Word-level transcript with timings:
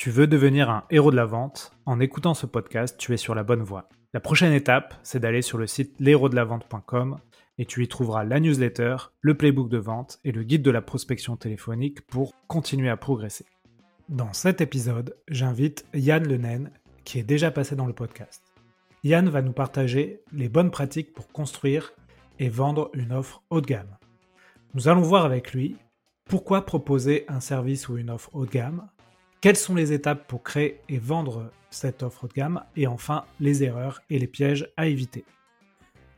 Tu 0.00 0.10
veux 0.10 0.26
devenir 0.26 0.70
un 0.70 0.84
héros 0.88 1.10
de 1.10 1.16
la 1.16 1.26
vente? 1.26 1.72
En 1.84 2.00
écoutant 2.00 2.32
ce 2.32 2.46
podcast, 2.46 2.96
tu 2.96 3.12
es 3.12 3.18
sur 3.18 3.34
la 3.34 3.42
bonne 3.42 3.60
voie. 3.60 3.90
La 4.14 4.20
prochaine 4.20 4.54
étape, 4.54 4.94
c'est 5.02 5.20
d'aller 5.20 5.42
sur 5.42 5.58
le 5.58 5.66
site 5.66 5.94
l'héros-de-la-vente.com 6.00 7.18
et 7.58 7.66
tu 7.66 7.84
y 7.84 7.88
trouveras 7.88 8.24
la 8.24 8.40
newsletter, 8.40 8.96
le 9.20 9.36
playbook 9.36 9.68
de 9.68 9.76
vente 9.76 10.18
et 10.24 10.32
le 10.32 10.42
guide 10.42 10.62
de 10.62 10.70
la 10.70 10.80
prospection 10.80 11.36
téléphonique 11.36 12.00
pour 12.06 12.32
continuer 12.46 12.88
à 12.88 12.96
progresser. 12.96 13.44
Dans 14.08 14.32
cet 14.32 14.62
épisode, 14.62 15.18
j'invite 15.28 15.84
Yann 15.92 16.26
Lenen, 16.26 16.70
qui 17.04 17.18
est 17.18 17.22
déjà 17.22 17.50
passé 17.50 17.76
dans 17.76 17.84
le 17.84 17.92
podcast. 17.92 18.42
Yann 19.04 19.28
va 19.28 19.42
nous 19.42 19.52
partager 19.52 20.22
les 20.32 20.48
bonnes 20.48 20.70
pratiques 20.70 21.12
pour 21.12 21.30
construire 21.30 21.92
et 22.38 22.48
vendre 22.48 22.90
une 22.94 23.12
offre 23.12 23.42
haut 23.50 23.60
de 23.60 23.66
gamme. 23.66 23.98
Nous 24.72 24.88
allons 24.88 25.02
voir 25.02 25.26
avec 25.26 25.52
lui 25.52 25.76
pourquoi 26.24 26.64
proposer 26.64 27.26
un 27.28 27.40
service 27.40 27.90
ou 27.90 27.98
une 27.98 28.08
offre 28.08 28.30
haut 28.32 28.46
de 28.46 28.50
gamme, 28.50 28.88
quelles 29.40 29.56
sont 29.56 29.74
les 29.74 29.92
étapes 29.92 30.26
pour 30.26 30.42
créer 30.42 30.80
et 30.88 30.98
vendre 30.98 31.50
cette 31.70 32.02
offre 32.02 32.24
haut 32.24 32.28
de 32.28 32.34
gamme 32.34 32.62
Et 32.76 32.86
enfin, 32.86 33.24
les 33.38 33.64
erreurs 33.64 34.02
et 34.10 34.18
les 34.18 34.26
pièges 34.26 34.68
à 34.76 34.86
éviter. 34.86 35.24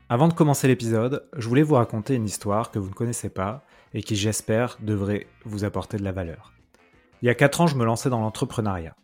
Avant 0.09 0.27
de 0.27 0.35
commencer 0.35 0.67
l'épisode, 0.67 1.25
je 1.37 1.49
voulais 1.49 1.63
vous 1.63 1.77
raconter 1.77 2.15
une 2.15 2.25
histoire 2.25 2.71
que 2.71 2.79
vous 2.79 2.89
ne 2.89 2.95
connaissez 2.95 3.29
pas 3.29 3.65
et 3.95 4.03
qui, 4.03 4.17
j'espère, 4.17 4.77
devrait 4.81 5.27
vous 5.45 5.65
apporter 5.65 5.99
de 5.99 6.03
la 6.03 6.13
valeur. 6.13 6.53
Il 7.23 7.27
y 7.27 7.31
a 7.31 7.35
4 7.35 7.61
ans, 7.61 7.67
je 7.69 7.77
me 7.77 7.85
lançais 7.85 8.11
dans 8.11 8.21
l'entrepreneuriat. 8.21 8.97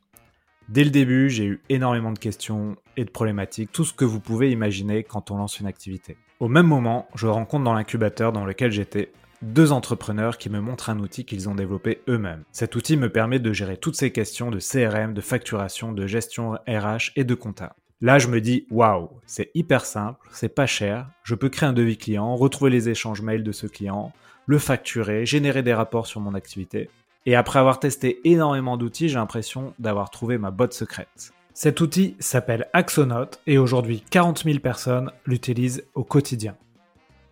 Dès 0.68 0.84
le 0.84 0.90
début, 0.90 1.30
j'ai 1.30 1.44
eu 1.44 1.62
énormément 1.68 2.12
de 2.12 2.18
questions 2.18 2.76
et 2.96 3.04
de 3.04 3.10
problématiques, 3.10 3.70
tout 3.72 3.84
ce 3.84 3.94
que 3.94 4.04
vous 4.04 4.20
pouvez 4.20 4.50
imaginer 4.50 5.04
quand 5.04 5.30
on 5.30 5.36
lance 5.36 5.60
une 5.60 5.66
activité. 5.66 6.16
Au 6.40 6.48
même 6.48 6.66
moment, 6.66 7.06
je 7.14 7.26
rencontre 7.26 7.64
dans 7.64 7.74
l'incubateur 7.74 8.32
dans 8.32 8.44
lequel 8.44 8.72
j'étais 8.72 9.12
deux 9.42 9.72
entrepreneurs 9.72 10.38
qui 10.38 10.50
me 10.50 10.60
montrent 10.60 10.90
un 10.90 10.98
outil 10.98 11.24
qu'ils 11.24 11.48
ont 11.48 11.54
développé 11.54 12.02
eux-mêmes. 12.08 12.44
Cet 12.52 12.76
outil 12.76 12.96
me 12.96 13.10
permet 13.10 13.38
de 13.38 13.52
gérer 13.52 13.76
toutes 13.76 13.96
ces 13.96 14.10
questions 14.10 14.50
de 14.50 14.58
CRM, 14.58 15.14
de 15.14 15.20
facturation, 15.20 15.92
de 15.92 16.06
gestion 16.06 16.52
RH 16.66 17.12
et 17.16 17.24
de 17.24 17.34
compta. 17.34 17.76
Là, 18.00 18.18
je 18.18 18.28
me 18.28 18.40
dis, 18.40 18.66
waouh, 18.70 19.10
c'est 19.26 19.50
hyper 19.54 19.84
simple, 19.84 20.28
c'est 20.30 20.54
pas 20.54 20.66
cher, 20.66 21.08
je 21.24 21.34
peux 21.34 21.48
créer 21.48 21.68
un 21.68 21.72
devis 21.72 21.96
client, 21.96 22.36
retrouver 22.36 22.70
les 22.70 22.88
échanges 22.88 23.22
mails 23.22 23.42
de 23.42 23.52
ce 23.52 23.66
client, 23.66 24.12
le 24.46 24.58
facturer, 24.58 25.26
générer 25.26 25.62
des 25.62 25.74
rapports 25.74 26.06
sur 26.06 26.20
mon 26.20 26.34
activité. 26.34 26.90
Et 27.26 27.34
après 27.34 27.58
avoir 27.58 27.80
testé 27.80 28.20
énormément 28.24 28.76
d'outils, 28.76 29.08
j'ai 29.08 29.16
l'impression 29.16 29.74
d'avoir 29.78 30.10
trouvé 30.10 30.38
ma 30.38 30.50
botte 30.52 30.74
secrète. 30.74 31.32
Cet 31.54 31.80
outil 31.80 32.14
s'appelle 32.20 32.68
Axonote 32.72 33.40
et 33.48 33.58
aujourd'hui 33.58 34.04
40 34.10 34.44
000 34.44 34.60
personnes 34.60 35.10
l'utilisent 35.26 35.84
au 35.94 36.04
quotidien. 36.04 36.54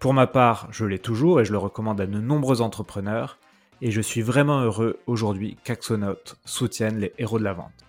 Pour 0.06 0.14
ma 0.14 0.28
part, 0.28 0.68
je 0.70 0.84
l'ai 0.84 1.00
toujours 1.00 1.40
et 1.40 1.44
je 1.44 1.50
le 1.50 1.58
recommande 1.58 2.00
à 2.00 2.06
de 2.06 2.20
nombreux 2.20 2.60
entrepreneurs 2.60 3.40
et 3.82 3.90
je 3.90 4.00
suis 4.00 4.22
vraiment 4.22 4.60
heureux 4.60 5.00
aujourd'hui 5.08 5.56
qu'Axonote 5.64 6.36
soutienne 6.44 7.00
les 7.00 7.12
héros 7.18 7.40
de 7.40 7.42
la 7.42 7.54
vente. 7.54 7.84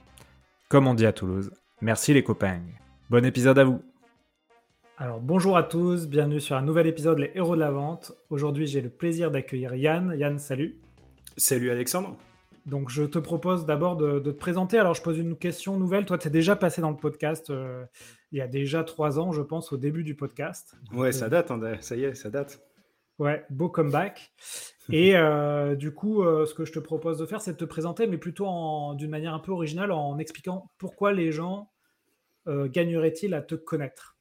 Comme 0.67 0.87
on 0.87 0.95
dit 0.95 1.05
à 1.05 1.13
Toulouse, 1.13 1.51
merci 1.79 2.15
les 2.15 2.23
copains. 2.23 2.61
Bon 3.11 3.23
épisode 3.23 3.59
à 3.59 3.65
vous. 3.65 3.83
Alors 4.97 5.19
bonjour 5.19 5.57
à 5.57 5.61
tous, 5.61 6.07
bienvenue 6.07 6.41
sur 6.41 6.55
un 6.55 6.63
nouvel 6.63 6.87
épisode 6.87 7.19
Les 7.19 7.33
héros 7.35 7.53
de 7.53 7.59
la 7.59 7.69
vente. 7.69 8.13
Aujourd'hui 8.31 8.65
j'ai 8.65 8.81
le 8.81 8.89
plaisir 8.89 9.29
d'accueillir 9.29 9.75
Yann. 9.75 10.15
Yann, 10.17 10.39
salut. 10.39 10.79
Salut 11.37 11.69
Alexandre. 11.69 12.17
Donc 12.67 12.89
je 12.89 13.03
te 13.03 13.17
propose 13.17 13.65
d'abord 13.65 13.95
de, 13.95 14.19
te 14.19 14.29
présenter. 14.29 14.77
Alors 14.77 14.93
je 14.93 15.01
pose 15.01 15.17
une 15.17 15.37
question 15.37 15.77
nouvelle. 15.77 16.05
Toi, 16.05 16.17
tu 16.17 16.27
es 16.27 16.31
déjà 16.31 16.57
passé 16.57 16.81
dans 16.81 16.91
le 16.91 16.97
podcast 16.97 17.49
euh, 17.49 17.85
il 18.33 18.39
y 18.39 18.41
a 18.41 18.47
déjà 18.47 18.83
trois 18.83 19.19
ans, 19.19 19.31
je 19.31 19.41
pense, 19.41 19.71
au 19.71 19.77
début 19.77 20.03
du 20.03 20.15
podcast. 20.15 20.75
Ouais, 20.91 21.13
ça 21.13 21.29
date, 21.29 21.49
hein, 21.49 21.61
ça 21.79 21.95
y 21.95 22.03
est, 22.03 22.13
ça 22.13 22.29
date. 22.29 22.61
Ouais, 23.19 23.45
beau 23.49 23.69
comeback. 23.69 24.33
Et 24.91 25.15
euh, 25.15 25.75
du 25.75 25.93
coup, 25.93 26.23
euh, 26.23 26.45
ce 26.45 26.53
que 26.53 26.65
je 26.65 26.73
te 26.73 26.79
propose 26.79 27.17
de 27.17 27.25
faire, 27.25 27.39
c'est 27.39 27.53
de 27.53 27.57
te 27.57 27.65
présenter, 27.65 28.05
mais 28.05 28.17
plutôt 28.17 28.45
d'une 28.95 29.09
manière 29.09 29.33
un 29.33 29.39
peu 29.39 29.53
originale, 29.53 29.93
en 29.93 30.17
expliquant 30.17 30.69
pourquoi 30.77 31.13
les 31.13 31.31
gens 31.31 31.71
gagneraient-ils 32.45 33.33
à 33.33 33.41
te 33.41 33.55
connaître. 33.55 34.16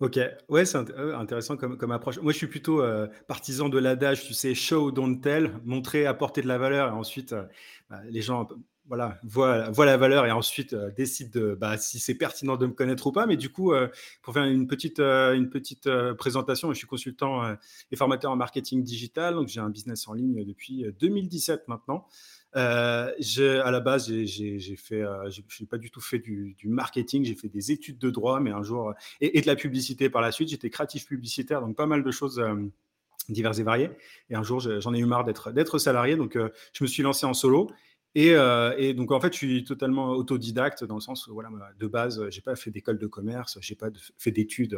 Ok, 0.00 0.18
ouais, 0.48 0.64
c'est 0.64 0.78
euh, 0.78 1.18
intéressant 1.18 1.58
comme, 1.58 1.92
approche. 1.92 2.18
Moi, 2.20 2.32
je 2.32 2.38
suis 2.38 2.46
plutôt 2.46 2.80
euh, 2.80 3.06
partisan 3.28 3.68
de 3.68 3.78
l'adage, 3.78 4.24
tu 4.24 4.32
sais, 4.32 4.54
show, 4.54 4.90
don't 4.90 5.20
tell, 5.20 5.52
montrer, 5.66 6.06
apporter 6.06 6.40
de 6.40 6.48
la 6.48 6.56
valeur, 6.56 6.88
et 6.88 6.92
ensuite, 6.92 7.34
euh, 7.34 7.42
bah, 7.90 8.00
les 8.08 8.22
gens 8.22 8.48
voilà, 8.88 9.18
voient, 9.22 9.68
voient, 9.70 9.84
la 9.84 9.98
valeur 9.98 10.24
et 10.24 10.30
ensuite 10.30 10.74
décident 10.96 11.30
de, 11.38 11.54
bah, 11.54 11.76
si 11.76 11.98
c'est 11.98 12.14
pertinent 12.14 12.56
de 12.56 12.66
me 12.66 12.72
connaître 12.72 13.06
ou 13.06 13.12
pas. 13.12 13.26
Mais 13.26 13.36
du 13.36 13.50
coup, 13.50 13.72
pour 14.22 14.34
faire 14.34 14.44
une 14.44 14.66
petite, 14.66 14.98
une 15.00 15.50
petite 15.50 15.88
présentation, 16.14 16.72
je 16.72 16.78
suis 16.78 16.88
consultant 16.88 17.56
et 17.92 17.96
formateur 17.96 18.32
en 18.32 18.36
marketing 18.36 18.82
digital, 18.82 19.34
donc 19.34 19.46
j'ai 19.46 19.60
un 19.60 19.70
business 19.70 20.08
en 20.08 20.14
ligne 20.14 20.44
depuis 20.44 20.86
2017 20.98 21.68
maintenant. 21.68 22.08
Euh, 22.56 23.12
à 23.64 23.70
la 23.70 23.80
base, 23.80 24.12
j'ai 24.12 24.76
fait, 24.76 25.02
euh, 25.02 25.30
je 25.30 25.40
n'ai 25.60 25.66
pas 25.66 25.78
du 25.78 25.90
tout 25.90 26.00
fait 26.00 26.18
du, 26.18 26.56
marketing, 26.64 27.24
j'ai 27.24 27.34
fait 27.34 27.48
des 27.48 27.72
études 27.72 27.98
de 27.98 28.10
droit, 28.10 28.40
mais 28.40 28.50
un 28.50 28.62
jour, 28.62 28.92
et, 29.20 29.40
de 29.40 29.46
la 29.46 29.56
publicité 29.56 30.10
par 30.10 30.22
la 30.22 30.32
suite. 30.32 30.48
J'étais 30.48 30.70
créatif 30.70 31.06
publicitaire, 31.06 31.60
donc 31.60 31.76
pas 31.76 31.86
mal 31.86 32.02
de 32.02 32.10
choses 32.10 32.38
euh, 32.40 32.54
diverses 33.28 33.58
et 33.58 33.62
variées. 33.62 33.90
Et 34.30 34.34
un 34.34 34.42
jour, 34.42 34.60
j'en 34.60 34.94
ai 34.94 34.98
eu 34.98 35.04
marre 35.04 35.24
d'être 35.24 35.78
salarié, 35.78 36.16
donc 36.16 36.36
je 36.72 36.84
me 36.84 36.88
suis 36.88 37.02
lancé 37.02 37.26
en 37.26 37.34
solo. 37.34 37.70
Euh, 38.18 38.74
et, 38.76 38.94
donc, 38.94 39.12
en 39.12 39.20
fait, 39.20 39.32
je 39.32 39.38
suis 39.38 39.64
totalement 39.64 40.10
autodidacte 40.10 40.84
dans 40.84 40.96
le 40.96 41.00
sens 41.00 41.26
où, 41.26 41.34
voilà, 41.34 41.50
de 41.78 41.86
base, 41.86 42.28
j'ai 42.30 42.40
pas 42.40 42.56
fait 42.56 42.70
d'école 42.70 42.98
de 42.98 43.06
commerce, 43.06 43.58
j'ai 43.60 43.74
pas 43.74 43.88
fait 44.18 44.30
d'études 44.32 44.76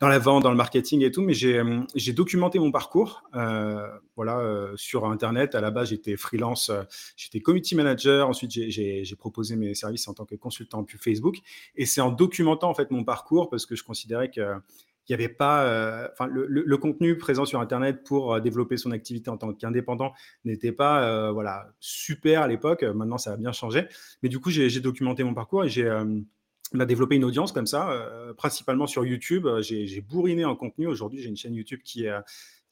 dans 0.00 0.08
la 0.08 0.18
vente, 0.18 0.42
dans 0.42 0.50
le 0.50 0.56
marketing 0.56 1.02
et 1.02 1.10
tout, 1.10 1.22
mais 1.22 1.34
j'ai 1.34 1.60
hum, 1.60 1.86
documenté 2.14 2.58
mon 2.58 2.70
parcours, 2.70 3.24
euh, 3.34 3.86
voilà, 4.16 4.38
euh, 4.38 4.72
sur 4.76 5.04
Internet. 5.06 5.54
À 5.54 5.60
la 5.60 5.70
base, 5.70 5.90
j'étais 5.90 6.16
freelance, 6.16 6.70
j'étais 7.16 7.40
community 7.40 7.74
manager. 7.74 8.28
Ensuite, 8.28 8.50
j'ai 8.50 9.16
proposé 9.18 9.56
mes 9.56 9.74
services 9.74 10.08
en 10.08 10.14
tant 10.14 10.24
que 10.24 10.34
consultant 10.34 10.82
puis 10.84 10.98
Facebook. 10.98 11.38
Et 11.76 11.86
c'est 11.86 12.00
en 12.00 12.10
documentant 12.10 12.70
en 12.70 12.74
fait 12.74 12.90
mon 12.90 13.04
parcours 13.04 13.50
parce 13.50 13.66
que 13.66 13.76
je 13.76 13.84
considérais 13.84 14.30
que 14.30 14.40
il 15.08 15.12
n'y 15.12 15.14
avait 15.22 15.32
pas, 15.32 15.64
euh, 15.64 16.08
le, 16.38 16.76
contenu 16.76 17.18
présent 17.18 17.44
sur 17.44 17.60
Internet 17.60 18.04
pour 18.04 18.34
euh, 18.34 18.40
développer 18.40 18.76
son 18.76 18.92
activité 18.92 19.30
en 19.30 19.36
tant 19.36 19.52
qu'indépendant 19.52 20.12
n'était 20.44 20.72
pas, 20.72 21.04
euh, 21.04 21.32
voilà, 21.32 21.68
super 21.80 22.42
à 22.42 22.48
l'époque. 22.48 22.82
Maintenant, 22.82 23.18
ça 23.18 23.32
a 23.32 23.36
bien 23.36 23.52
changé. 23.52 23.86
Mais 24.22 24.28
du 24.28 24.38
coup, 24.38 24.50
j'ai 24.50 24.80
documenté 24.80 25.24
mon 25.24 25.34
parcours 25.34 25.64
et 25.64 25.68
j'ai 25.68 25.90
bah, 26.72 26.86
développé 26.86 27.16
une 27.16 27.24
audience 27.24 27.52
comme 27.52 27.66
ça, 27.66 28.08
principalement 28.36 28.86
sur 28.86 29.04
YouTube. 29.04 29.46
J'ai 29.60 30.00
bourriné 30.00 30.44
en 30.44 30.54
contenu. 30.54 30.86
Aujourd'hui, 30.86 31.20
j'ai 31.20 31.28
une 31.28 31.36
chaîne 31.36 31.54
YouTube 31.54 31.80
qui 31.84 32.04
est 32.06 32.12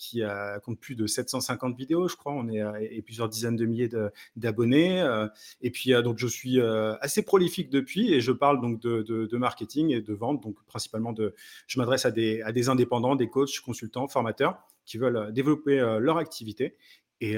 qui 0.00 0.22
compte 0.64 0.80
plus 0.80 0.96
de 0.96 1.06
750 1.06 1.76
vidéos, 1.76 2.08
je 2.08 2.16
crois. 2.16 2.32
On 2.32 2.48
est 2.48 2.62
et 2.90 3.02
plusieurs 3.02 3.28
dizaines 3.28 3.56
de 3.56 3.66
milliers 3.66 3.90
d'abonnés. 4.34 5.02
Euh, 5.02 5.28
et 5.60 5.70
puis 5.70 5.92
euh, 5.92 6.00
donc 6.00 6.18
je 6.18 6.26
suis 6.26 6.58
euh, 6.58 6.96
assez 7.00 7.22
prolifique 7.22 7.68
depuis 7.70 8.12
et 8.12 8.20
je 8.20 8.32
parle 8.32 8.60
donc 8.60 8.80
de, 8.80 9.36
marketing 9.36 9.90
et 9.90 10.00
de 10.00 10.14
vente. 10.14 10.42
Donc 10.42 10.56
principalement 10.66 11.12
de, 11.12 11.34
je 11.66 11.78
m'adresse 11.78 12.06
à 12.06 12.10
des, 12.10 12.68
indépendants, 12.68 13.14
des 13.14 13.28
coachs, 13.28 13.60
consultants, 13.60 14.08
formateurs 14.08 14.58
qui 14.86 14.96
veulent 14.96 15.32
développer 15.32 15.76
leur 16.00 16.16
activité. 16.16 16.76
Et, 17.20 17.36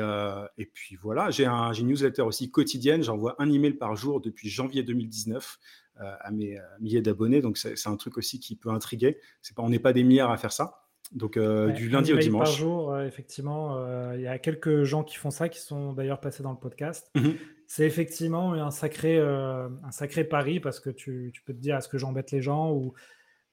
puis 0.73 0.97
voilà, 0.97 1.31
j'ai 1.31 1.45
un, 1.45 1.73
une 1.73 1.89
newsletter 1.89 2.23
aussi 2.23 2.51
quotidienne. 2.51 3.03
J'envoie 3.03 3.35
un 3.39 3.51
email 3.51 3.75
par 3.75 3.97
jour 3.97 4.21
depuis 4.21 4.49
janvier 4.49 4.83
2019 4.85 5.59
à 5.97 6.31
mes 6.31 6.59
milliers 6.81 7.03
d'abonnés. 7.03 7.43
Donc 7.43 7.59
c'est 7.59 7.89
un 7.89 7.97
truc 7.97 8.17
aussi 8.17 8.41
qui 8.41 8.57
peut 8.57 8.71
intriguer. 8.71 9.19
Pas, 9.55 9.63
on 9.63 9.69
n'est 9.69 9.79
pas 9.79 9.93
des 9.93 10.05
milliards 10.05 10.31
à 10.31 10.39
faire 10.39 10.53
ça. 10.53 10.82
Donc 11.15 11.37
euh, 11.37 11.71
du 11.73 11.89
lundi 11.89 12.13
au 12.13 12.19
dimanche. 12.19 12.49
Par 12.49 12.57
jour, 12.57 12.93
euh, 12.93 13.07
effectivement, 13.07 13.77
euh, 13.77 14.15
il 14.17 14.23
y 14.23 14.27
a 14.27 14.39
quelques 14.39 14.85
gens 14.85 15.05
qui 15.05 15.17
font 15.17 15.31
ça, 15.31 15.49
qui 15.49 15.61
sont 15.61 15.93
d'ailleurs 15.93 16.21
passés 16.21 16.43
dans 16.43 16.53
le 16.53 16.59
podcast. 16.59 17.11
Mmh 17.15 17.31
c'est 17.69 17.87
effectivement 17.87 18.53
un 18.53 18.71
sacré, 18.71 19.19
un 19.19 19.91
sacré 19.93 20.25
pari 20.25 20.61
parce 20.61 20.79
que 20.79 20.91
tu, 20.91 21.31
tu 21.33 21.41
peux 21.41 21.55
te 21.55 21.59
dire 21.59 21.75
est-ce 21.79 21.89
que 21.89 21.97
j'embête 21.97 22.31
les 22.31 22.43
gens 22.43 22.71
ou, 22.71 22.93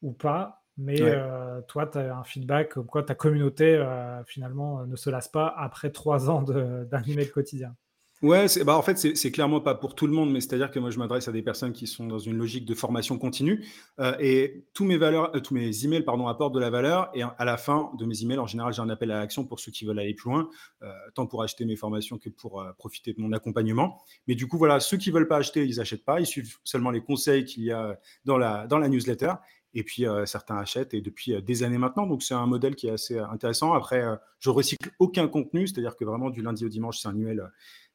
ou 0.01 0.11
pas? 0.11 0.65
Mais 0.75 0.97
toi, 1.69 1.87
tu 1.87 1.97
as 1.99 2.17
un 2.17 2.25
feedback 2.25 2.73
comme 2.73 2.85
quoi 2.85 3.01
ta 3.01 3.15
communauté 3.15 3.81
finalement 4.27 4.85
ne 4.85 4.97
se 4.97 5.09
lasse 5.09 5.29
pas 5.29 5.47
après 5.57 5.89
trois 5.91 6.29
ans 6.29 6.41
d'un 6.41 7.03
email 7.07 7.29
quotidien. 7.29 7.77
Ouais, 8.21 8.47
bah, 8.65 8.75
en 8.75 8.81
fait, 8.81 8.97
c'est 8.97 9.31
clairement 9.31 9.61
pas 9.61 9.75
pour 9.75 9.95
tout 9.95 10.05
le 10.05 10.11
monde, 10.11 10.29
mais 10.29 10.41
c'est-à-dire 10.41 10.71
que 10.71 10.79
moi, 10.79 10.89
je 10.89 10.99
m'adresse 10.99 11.29
à 11.29 11.31
des 11.31 11.41
personnes 11.41 11.71
qui 11.71 11.87
sont 11.87 12.05
dans 12.05 12.19
une 12.19 12.35
logique 12.35 12.65
de 12.65 12.73
formation 12.73 13.17
continue 13.17 13.65
euh, 14.01 14.13
et 14.19 14.65
tous 14.73 14.83
mes 14.83 14.97
valeurs, 14.97 15.33
euh, 15.37 15.39
tous 15.39 15.53
mes 15.53 15.85
emails, 15.85 16.03
pardon, 16.03 16.27
apportent 16.27 16.53
de 16.53 16.59
la 16.59 16.69
valeur 16.69 17.09
et 17.13 17.21
à 17.23 17.45
la 17.45 17.55
fin 17.55 17.91
de 17.97 18.05
mes 18.05 18.21
emails, 18.21 18.39
en 18.39 18.45
général, 18.45 18.73
j'ai 18.73 18.81
un 18.81 18.89
appel 18.89 19.09
à 19.11 19.19
l'action 19.19 19.45
pour 19.45 19.61
ceux 19.61 19.71
qui 19.71 19.85
veulent 19.85 19.99
aller 19.99 20.13
plus 20.13 20.29
loin, 20.29 20.49
euh, 20.81 20.91
tant 21.15 21.27
pour 21.27 21.43
acheter 21.43 21.63
mes 21.63 21.77
formations 21.77 22.17
que 22.17 22.27
pour 22.27 22.61
profiter 22.77 23.13
de 23.13 23.21
mon 23.21 23.31
accompagnement. 23.31 24.01
Mais 24.27 24.35
du 24.35 24.47
coup, 24.47 24.57
voilà, 24.57 24.81
ceux 24.81 24.97
qui 24.97 25.11
veulent 25.11 25.29
pas 25.29 25.37
acheter, 25.37 25.65
ils 25.65 25.79
achètent 25.79 26.03
pas, 26.03 26.19
ils 26.19 26.27
suivent 26.27 26.57
seulement 26.65 26.91
les 26.91 27.01
conseils 27.01 27.45
qu'il 27.45 27.63
y 27.63 27.71
a 27.71 27.97
dans 28.25 28.37
la 28.37 28.67
dans 28.67 28.79
la 28.79 28.89
newsletter 28.89 29.31
et 29.73 29.83
puis 29.83 30.05
certains 30.25 30.57
achètent 30.57 30.93
et 30.93 31.01
depuis 31.01 31.41
des 31.41 31.63
années 31.63 31.77
maintenant. 31.77 32.07
Donc 32.07 32.23
c'est 32.23 32.33
un 32.33 32.45
modèle 32.45 32.75
qui 32.75 32.87
est 32.87 32.91
assez 32.91 33.19
intéressant. 33.19 33.73
Après, 33.73 34.03
je 34.39 34.49
recycle 34.49 34.89
aucun 34.99 35.27
contenu, 35.27 35.67
c'est-à-dire 35.67 35.95
que 35.95 36.05
vraiment 36.05 36.29
du 36.29 36.41
lundi 36.41 36.65
au 36.65 36.69
dimanche, 36.69 36.99
c'est 36.99 37.07
un 37.07 37.17
email 37.17 37.41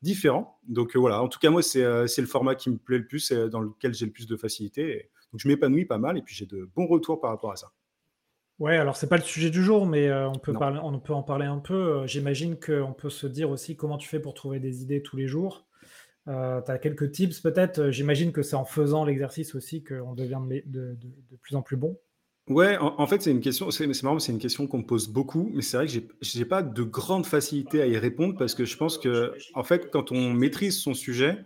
différent. 0.04 0.60
Donc 0.68 0.94
euh, 0.94 1.00
voilà, 1.00 1.20
en 1.20 1.28
tout 1.28 1.40
cas, 1.40 1.50
moi, 1.50 1.62
euh, 1.76 2.06
c'est 2.06 2.20
le 2.20 2.28
format 2.28 2.54
qui 2.54 2.70
me 2.70 2.76
plaît 2.76 2.98
le 2.98 3.06
plus, 3.06 3.32
et 3.32 3.48
dans 3.48 3.60
lequel 3.60 3.94
j'ai 3.94 4.06
le 4.06 4.12
plus 4.12 4.28
de 4.28 4.36
facilité. 4.36 5.10
donc 5.32 5.40
je 5.40 5.48
m'épanouis 5.48 5.86
pas 5.86 5.98
mal 5.98 6.16
et 6.16 6.22
puis 6.22 6.34
j'ai 6.36 6.46
de 6.46 6.70
bons 6.76 6.86
retours 6.86 7.20
par 7.20 7.30
rapport 7.30 7.50
à 7.50 7.56
ça. 7.56 7.72
Ouais, 8.60 8.76
alors 8.76 8.96
c'est 8.96 9.08
pas 9.08 9.16
le 9.16 9.22
sujet 9.22 9.50
du 9.50 9.64
jour, 9.64 9.84
mais 9.84 10.08
euh, 10.08 10.28
on, 10.28 10.38
peut 10.38 10.52
parler, 10.52 10.78
on 10.80 11.00
peut 11.00 11.12
en 11.12 11.24
parler 11.24 11.46
un 11.46 11.58
peu. 11.58 12.06
J'imagine 12.06 12.56
qu'on 12.60 12.92
peut 12.92 13.10
se 13.10 13.26
dire 13.26 13.50
aussi 13.50 13.74
comment 13.74 13.98
tu 13.98 14.08
fais 14.08 14.20
pour 14.20 14.34
trouver 14.34 14.60
des 14.60 14.82
idées 14.82 15.02
tous 15.02 15.16
les 15.16 15.26
jours. 15.26 15.66
Tu 16.26 16.30
as 16.30 16.78
quelques 16.78 17.12
tips 17.12 17.40
peut-être 17.40 17.90
J'imagine 17.90 18.32
que 18.32 18.42
c'est 18.42 18.56
en 18.56 18.64
faisant 18.64 19.04
l'exercice 19.04 19.54
aussi 19.54 19.82
qu'on 19.84 20.14
devient 20.14 20.40
de, 20.66 20.96
plus 21.42 21.56
en 21.56 21.62
plus 21.62 21.76
bon. 21.76 21.98
Ouais, 22.48 22.76
en, 22.78 23.06
fait, 23.06 23.22
c'est 23.22 23.30
une 23.30 23.40
question, 23.40 23.70
c'est 23.70 23.86
marrant, 24.02 24.18
c'est 24.18 24.32
une 24.32 24.38
question 24.38 24.66
qu'on 24.66 24.78
me 24.78 24.84
pose 24.84 25.08
beaucoup, 25.08 25.50
mais 25.54 25.62
c'est 25.62 25.78
vrai 25.78 25.86
que 25.86 25.92
j'ai 26.20 26.44
pas 26.44 26.62
de 26.62 26.82
grande 26.82 27.24
facilité 27.24 27.80
à 27.80 27.86
y 27.86 27.96
répondre 27.96 28.36
parce 28.36 28.54
que 28.54 28.66
je 28.66 28.76
pense 28.76 28.98
que, 28.98 29.32
en 29.54 29.64
fait, 29.64 29.90
quand 29.90 30.12
on 30.12 30.34
maîtrise 30.34 30.78
son 30.78 30.92
sujet, 30.92 31.38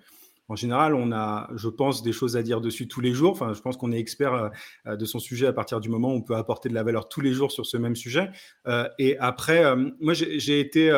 en 0.49 0.57
général, 0.57 0.95
on 0.95 1.13
a, 1.13 1.51
je 1.55 1.69
pense, 1.69 2.03
des 2.03 2.13
choses 2.13 2.37
à 2.37 2.43
dire 2.43 2.61
dessus 2.61 2.89
tous 2.89 3.01
les 3.03 3.13
jours. 3.13 3.33
Enfin, 3.33 3.53
je 3.53 3.61
pense 3.61 3.77
qu'on 3.77 3.93
est 3.93 3.99
expert 3.99 4.51
euh, 4.87 4.97
de 4.97 5.05
son 5.05 5.19
sujet 5.19 5.47
à 5.47 5.53
partir 5.53 5.79
du 5.79 5.91
moment 5.91 6.13
où 6.13 6.17
on 6.17 6.23
peut 6.23 6.37
apporter 6.37 6.69
de 6.71 6.75
la 6.75 6.83
valeur 6.83 7.09
tous 7.09 7.21
les 7.21 7.33
jours 7.33 7.53
sur 7.53 7.67
ce 7.67 7.77
même 7.77 7.95
sujet. 7.95 8.31
Euh, 8.67 8.89
et 8.99 9.19
après, 9.19 9.65
euh, 9.65 9.91
moi, 10.01 10.15
j'ai 10.15 10.61
été, 10.61 10.91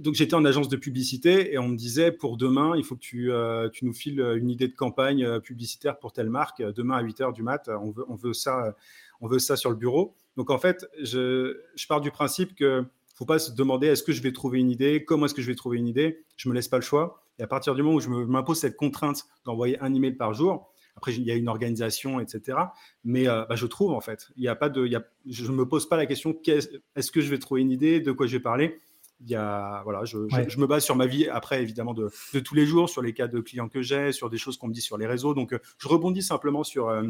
donc 0.00 0.14
j'étais 0.14 0.34
en 0.34 0.44
agence 0.44 0.68
de 0.68 0.76
publicité 0.76 1.52
et 1.52 1.58
on 1.58 1.68
me 1.68 1.76
disait 1.76 2.10
pour 2.12 2.36
demain, 2.36 2.76
il 2.76 2.84
faut 2.84 2.94
que 2.94 3.00
tu, 3.00 3.30
tu 3.72 3.84
nous 3.84 3.92
files 3.92 4.20
une 4.20 4.50
idée 4.50 4.68
de 4.68 4.74
campagne 4.74 5.40
publicitaire 5.40 5.98
pour 5.98 6.12
telle 6.12 6.30
marque. 6.30 6.62
Demain 6.62 6.96
à 6.96 7.02
8 7.02 7.20
h 7.20 7.32
du 7.34 7.42
mat, 7.42 7.68
on 7.68 7.90
veut, 7.90 8.04
on 8.08 8.14
veut 8.14 8.32
ça, 8.32 8.74
on 9.20 9.28
veut 9.28 9.38
ça 9.38 9.56
sur 9.56 9.70
le 9.70 9.76
bureau. 9.76 10.14
Donc 10.36 10.50
en 10.50 10.58
fait, 10.58 10.86
je, 11.02 11.60
je 11.74 11.86
pars 11.86 12.00
du 12.00 12.10
principe 12.10 12.54
que 12.54 12.84
faut 13.16 13.24
pas 13.24 13.38
se 13.38 13.52
demander 13.52 13.86
est-ce 13.86 14.02
que 14.02 14.12
je 14.12 14.22
vais 14.22 14.32
trouver 14.32 14.60
une 14.60 14.70
idée, 14.70 15.04
comment 15.04 15.24
est-ce 15.24 15.34
que 15.34 15.40
je 15.40 15.46
vais 15.46 15.54
trouver 15.54 15.78
une 15.78 15.88
idée? 15.88 16.24
Je 16.36 16.48
me 16.50 16.54
laisse 16.54 16.68
pas 16.68 16.76
le 16.76 16.82
choix. 16.82 17.22
Et 17.38 17.42
à 17.42 17.46
partir 17.46 17.74
du 17.74 17.82
moment 17.82 17.96
où 17.96 18.00
je 18.00 18.08
m'impose 18.08 18.58
cette 18.58 18.76
contrainte 18.76 19.24
d'envoyer 19.44 19.78
un 19.80 19.92
email 19.94 20.12
par 20.12 20.34
jour, 20.34 20.70
après 20.96 21.14
il 21.14 21.22
y 21.22 21.30
a 21.30 21.34
une 21.34 21.48
organisation, 21.48 22.20
etc. 22.20 22.58
Mais 23.04 23.26
euh, 23.26 23.44
bah, 23.46 23.56
je 23.56 23.66
trouve 23.66 23.92
en 23.92 24.00
fait, 24.00 24.28
il 24.36 24.44
y 24.44 24.48
a 24.48 24.54
pas 24.54 24.68
de, 24.68 24.88
je 25.26 25.50
ne 25.50 25.56
me 25.56 25.66
pose 25.66 25.88
pas 25.88 25.96
la 25.96 26.06
question 26.06 26.38
est-ce 26.46 27.10
que 27.10 27.20
je 27.22 27.30
vais 27.30 27.38
trouver 27.38 27.62
une 27.62 27.70
idée, 27.70 28.00
de 28.00 28.12
quoi 28.12 28.26
je 28.26 28.36
vais 28.36 28.42
parler? 28.42 28.80
Il 29.20 29.30
y 29.30 29.34
a, 29.34 29.82
voilà, 29.84 30.04
je, 30.04 30.18
me 30.18 30.66
base 30.66 30.84
sur 30.84 30.94
ma 30.94 31.06
vie 31.06 31.26
après 31.28 31.62
évidemment 31.62 31.94
de, 31.94 32.10
tous 32.40 32.54
les 32.54 32.66
jours, 32.66 32.90
sur 32.90 33.00
les 33.00 33.14
cas 33.14 33.28
de 33.28 33.40
clients 33.40 33.68
que 33.68 33.80
j'ai, 33.80 34.12
sur 34.12 34.28
des 34.28 34.36
choses 34.36 34.58
qu'on 34.58 34.68
me 34.68 34.74
dit 34.74 34.82
sur 34.82 34.98
les 34.98 35.06
réseaux. 35.06 35.32
Donc 35.32 35.52
euh, 35.52 35.58
je 35.78 35.88
rebondis 35.88 36.22
simplement 36.22 36.64
sur 36.64 36.88
euh, 36.88 37.02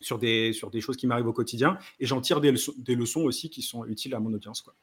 sur 0.00 0.18
des, 0.18 0.52
sur 0.52 0.70
des 0.70 0.80
choses 0.80 0.96
qui 0.96 1.06
m'arrivent 1.06 1.26
au 1.26 1.32
quotidien 1.32 1.78
et 2.00 2.06
j'en 2.06 2.20
tire 2.20 2.40
des 2.40 2.52
leçons, 2.52 2.72
des 2.78 2.94
leçons 2.94 3.22
aussi 3.22 3.50
qui 3.50 3.62
sont 3.62 3.84
utiles 3.84 4.14
à 4.14 4.20
mon 4.20 4.32
audience. 4.32 4.62
Quoi. 4.62 4.74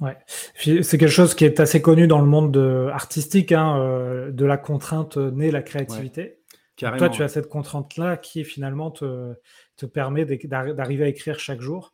Ouais. 0.00 0.16
C'est 0.56 0.98
quelque 0.98 1.08
chose 1.08 1.34
qui 1.34 1.44
est 1.44 1.60
assez 1.60 1.80
connu 1.80 2.06
dans 2.06 2.20
le 2.20 2.26
monde 2.26 2.56
artistique, 2.92 3.52
hein, 3.52 3.78
euh, 3.78 4.30
de 4.32 4.44
la 4.44 4.56
contrainte 4.56 5.16
née 5.16 5.50
la 5.50 5.62
créativité. 5.62 6.40
toi, 6.76 7.08
tu 7.08 7.22
as 7.22 7.28
cette 7.28 7.48
contrainte-là 7.48 8.16
qui 8.16 8.44
finalement 8.44 8.90
te, 8.90 9.34
te 9.76 9.86
permet 9.86 10.24
d'arriver 10.24 11.04
à 11.04 11.08
écrire 11.08 11.38
chaque 11.38 11.60
jour. 11.60 11.91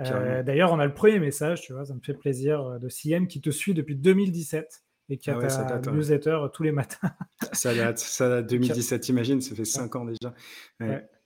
Euh, 0.00 0.42
d'ailleurs, 0.42 0.72
on 0.72 0.78
a 0.78 0.86
le 0.86 0.94
premier 0.94 1.18
message, 1.18 1.62
tu 1.62 1.72
vois, 1.72 1.84
ça 1.84 1.94
me 1.94 2.00
fait 2.00 2.14
plaisir, 2.14 2.60
euh, 2.62 2.78
de 2.78 2.88
CM 2.88 3.26
qui 3.26 3.40
te 3.40 3.50
suit 3.50 3.74
depuis 3.74 3.94
2017 3.94 4.82
et 5.10 5.18
qui 5.18 5.30
a 5.30 5.38
ah 5.40 5.78
ta 5.78 5.92
newsletter 5.92 6.38
tous 6.52 6.62
les 6.62 6.72
matins. 6.72 7.10
ça 7.52 7.74
date, 7.74 7.98
ça 7.98 8.28
date 8.28 8.48
2017, 8.48 9.02
t'imagines, 9.02 9.40
ça 9.40 9.54
fait 9.54 9.64
5 9.64 9.94
ans 9.96 10.06
déjà. 10.06 10.34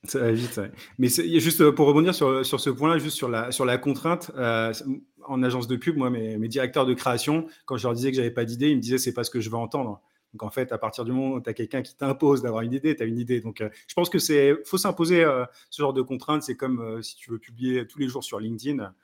Ça 0.05 0.21
va 0.21 0.33
vite, 0.33 0.61
Mais 0.99 1.09
juste 1.09 1.71
pour 1.71 1.87
rebondir 1.87 2.15
sur, 2.15 2.45
sur 2.45 2.61
ce 2.61 2.71
point-là, 2.71 2.99
juste 2.99 3.17
sur 3.17 3.29
la, 3.29 3.51
sur 3.53 3.65
la 3.65 3.79
contrainte, 3.79 4.33
en 4.37 5.43
agence 5.43 5.69
de 5.69 5.77
pub, 5.77 5.97
moi, 5.97 6.11
mes, 6.11 6.49
directeurs 6.49 6.87
de 6.87 6.95
création, 6.95 7.47
quand 7.67 7.77
je 7.77 7.87
leur 7.87 7.95
disais 7.95 8.11
que 8.11 8.17
j'avais 8.17 8.31
pas 8.31 8.45
d'idée, 8.45 8.71
ils 8.71 8.77
me 8.77 8.81
disaient 8.81 8.99
c'est 8.99 9.13
pas 9.13 9.25
ce 9.25 9.31
que 9.31 9.41
je 9.41 9.51
veux 9.51 9.57
entendre. 9.57 10.01
Donc 10.35 10.43
en 10.43 10.51
fait, 10.51 10.73
à 10.73 10.79
partir 10.79 11.05
du 11.05 11.13
moment 11.13 11.35
où 11.35 11.41
tu 11.41 11.49
as 11.49 11.55
quelqu'un 11.55 11.83
qui 11.83 11.97
t'impose 11.97 12.43
d'avoir 12.43 12.63
une 12.63 12.73
idée, 12.73 12.95
tu 12.95 13.03
as 13.03 13.07
une 13.07 13.19
idée. 13.19 13.41
Donc 13.41 13.61
euh, 13.61 13.71
je 13.87 13.95
pense 13.95 14.11
que 14.11 14.19
c'est 14.19 14.55
faut 14.65 14.79
s'imposer 14.79 15.25
euh, 15.25 15.45
ce 15.71 15.83
genre 15.83 15.93
de 15.93 16.03
contraintes. 16.03 16.43
C'est 16.43 16.57
comme 16.57 16.81
euh, 16.81 17.03
si 17.03 17.17
tu 17.17 17.31
veux 17.31 17.39
publier 17.39 17.87
tous 17.87 17.99
les 17.99 18.09
jours 18.09 18.25
sur 18.25 18.39
LinkedIn. 18.39 18.95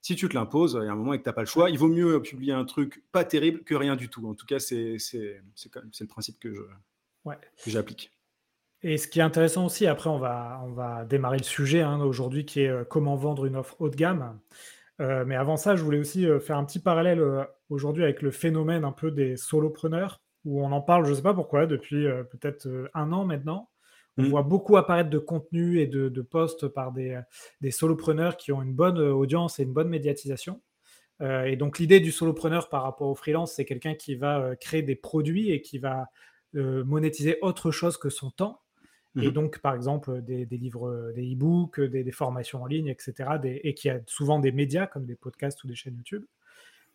Si 0.00 0.16
tu 0.16 0.28
te 0.28 0.34
l'imposes, 0.34 0.78
il 0.80 0.86
y 0.86 0.88
a 0.88 0.92
un 0.92 0.96
moment 0.96 1.14
et 1.14 1.18
que 1.18 1.22
tu 1.22 1.28
n'as 1.30 1.32
pas 1.32 1.40
le 1.40 1.46
choix, 1.46 1.70
il 1.70 1.78
vaut 1.78 1.88
mieux 1.88 2.20
publier 2.20 2.52
un 2.52 2.66
truc 2.66 3.02
pas 3.10 3.24
terrible 3.24 3.64
que 3.64 3.74
rien 3.74 3.96
du 3.96 4.10
tout. 4.10 4.28
En 4.28 4.34
tout 4.34 4.44
cas, 4.44 4.58
c'est 4.58 4.98
le 5.00 6.06
principe 6.06 6.38
que 6.38 6.68
j'applique. 7.66 8.12
Et 8.82 8.98
ce 8.98 9.08
qui 9.08 9.20
est 9.20 9.22
intéressant 9.22 9.64
aussi, 9.64 9.86
après 9.86 10.10
on 10.10 10.18
va, 10.18 10.60
on 10.62 10.72
va 10.72 11.06
démarrer 11.06 11.38
le 11.38 11.44
sujet 11.44 11.80
hein, 11.80 12.02
aujourd'hui 12.02 12.44
qui 12.44 12.60
est 12.60 12.88
comment 12.90 13.16
vendre 13.16 13.46
une 13.46 13.56
offre 13.56 13.80
haut 13.80 13.88
de 13.88 13.96
gamme. 13.96 14.38
Mais 14.98 15.36
avant 15.36 15.56
ça, 15.56 15.74
je 15.74 15.82
voulais 15.82 15.98
aussi 15.98 16.26
faire 16.38 16.58
un 16.58 16.66
petit 16.66 16.80
parallèle 16.80 17.22
aujourd'hui 17.70 18.04
avec 18.04 18.20
le 18.20 18.30
phénomène 18.30 18.84
un 18.84 18.92
peu 18.92 19.10
des 19.10 19.38
solopreneurs, 19.38 20.20
où 20.44 20.64
on 20.64 20.72
en 20.72 20.80
parle, 20.80 21.04
je 21.04 21.10
ne 21.10 21.16
sais 21.16 21.22
pas 21.22 21.34
pourquoi, 21.34 21.66
depuis 21.66 22.06
peut-être 22.30 22.90
un 22.94 23.12
an 23.12 23.24
maintenant. 23.24 23.70
On 24.16 24.22
mmh. 24.22 24.28
voit 24.28 24.42
beaucoup 24.42 24.76
apparaître 24.76 25.10
de 25.10 25.18
contenu 25.18 25.80
et 25.80 25.86
de, 25.86 26.22
posts 26.22 26.68
par 26.68 26.92
des, 26.92 27.20
des, 27.60 27.70
solopreneurs 27.70 28.36
qui 28.36 28.52
ont 28.52 28.62
une 28.62 28.74
bonne 28.74 28.98
audience 28.98 29.58
et 29.58 29.64
une 29.64 29.72
bonne 29.72 29.88
médiatisation. 29.88 30.60
et 31.20 31.56
donc 31.56 31.78
l'idée 31.78 31.98
du 31.98 32.12
solopreneur 32.12 32.68
par 32.68 32.82
rapport 32.82 33.08
au 33.08 33.14
freelance, 33.14 33.54
c'est 33.54 33.64
quelqu'un 33.64 33.94
qui 33.94 34.14
va 34.14 34.54
créer 34.56 34.82
des 34.82 34.94
produits 34.94 35.50
et 35.50 35.62
qui 35.62 35.78
va 35.78 36.06
monétiser 36.52 37.38
autre 37.42 37.70
chose 37.72 37.96
que 37.96 38.08
son 38.08 38.30
temps. 38.30 38.60
Et 39.16 39.28
mmh 39.28 39.30
donc, 39.30 39.58
par 39.60 39.74
exemple, 39.74 40.22
des, 40.22 40.44
livres, 40.44 41.12
des 41.14 41.34
e-books, 41.34 41.80
des, 41.80 42.10
formations 42.10 42.62
en 42.62 42.66
ligne, 42.66 42.88
etc. 42.88 43.30
et 43.44 43.74
qui 43.74 43.88
a 43.88 44.00
souvent 44.06 44.40
des 44.40 44.50
médias 44.50 44.86
comme 44.86 45.06
des 45.06 45.14
podcasts 45.14 45.62
ou 45.62 45.68
des 45.68 45.76
chaînes 45.76 45.96
YouTube. 45.96 46.24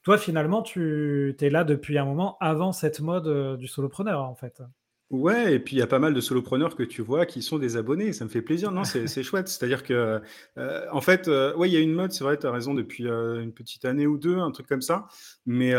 Toi, 0.04 0.18
finalement, 0.18 0.62
tu 0.62 1.36
es 1.40 1.50
là 1.50 1.63
depuis 1.63 1.98
un 1.98 2.06
moment 2.06 2.38
avant 2.40 2.72
cette 2.72 3.00
mode 3.01 3.28
euh, 3.28 3.57
du 3.57 3.68
solopreneur, 3.68 4.24
en 4.24 4.36
fait. 4.36 4.62
Ouais, 5.10 5.56
et 5.56 5.60
puis 5.60 5.76
il 5.76 5.80
y 5.80 5.82
a 5.82 5.88
pas 5.88 5.98
mal 5.98 6.14
de 6.14 6.22
solopreneurs 6.22 6.76
que 6.76 6.84
tu 6.84 7.02
vois 7.02 7.26
qui 7.26 7.42
sont 7.42 7.58
des 7.58 7.78
abonnés, 7.78 8.14
ça 8.14 8.26
me 8.26 8.30
fait 8.30 8.44
plaisir. 8.44 8.72
Non, 8.72 8.84
c'est 8.84 9.24
chouette. 9.24 9.48
C'est-à-dire 9.48 9.82
que, 9.82 10.22
euh, 10.58 10.86
en 10.92 11.02
fait, 11.02 11.28
euh, 11.28 11.56
ouais, 11.56 11.68
il 11.68 11.74
y 11.74 11.78
a 11.78 11.80
une 11.80 11.94
mode, 11.94 12.12
c'est 12.12 12.24
vrai, 12.24 12.38
tu 12.38 12.46
as 12.46 12.52
raison, 12.52 12.76
depuis 12.76 13.06
une 13.06 13.52
petite 13.52 13.86
année 13.86 14.06
ou 14.06 14.20
deux, 14.20 14.38
un 14.38 14.52
truc 14.52 14.68
comme 14.68 14.84
ça. 14.84 15.08
Mais 15.48 15.74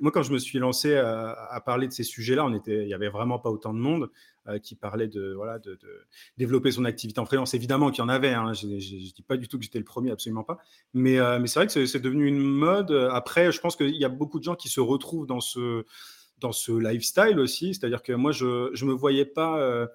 moi, 0.00 0.12
quand 0.12 0.22
je 0.22 0.32
me 0.32 0.38
suis 0.38 0.60
lancé 0.60 0.96
à, 0.96 1.60
parler 1.64 1.88
de 1.88 1.92
ces 1.92 2.04
sujets-là, 2.04 2.44
on 2.44 2.54
était, 2.54 2.84
il 2.84 2.88
y 2.88 2.94
avait 2.94 3.08
vraiment 3.08 3.38
pas 3.40 3.50
autant 3.50 3.74
de 3.74 3.80
monde. 3.80 4.10
Euh, 4.48 4.60
qui 4.60 4.76
parlait 4.76 5.08
de, 5.08 5.32
voilà, 5.34 5.58
de, 5.58 5.76
développer 6.38 6.70
son 6.70 6.84
activité 6.84 7.18
en 7.18 7.26
freelance. 7.26 7.54
Évidemment 7.54 7.90
qu'il 7.90 7.98
y 7.98 8.04
en 8.04 8.08
avait, 8.08 8.32
hein, 8.32 8.52
je 8.52 8.68
ne 8.68 8.78
dis 8.78 9.24
pas 9.26 9.36
du 9.36 9.48
tout 9.48 9.58
que 9.58 9.64
j'étais 9.64 9.80
le 9.80 9.84
premier, 9.84 10.12
absolument 10.12 10.44
pas. 10.44 10.58
Mais, 10.94 11.18
euh, 11.18 11.40
mais 11.40 11.48
c'est 11.48 11.58
vrai 11.58 11.66
que 11.66 11.84
c'est 11.84 11.98
devenu 11.98 12.28
une 12.28 12.38
mode. 12.38 12.92
Après, 13.10 13.50
je 13.50 13.60
pense 13.60 13.74
qu'il 13.74 13.96
y 13.96 14.04
a 14.04 14.08
beaucoup 14.08 14.38
de 14.38 14.44
gens 14.44 14.54
qui 14.54 14.68
se 14.68 14.78
retrouvent 14.78 15.26
dans 15.26 15.40
ce, 15.40 15.84
dans 16.38 16.52
ce 16.52 16.72
lifestyle 16.72 17.38
aussi. 17.38 17.74
C'est-à-dire 17.74 18.02
que 18.02 18.12
moi, 18.12 18.32
je 18.32 18.70
ne 18.72 18.88
me 18.88 18.92
voyais 18.92 19.24
pas. 19.24 19.58
Euh, 19.60 19.86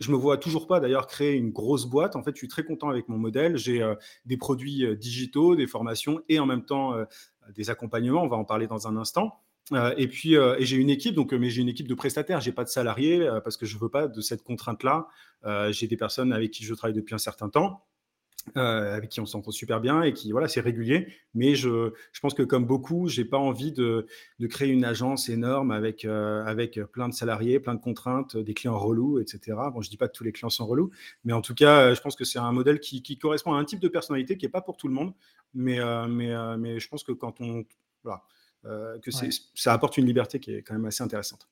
je 0.00 0.10
me 0.10 0.16
vois 0.16 0.36
toujours 0.36 0.66
pas 0.66 0.80
d'ailleurs 0.80 1.06
créer 1.06 1.34
une 1.34 1.50
grosse 1.50 1.86
boîte. 1.86 2.16
En 2.16 2.22
fait, 2.22 2.32
je 2.32 2.38
suis 2.38 2.48
très 2.48 2.64
content 2.64 2.88
avec 2.88 3.08
mon 3.08 3.18
modèle. 3.18 3.56
J'ai 3.56 3.88
des 4.26 4.36
produits 4.36 4.96
digitaux, 4.96 5.54
des 5.54 5.68
formations 5.68 6.20
et 6.28 6.40
en 6.40 6.46
même 6.46 6.64
temps 6.64 6.96
des 7.54 7.70
accompagnements. 7.70 8.22
On 8.22 8.28
va 8.28 8.36
en 8.36 8.44
parler 8.44 8.66
dans 8.66 8.88
un 8.88 8.96
instant. 8.96 9.38
Euh, 9.72 9.94
et 9.96 10.08
puis, 10.08 10.36
euh, 10.36 10.56
j'ai 10.58 10.76
une 10.76 10.90
équipe, 10.90 11.14
donc, 11.14 11.32
mais 11.32 11.48
j'ai 11.50 11.62
une 11.62 11.68
équipe 11.68 11.88
de 11.88 11.94
prestataires. 11.94 12.40
J'ai 12.40 12.52
pas 12.52 12.64
de 12.64 12.68
salariés 12.68 13.22
euh, 13.22 13.40
parce 13.40 13.56
que 13.56 13.66
je 13.66 13.78
veux 13.78 13.88
pas 13.88 14.08
de 14.08 14.20
cette 14.20 14.42
contrainte-là. 14.42 15.08
j'ai 15.70 15.86
des 15.86 15.96
personnes 15.96 16.32
avec 16.32 16.50
qui 16.50 16.64
je 16.64 16.74
travaille 16.74 16.94
depuis 16.94 17.14
un 17.14 17.18
certain 17.18 17.48
temps. 17.48 17.84
Avec 18.54 19.10
qui 19.10 19.20
on 19.20 19.26
s'entend 19.26 19.50
super 19.50 19.80
bien 19.80 20.02
et 20.02 20.12
qui 20.12 20.32
voilà 20.32 20.48
c'est 20.48 20.60
régulier. 20.60 21.08
Mais 21.34 21.54
je, 21.54 21.92
je, 22.12 22.20
pense 22.20 22.34
que 22.34 22.42
comme 22.42 22.66
beaucoup 22.66 23.08
j'ai 23.08 23.24
pas 23.24 23.38
envie 23.38 23.72
de, 23.72 24.06
de, 24.38 24.46
créer 24.46 24.68
une 24.68 24.84
agence 24.84 25.28
énorme 25.28 25.70
avec 25.70 26.04
avec 26.04 26.80
plein 26.92 27.08
de 27.08 27.14
salariés 27.14 27.60
plein 27.60 27.74
de 27.74 27.80
contraintes 27.80 28.36
des 28.36 28.54
clients 28.54 28.78
relous 28.78 29.18
etc 29.18 29.56
bon 29.72 29.80
je 29.80 29.90
dis 29.90 29.96
pas 29.96 30.08
que 30.08 30.12
tous 30.12 30.24
les 30.24 30.32
clients 30.32 30.50
sont 30.50 30.66
relous 30.66 30.90
mais 31.24 31.32
en 31.32 31.40
tout 31.40 31.54
cas 31.54 31.94
je 31.94 32.00
pense 32.00 32.16
que 32.16 32.24
c'est 32.24 32.38
un 32.38 32.52
modèle 32.52 32.80
qui, 32.80 33.02
qui, 33.02 33.18
correspond 33.18 33.54
à 33.54 33.58
un 33.58 33.64
type 33.64 33.80
de 33.80 33.88
personnalité 33.88 34.36
qui 34.36 34.46
est 34.46 34.50
pas 34.50 34.62
pour 34.62 34.76
tout 34.76 34.88
le 34.88 34.94
monde. 34.94 35.14
Mais 35.54 35.78
mais 36.08 36.32
mais 36.58 36.80
je 36.80 36.88
pense 36.88 37.04
que 37.04 37.12
quand 37.12 37.40
on 37.40 37.64
voilà 38.02 38.22
euh, 38.64 38.98
que 39.00 39.10
ça 39.10 39.72
apporte 39.72 39.98
une 39.98 40.06
liberté 40.06 40.38
qui 40.38 40.54
est 40.54 40.62
quand 40.62 40.74
même 40.74 40.84
assez 40.84 41.02
intéressante. 41.02 41.48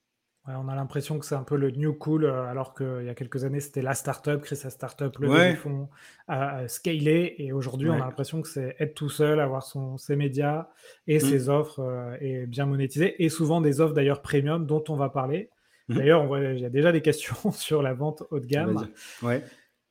On 0.47 0.69
a 0.69 0.75
l'impression 0.75 1.19
que 1.19 1.27
c'est 1.27 1.35
un 1.35 1.43
peu 1.43 1.57
le 1.57 1.71
new 1.71 1.93
cool, 1.93 2.25
euh, 2.25 2.45
alors 2.45 2.75
qu'il 2.75 3.05
y 3.05 3.09
a 3.09 3.15
quelques 3.15 3.45
années, 3.45 3.61
c'était 3.61 3.83
la 3.83 3.95
startup, 3.95 4.41
créer 4.41 4.57
sa 4.57 4.71
startup, 4.71 5.17
le 5.19 5.29
ouais. 5.29 5.55
fonds, 5.55 5.89
à, 6.29 6.67
scaler. 6.67 7.35
Et 7.39 7.53
aujourd'hui, 7.53 7.91
on 7.91 7.95
a 7.95 7.99
l'impression 7.99 8.41
que 8.41 8.49
c'est 8.49 8.75
être 8.79 8.95
tout 8.95 9.11
seul, 9.11 9.41
avoir 9.41 9.63
son, 9.63 9.99
ses 9.99 10.17
médias 10.17 10.69
et 11.07 11.19
mmh. 11.19 11.21
ses 11.21 11.49
offres 11.49 11.81
euh, 11.81 12.17
et 12.21 12.47
bien 12.47 12.67
monétiser. 12.67 13.23
Et 13.23 13.29
souvent 13.29 13.61
des 13.61 13.81
offres 13.81 13.95
d'ailleurs 13.95 14.23
premium 14.23 14.67
dont 14.67 14.83
on 14.89 14.97
va 14.97 15.11
parler. 15.11 15.51
Mmh. 15.89 15.95
D'ailleurs, 15.95 16.39
il 16.39 16.61
y 16.61 16.67
a 16.67 16.71
déjà 16.71 16.91
des 16.91 17.03
questions 17.03 17.37
sur 17.53 17.83
la 17.83 17.93
vente 17.93 18.23
haut 18.31 18.41
de 18.41 18.47
gamme. 18.47 18.89
Ouais. 19.23 19.45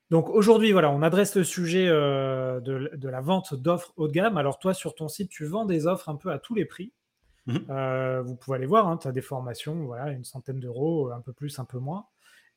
Donc 0.10 0.30
aujourd'hui, 0.30 0.72
voilà, 0.72 0.90
on 0.90 1.04
adresse 1.04 1.36
le 1.36 1.44
sujet 1.44 1.86
de, 1.86 2.90
de, 2.96 3.10
la 3.10 3.22
vente 3.22 3.54
d'offres 3.54 3.94
haut 3.96 4.08
de 4.08 4.14
gamme. 4.14 4.38
Alors 4.38 4.58
toi, 4.58 4.74
sur 4.74 4.96
ton 4.96 5.08
site, 5.08 5.30
tu 5.30 5.46
vends 5.46 5.66
des 5.66 5.86
offres 5.86 6.10
un 6.10 6.16
peu 6.16 6.32
à 6.32 6.40
tous 6.40 6.56
les 6.56 6.66
prix. 6.66 6.92
Mhm. 7.48 7.66
Euh, 7.70 8.22
vous 8.22 8.36
pouvez 8.36 8.58
aller 8.58 8.66
voir, 8.66 8.88
hein, 8.88 8.98
tu 8.98 9.08
as 9.08 9.12
des 9.12 9.22
formations, 9.22 9.86
voilà, 9.86 10.12
une 10.12 10.24
centaine 10.24 10.60
d'euros, 10.60 11.12
un 11.12 11.22
peu 11.22 11.34
plus, 11.34 11.60
un 11.60 11.66
peu 11.66 11.80
moins. 11.80 12.06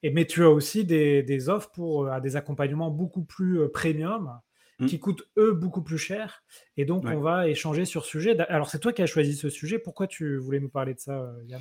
Et, 0.03 0.11
mais 0.11 0.27
tu 0.27 0.45
as 0.45 0.51
aussi 0.51 0.85
des, 0.85 1.49
offres 1.49 1.71
pour 1.71 2.09
à 2.09 2.21
des 2.21 2.37
accompagnements 2.37 2.91
beaucoup 2.91 3.23
plus 3.23 3.61
euh, 3.61 3.69
premium, 3.69 4.39
mhm. 4.79 4.87
qui 4.89 4.99
coûtent 4.99 5.27
eux 5.39 5.53
beaucoup 5.53 5.83
plus 5.83 5.99
cher. 5.99 6.43
Et 6.77 6.85
donc, 6.85 7.05
on 7.07 7.21
va 7.21 7.49
échanger 7.49 7.85
sur 7.85 8.05
ce 8.05 8.11
sujet. 8.11 8.39
Alors, 8.49 8.69
c'est 8.69 8.81
toi 8.81 8.93
qui 8.93 9.03
as 9.03 9.07
choisi 9.07 9.35
ce 9.35 9.49
sujet. 9.49 9.79
Pourquoi 9.79 10.07
tu 10.07 10.37
voulais 10.37 10.61
nous 10.61 10.69
parler 10.69 10.95
de 10.95 11.01
ça, 11.01 11.21
euh, 11.21 11.33
Yann? 11.47 11.61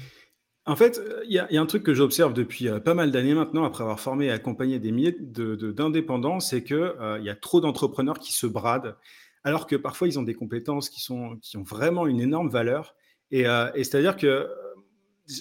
En 0.67 0.75
fait, 0.75 1.01
il 1.25 1.31
y, 1.31 1.39
a 1.39 1.47
un 1.59 1.65
truc 1.65 1.81
que 1.81 1.95
j'observe 1.95 2.33
depuis 2.33 2.69
pas 2.85 2.93
mal 2.93 3.09
d'années 3.09 3.33
maintenant, 3.33 3.63
après 3.63 3.81
avoir 3.81 3.99
formé 3.99 4.27
et 4.27 4.31
accompagné 4.31 4.77
des 4.77 4.91
milliers 4.91 5.17
d'indépendants, 5.19 6.39
c'est 6.39 6.63
qu'il 6.63 6.93
il 7.17 7.25
y 7.25 7.31
a 7.31 7.35
trop 7.35 7.61
d'entrepreneurs 7.61 8.19
qui 8.19 8.31
se 8.31 8.45
bradent, 8.45 8.95
alors 9.43 9.65
que 9.65 9.75
parfois 9.75 10.07
ils 10.07 10.19
ont 10.19 10.23
des 10.23 10.35
compétences 10.35 10.89
qui, 10.89 11.01
sont, 11.01 11.37
qui 11.41 11.57
ont 11.57 11.63
vraiment 11.63 12.05
une 12.05 12.21
énorme 12.21 12.49
valeur, 12.49 12.95
euh, 13.33 13.71
et, 13.73 13.83
c'est-à-dire 13.83 14.15
que 14.15 14.49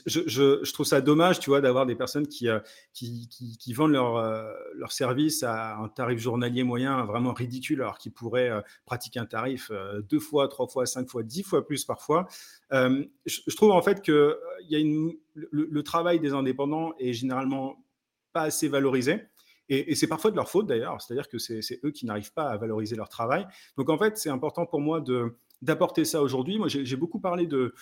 je, 0.07 0.73
trouve 0.73 0.87
ça 0.87 1.01
dommage, 1.01 1.41
tu 1.41 1.51
vois, 1.51 1.61
d'avoir 1.61 1.85
des 1.85 1.97
personnes 1.97 2.29
qui, 2.29 2.49
euh, 2.49 2.61
qui, 2.93 3.73
vendent 3.73 3.93
leur, 3.93 4.17
euh, 4.17 4.53
leur 4.75 4.93
service 4.93 5.43
à 5.43 5.77
un 5.79 5.89
tarif 5.89 6.21
journalier 6.21 6.63
moyen 6.63 7.05
vraiment 7.05 7.33
ridicule, 7.33 7.83
alors 7.83 7.99
qu'ils 7.99 8.13
pourraient 8.13 8.53
pratiquer 8.85 9.19
un 9.19 9.27
tarif 9.27 9.73
deux 10.09 10.21
fois, 10.21 10.47
trois 10.49 10.69
fois, 10.69 10.87
cinq 10.87 11.09
fois, 11.09 11.23
dix 11.23 11.43
fois 11.43 11.67
plus 11.67 11.85
parfois. 11.85 12.29
Je, 12.71 13.57
trouve 13.57 13.73
en 13.73 13.83
fait 13.83 14.03
que 14.03 14.39
y 14.69 14.77
a 14.77 14.79
une, 14.79 15.13
le, 15.35 15.83
travail 15.83 16.21
des 16.21 16.33
indépendants 16.33 16.93
est 17.01 17.13
généralement 17.13 17.85
pas 18.33 18.43
assez 18.43 18.69
valorisé. 18.69 19.25
Et 19.73 19.95
c'est 19.95 20.09
parfois 20.09 20.33
de 20.33 20.37
leur 20.37 20.51
faute 20.51 20.67
d'ailleurs, 20.67 21.01
c'est-à-dire 21.01 21.29
que 21.29 21.39
c'est 21.39 21.81
eux 21.85 21.93
qui 21.93 22.05
n'arrivent 22.05 22.33
pas 22.33 22.49
à 22.49 22.57
valoriser 22.57 22.97
leur 22.97 23.09
travail. 23.09 23.47
Donc 23.77 23.89
en 23.89 23.97
fait, 23.97 24.19
c'est 24.19 24.29
important 24.29 24.67
pour 24.67 24.81
moi 24.81 25.01
de, 25.01 25.37
d'apporter 25.63 26.05
ça 26.05 26.23
aujourd'hui. 26.23 26.59
Moi, 26.59 26.69
j'ai 26.69 26.97
beaucoup 26.97 27.21
parlé 27.21 27.47
de, 27.47 27.75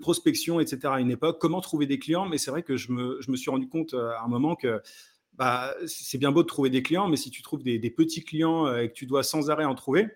prospection, 0.00 0.60
etc. 0.60 0.94
à 0.94 1.00
une 1.00 1.10
époque, 1.10 1.38
comment 1.40 1.60
trouver 1.60 1.86
des 1.86 1.98
clients, 1.98 2.26
mais 2.26 2.38
c'est 2.38 2.50
vrai 2.50 2.62
que 2.62 2.76
je 2.76 2.92
me, 2.92 3.20
suis 3.36 3.50
rendu 3.50 3.68
compte 3.68 3.94
euh, 3.94 4.10
à 4.12 4.24
un 4.24 4.28
moment 4.28 4.56
que 4.56 4.80
bah, 5.34 5.74
c'est 5.86 6.18
bien 6.18 6.32
beau 6.32 6.42
de 6.42 6.48
trouver 6.48 6.70
des 6.70 6.82
clients, 6.82 7.08
mais 7.08 7.16
si 7.16 7.30
tu 7.30 7.42
trouves 7.42 7.62
des, 7.62 7.78
petits 7.90 8.24
clients 8.24 8.66
euh, 8.66 8.82
et 8.82 8.88
que 8.88 8.94
tu 8.94 9.06
dois 9.06 9.22
sans 9.22 9.50
arrêt 9.50 9.64
en 9.64 9.74
trouver, 9.74 10.08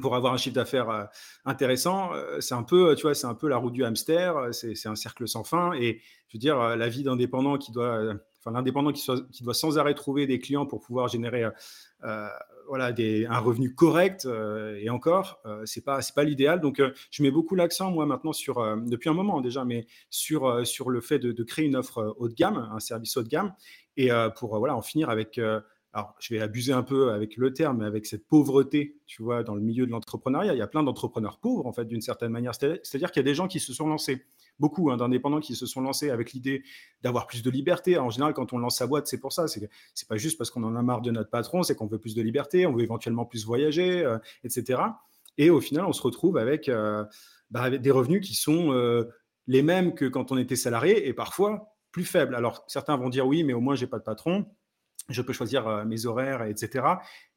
pour 0.00 0.14
avoir 0.14 0.34
un 0.34 0.36
chiffre 0.36 0.54
d'affaires 0.54 0.90
euh, 0.90 1.04
intéressant, 1.44 2.10
c'est 2.40 2.54
un 2.54 2.62
peu, 2.62 2.94
tu 2.96 3.02
vois, 3.02 3.14
c'est 3.14 3.26
un 3.26 3.34
peu 3.34 3.48
la 3.48 3.56
roue 3.56 3.70
du 3.70 3.84
hamster, 3.84 4.48
c'est 4.52 4.86
un 4.86 4.96
cercle 4.96 5.26
sans 5.26 5.42
fin. 5.42 5.72
Et 5.72 6.00
je 6.28 6.36
veux 6.36 6.40
dire, 6.40 6.76
la 6.76 6.88
vie 6.88 7.02
d'indépendant 7.02 7.56
qui 7.56 7.72
doit, 7.72 8.14
enfin 8.38 8.52
l'indépendant 8.52 8.92
qui, 8.92 9.42
doit 9.42 9.54
sans 9.54 9.78
arrêt 9.78 9.94
trouver 9.94 10.26
des 10.26 10.38
clients 10.38 10.66
pour 10.66 10.80
pouvoir 10.80 11.08
générer 11.08 11.44
voilà, 12.68 12.92
des, 12.92 13.26
un 13.26 13.38
revenu 13.38 13.74
correct 13.74 14.26
euh, 14.26 14.78
et 14.80 14.90
encore, 14.90 15.40
euh, 15.46 15.62
c'est 15.64 15.84
pas 15.84 16.02
c'est 16.02 16.14
pas 16.14 16.24
l'idéal. 16.24 16.60
Donc, 16.60 16.80
euh, 16.80 16.92
je 17.10 17.22
mets 17.22 17.30
beaucoup 17.30 17.54
l'accent 17.54 17.90
moi 17.90 18.06
maintenant 18.06 18.32
sur 18.32 18.56
depuis 18.84 19.08
un 19.08 19.14
moment 19.14 19.40
déjà, 19.40 19.64
mais 19.64 19.86
sur 20.10 20.66
sur 20.66 20.90
le 20.90 21.00
fait 21.00 21.18
de, 21.18 21.44
créer 21.44 21.66
une 21.66 21.76
offre 21.76 22.14
haut 22.18 22.28
de 22.28 22.34
gamme, 22.34 22.68
un 22.72 22.80
service 22.80 23.16
haut 23.16 23.22
de 23.22 23.28
gamme, 23.28 23.54
et 23.96 24.10
pour 24.36 24.58
voilà 24.58 24.76
en 24.76 24.82
finir 24.82 25.10
avec 25.10 25.40
alors, 25.96 26.14
je 26.18 26.34
vais 26.34 26.42
abuser 26.42 26.74
un 26.74 26.82
peu 26.82 27.10
avec 27.12 27.38
le 27.38 27.54
terme, 27.54 27.78
mais 27.78 27.86
avec 27.86 28.04
cette 28.04 28.28
pauvreté, 28.28 28.98
tu 29.06 29.22
vois, 29.22 29.42
dans 29.42 29.54
le 29.54 29.62
milieu 29.62 29.86
de 29.86 29.90
l'entrepreneuriat, 29.90 30.52
il 30.52 30.58
y 30.58 30.62
a 30.62 30.66
plein 30.66 30.82
d'entrepreneurs 30.82 31.38
pauvres, 31.38 31.64
en 31.64 31.72
fait, 31.72 31.86
d'une 31.86 32.02
certaine 32.02 32.32
manière. 32.32 32.54
C'est-à-dire 32.54 33.10
qu'il 33.10 33.20
y 33.20 33.24
a 33.24 33.30
des 33.30 33.34
gens 33.34 33.48
qui 33.48 33.60
se 33.60 33.72
sont 33.72 33.88
lancés 33.88 34.26
beaucoup 34.58 34.90
hein, 34.90 34.98
d'indépendants 34.98 35.40
qui 35.40 35.54
se 35.54 35.64
sont 35.64 35.80
lancés 35.80 36.10
avec 36.10 36.34
l'idée 36.34 36.62
d'avoir 37.00 37.26
plus 37.26 37.42
de 37.42 37.48
liberté. 37.50 37.96
En 37.96 38.10
général, 38.10 38.34
quand 38.34 38.52
on 38.52 38.58
lance 38.58 38.76
sa 38.76 38.86
boîte, 38.86 39.06
c'est 39.06 39.18
pour 39.18 39.32
ça. 39.32 39.46
C'est 39.48 39.70
pas 40.06 40.18
juste 40.18 40.36
parce 40.36 40.50
qu'on 40.50 40.64
en 40.64 40.76
a 40.76 40.82
marre 40.82 41.00
de 41.00 41.10
notre 41.10 41.30
patron, 41.30 41.62
c'est 41.62 41.74
qu'on 41.74 41.86
veut 41.86 41.98
plus 41.98 42.14
de 42.14 42.20
liberté, 42.20 42.66
on 42.66 42.74
veut 42.74 42.82
éventuellement 42.82 43.24
plus 43.24 43.46
voyager, 43.46 44.04
euh, 44.04 44.18
etc. 44.44 44.82
Et 45.38 45.48
au 45.48 45.62
final, 45.62 45.86
on 45.86 45.94
se 45.94 46.02
retrouve 46.02 46.36
avec, 46.36 46.68
euh, 46.68 47.06
bah, 47.50 47.70
des 47.70 47.90
revenus 47.90 48.20
qui 48.20 48.34
sont 48.34 48.70
euh, 48.70 49.04
les 49.46 49.62
mêmes 49.62 49.94
que 49.94 50.04
quand 50.04 50.30
on 50.30 50.36
était 50.36 50.56
salarié 50.56 51.08
et 51.08 51.14
parfois 51.14 51.72
plus 51.90 52.04
faibles. 52.04 52.34
Alors 52.34 52.64
certains 52.66 52.98
vont 52.98 53.08
dire 53.08 53.26
oui, 53.26 53.44
mais 53.44 53.54
au 53.54 53.60
moins 53.62 53.76
j'ai 53.76 53.86
pas 53.86 53.98
de 53.98 54.04
patron 54.04 54.44
je 55.08 55.22
peux 55.22 55.32
choisir 55.32 55.84
mes 55.86 56.06
horaires, 56.06 56.42
etc. 56.42 56.84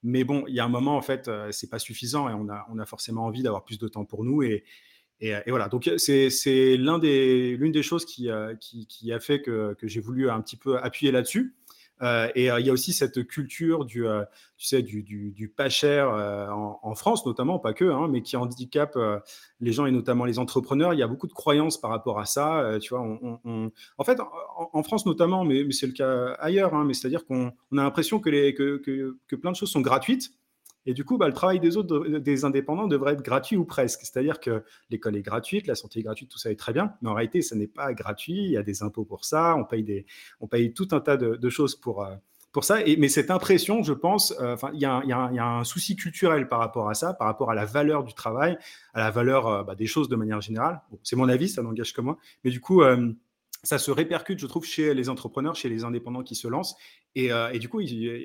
Mais 0.03 0.23
bon, 0.23 0.43
il 0.47 0.55
y 0.55 0.59
a 0.59 0.65
un 0.65 0.69
moment, 0.69 0.97
en 0.97 1.01
fait, 1.01 1.29
c'est 1.51 1.69
pas 1.69 1.79
suffisant 1.79 2.29
et 2.29 2.33
on 2.33 2.49
a, 2.49 2.65
on 2.71 2.79
a 2.79 2.85
forcément 2.85 3.25
envie 3.25 3.43
d'avoir 3.43 3.63
plus 3.63 3.77
de 3.77 3.87
temps 3.87 4.05
pour 4.05 4.23
nous. 4.23 4.41
Et, 4.41 4.63
et, 5.21 5.35
voilà, 5.49 5.67
donc 5.67 5.89
c'est 5.97 6.29
l'une 6.77 6.99
des, 7.71 7.83
choses 7.83 8.05
qui, 8.05 8.29
qui, 8.59 8.87
qui, 8.87 9.13
a 9.13 9.19
fait 9.19 9.41
que, 9.41 9.75
que 9.75 9.87
j'ai 9.87 9.99
voulu 9.99 10.29
un 10.29 10.41
petit 10.41 10.57
peu 10.57 10.77
appuyer 10.79 11.11
là-dessus. 11.11 11.55
Euh, 12.01 12.29
et 12.35 12.45
il 12.47 12.65
y 12.65 12.69
a 12.69 12.73
aussi 12.73 12.93
cette 12.93 13.27
culture 13.27 13.85
du, 13.85 14.05
tu 14.57 14.65
sais, 14.65 14.81
du, 14.81 15.53
pas 15.55 15.69
cher 15.69 16.09
en, 16.11 16.95
France, 16.95 17.25
notamment, 17.25 17.59
pas 17.59 17.73
que, 17.73 17.85
hein, 17.85 18.07
mais 18.09 18.21
qui 18.21 18.37
handicape 18.37 18.97
les 19.59 19.71
gens 19.71 19.85
et 19.85 19.91
notamment 19.91 20.25
les 20.25 20.39
entrepreneurs. 20.39 20.93
Il 20.93 20.99
y 20.99 21.03
a 21.03 21.07
beaucoup 21.07 21.27
de 21.27 21.33
croyances 21.33 21.79
par 21.79 21.91
rapport 21.91 22.19
à 22.19 22.25
ça. 22.25 22.77
tu 22.81 22.93
vois, 22.93 23.01
en 23.03 24.03
fait, 24.03 24.19
en, 24.73 24.83
France 24.83 25.05
notamment, 25.05 25.43
mais, 25.43 25.69
c'est 25.71 25.87
le 25.87 25.93
cas 25.93 26.33
ailleurs, 26.39 26.73
hein, 26.73 26.87
c'est-à-dire 26.93 27.25
qu'on 27.25 27.49
a 27.49 27.83
l'impression 27.83 28.19
que, 28.19 28.29
que, 28.51 28.77
que, 28.77 29.17
que, 29.27 29.35
plein 29.35 29.51
de 29.51 29.55
choses 29.55 29.71
sont 29.71 29.81
gratuites 29.81 30.31
et 30.85 30.93
du 30.93 31.03
coup, 31.03 31.17
bah, 31.17 31.27
le 31.27 31.33
travail 31.33 31.59
des 31.59 32.45
indépendants, 32.45 32.87
devrait 32.87 33.13
être 33.13 33.21
gratuit 33.21 33.57
ou 33.57 33.65
presque. 33.65 34.01
C'est-à-dire 34.01 34.39
que 34.39 34.63
l'école 34.89 35.15
est 35.15 35.21
gratuite, 35.21 35.67
la 35.67 35.75
santé 35.75 35.99
est 35.99 36.03
gratuite, 36.03 36.29
tout 36.29 36.39
ça 36.39 36.51
est 36.51 36.55
très 36.55 36.73
bien, 36.73 36.93
mais 37.01 37.09
en 37.09 37.13
réalité, 37.13 37.41
ça 37.41 37.55
n'est 37.55 37.67
pas 37.67 37.93
gratuit. 37.93 38.37
Il 38.37 38.51
y 38.51 38.57
a 38.57 38.63
des 38.63 38.83
impôts 38.83 39.05
pour 39.05 39.25
ça, 39.25 39.55
on 39.55 39.65
paye, 39.65 40.73
tout 40.73 40.87
un 40.91 40.99
tas 40.99 41.17
de, 41.17 41.49
choses 41.49 41.75
pour, 41.75 42.03
euh, 42.03 42.15
ça. 42.61 42.79
Mais 42.97 43.09
cette 43.09 43.29
impression, 43.31 43.83
je 43.83 43.93
pense, 43.93 44.33
euh, 44.39 44.55
il 44.73 44.79
y, 44.79 44.85
a 44.85 45.57
un 45.57 45.63
souci 45.63 45.95
culturel 45.95 46.47
par 46.47 46.59
rapport 46.59 46.89
à 46.89 46.93
ça, 46.93 47.13
par 47.13 47.27
rapport 47.27 47.51
à 47.51 47.55
la 47.55 47.65
valeur 47.65 48.03
du 48.03 48.13
travail, 48.13 48.57
à 48.93 48.99
la 48.99 49.11
valeur 49.11 49.47
euh, 49.47 49.63
bah, 49.63 49.75
des 49.75 49.87
choses 49.87 50.09
de 50.09 50.15
manière 50.15 50.41
générale. 50.41 50.81
c'est 51.03 51.15
mon 51.15 51.29
avis, 51.29 51.49
ça 51.49 51.61
n'engage 51.61 51.93
que 51.93 52.01
moi. 52.01 52.17
Mais 52.43 52.51
du 52.51 52.61
coup, 52.61 52.81
ça 53.63 53.77
se 53.77 53.91
répercute, 53.91 54.39
je 54.39 54.47
trouve, 54.47 54.65
chez 54.65 54.93
les 54.93 55.09
entrepreneurs, 55.09 55.55
chez 55.55 55.69
les 55.69 55.83
indépendants 55.83 56.23
qui 56.23 56.35
se 56.35 56.47
lancent. 56.47 56.75
Et, 57.15 57.29
et 57.51 57.59
du 57.59 57.67
coup, 57.69 57.81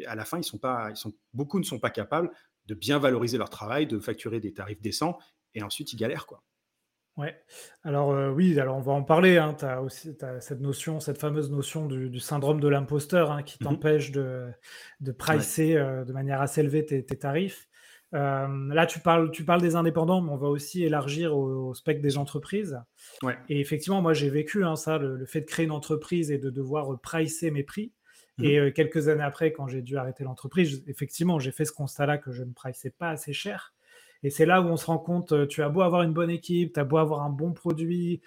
à 0.06 0.14
la 0.14 0.24
fin, 0.24 0.38
ils 0.38 0.44
sont 0.44 0.58
pas, 0.58 0.90
ils 0.90 0.96
sont, 0.96 1.12
beaucoup 1.32 1.58
ne 1.58 1.64
sont 1.64 1.78
pas 1.78 1.90
capables 1.90 2.30
de 2.66 2.74
bien 2.74 2.98
valoriser 2.98 3.38
leur 3.38 3.50
travail, 3.50 3.86
de 3.86 3.98
facturer 3.98 4.40
des 4.40 4.52
tarifs 4.52 4.80
décents, 4.80 5.18
et 5.54 5.62
ensuite 5.62 5.92
ils 5.92 5.96
galèrent. 5.96 6.26
Quoi. 6.26 6.42
Ouais, 7.16 7.40
alors 7.84 8.10
euh, 8.10 8.30
oui, 8.30 8.58
alors 8.58 8.76
on 8.76 8.80
va 8.80 8.92
en 8.92 9.04
parler. 9.04 9.38
Hein. 9.38 9.54
Tu 9.56 9.64
as 9.64 9.80
aussi 9.80 10.16
cette 10.40 10.60
notion, 10.60 10.98
cette 10.98 11.18
fameuse 11.18 11.50
notion 11.50 11.86
du, 11.86 12.18
syndrome 12.18 12.60
de 12.60 12.66
l'imposteur 12.66 13.30
hein, 13.30 13.42
qui 13.44 13.56
mmh 13.60 13.64
t'empêche 13.64 14.10
de, 14.10 14.48
de 15.00 15.12
pricer 15.12 15.76
euh, 15.76 16.04
de 16.04 16.12
manière 16.12 16.40
assez 16.40 16.60
élevée 16.60 16.84
tes, 16.84 17.04
tarifs. 17.04 17.68
Euh, 18.14 18.72
là, 18.72 18.86
tu 18.86 19.00
parles, 19.00 19.30
tu 19.30 19.44
parles 19.44 19.60
des 19.60 19.74
indépendants, 19.74 20.20
mais 20.20 20.30
on 20.30 20.36
va 20.36 20.48
aussi 20.48 20.84
élargir 20.84 21.36
au, 21.36 21.74
spectre 21.74 22.00
des 22.00 22.16
entreprises. 22.16 22.80
Ouais. 23.22 23.36
Et 23.48 23.60
effectivement, 23.60 24.00
moi, 24.02 24.12
j'ai 24.12 24.30
vécu 24.30 24.64
hein, 24.64 24.76
ça, 24.76 24.98
le, 24.98 25.24
fait 25.26 25.40
de 25.40 25.46
créer 25.46 25.66
une 25.66 25.72
entreprise 25.72 26.30
et 26.30 26.38
de 26.38 26.50
devoir 26.50 27.00
pricer 27.00 27.50
mes 27.50 27.62
prix. 27.64 27.92
Mmh 28.36 28.44
et 28.46 28.72
quelques 28.72 29.06
années 29.06 29.22
après, 29.22 29.52
quand 29.52 29.68
j'ai 29.68 29.80
dû 29.80 29.96
arrêter 29.96 30.24
l'entreprise, 30.24 30.82
effectivement, 30.88 31.38
j'ai 31.38 31.52
fait 31.52 31.64
ce 31.64 31.70
constat-là 31.70 32.18
que 32.18 32.32
je 32.32 32.42
ne 32.42 32.52
priçais 32.52 32.90
pas 32.90 33.10
assez 33.10 33.32
cher. 33.32 33.74
Et 34.24 34.30
c'est 34.30 34.44
là 34.44 34.60
où 34.60 34.64
on 34.64 34.76
se 34.76 34.86
rend 34.86 34.98
compte, 34.98 35.46
tu 35.46 35.62
as 35.62 35.68
beau 35.68 35.82
avoir 35.82 36.02
une 36.02 36.12
bonne 36.12 36.30
équipe, 36.30 36.72
tu 36.72 36.80
as 36.80 36.84
beau 36.84 36.96
avoir 36.96 37.22
un 37.22 37.30
bon 37.30 37.52
produit, 37.52 38.22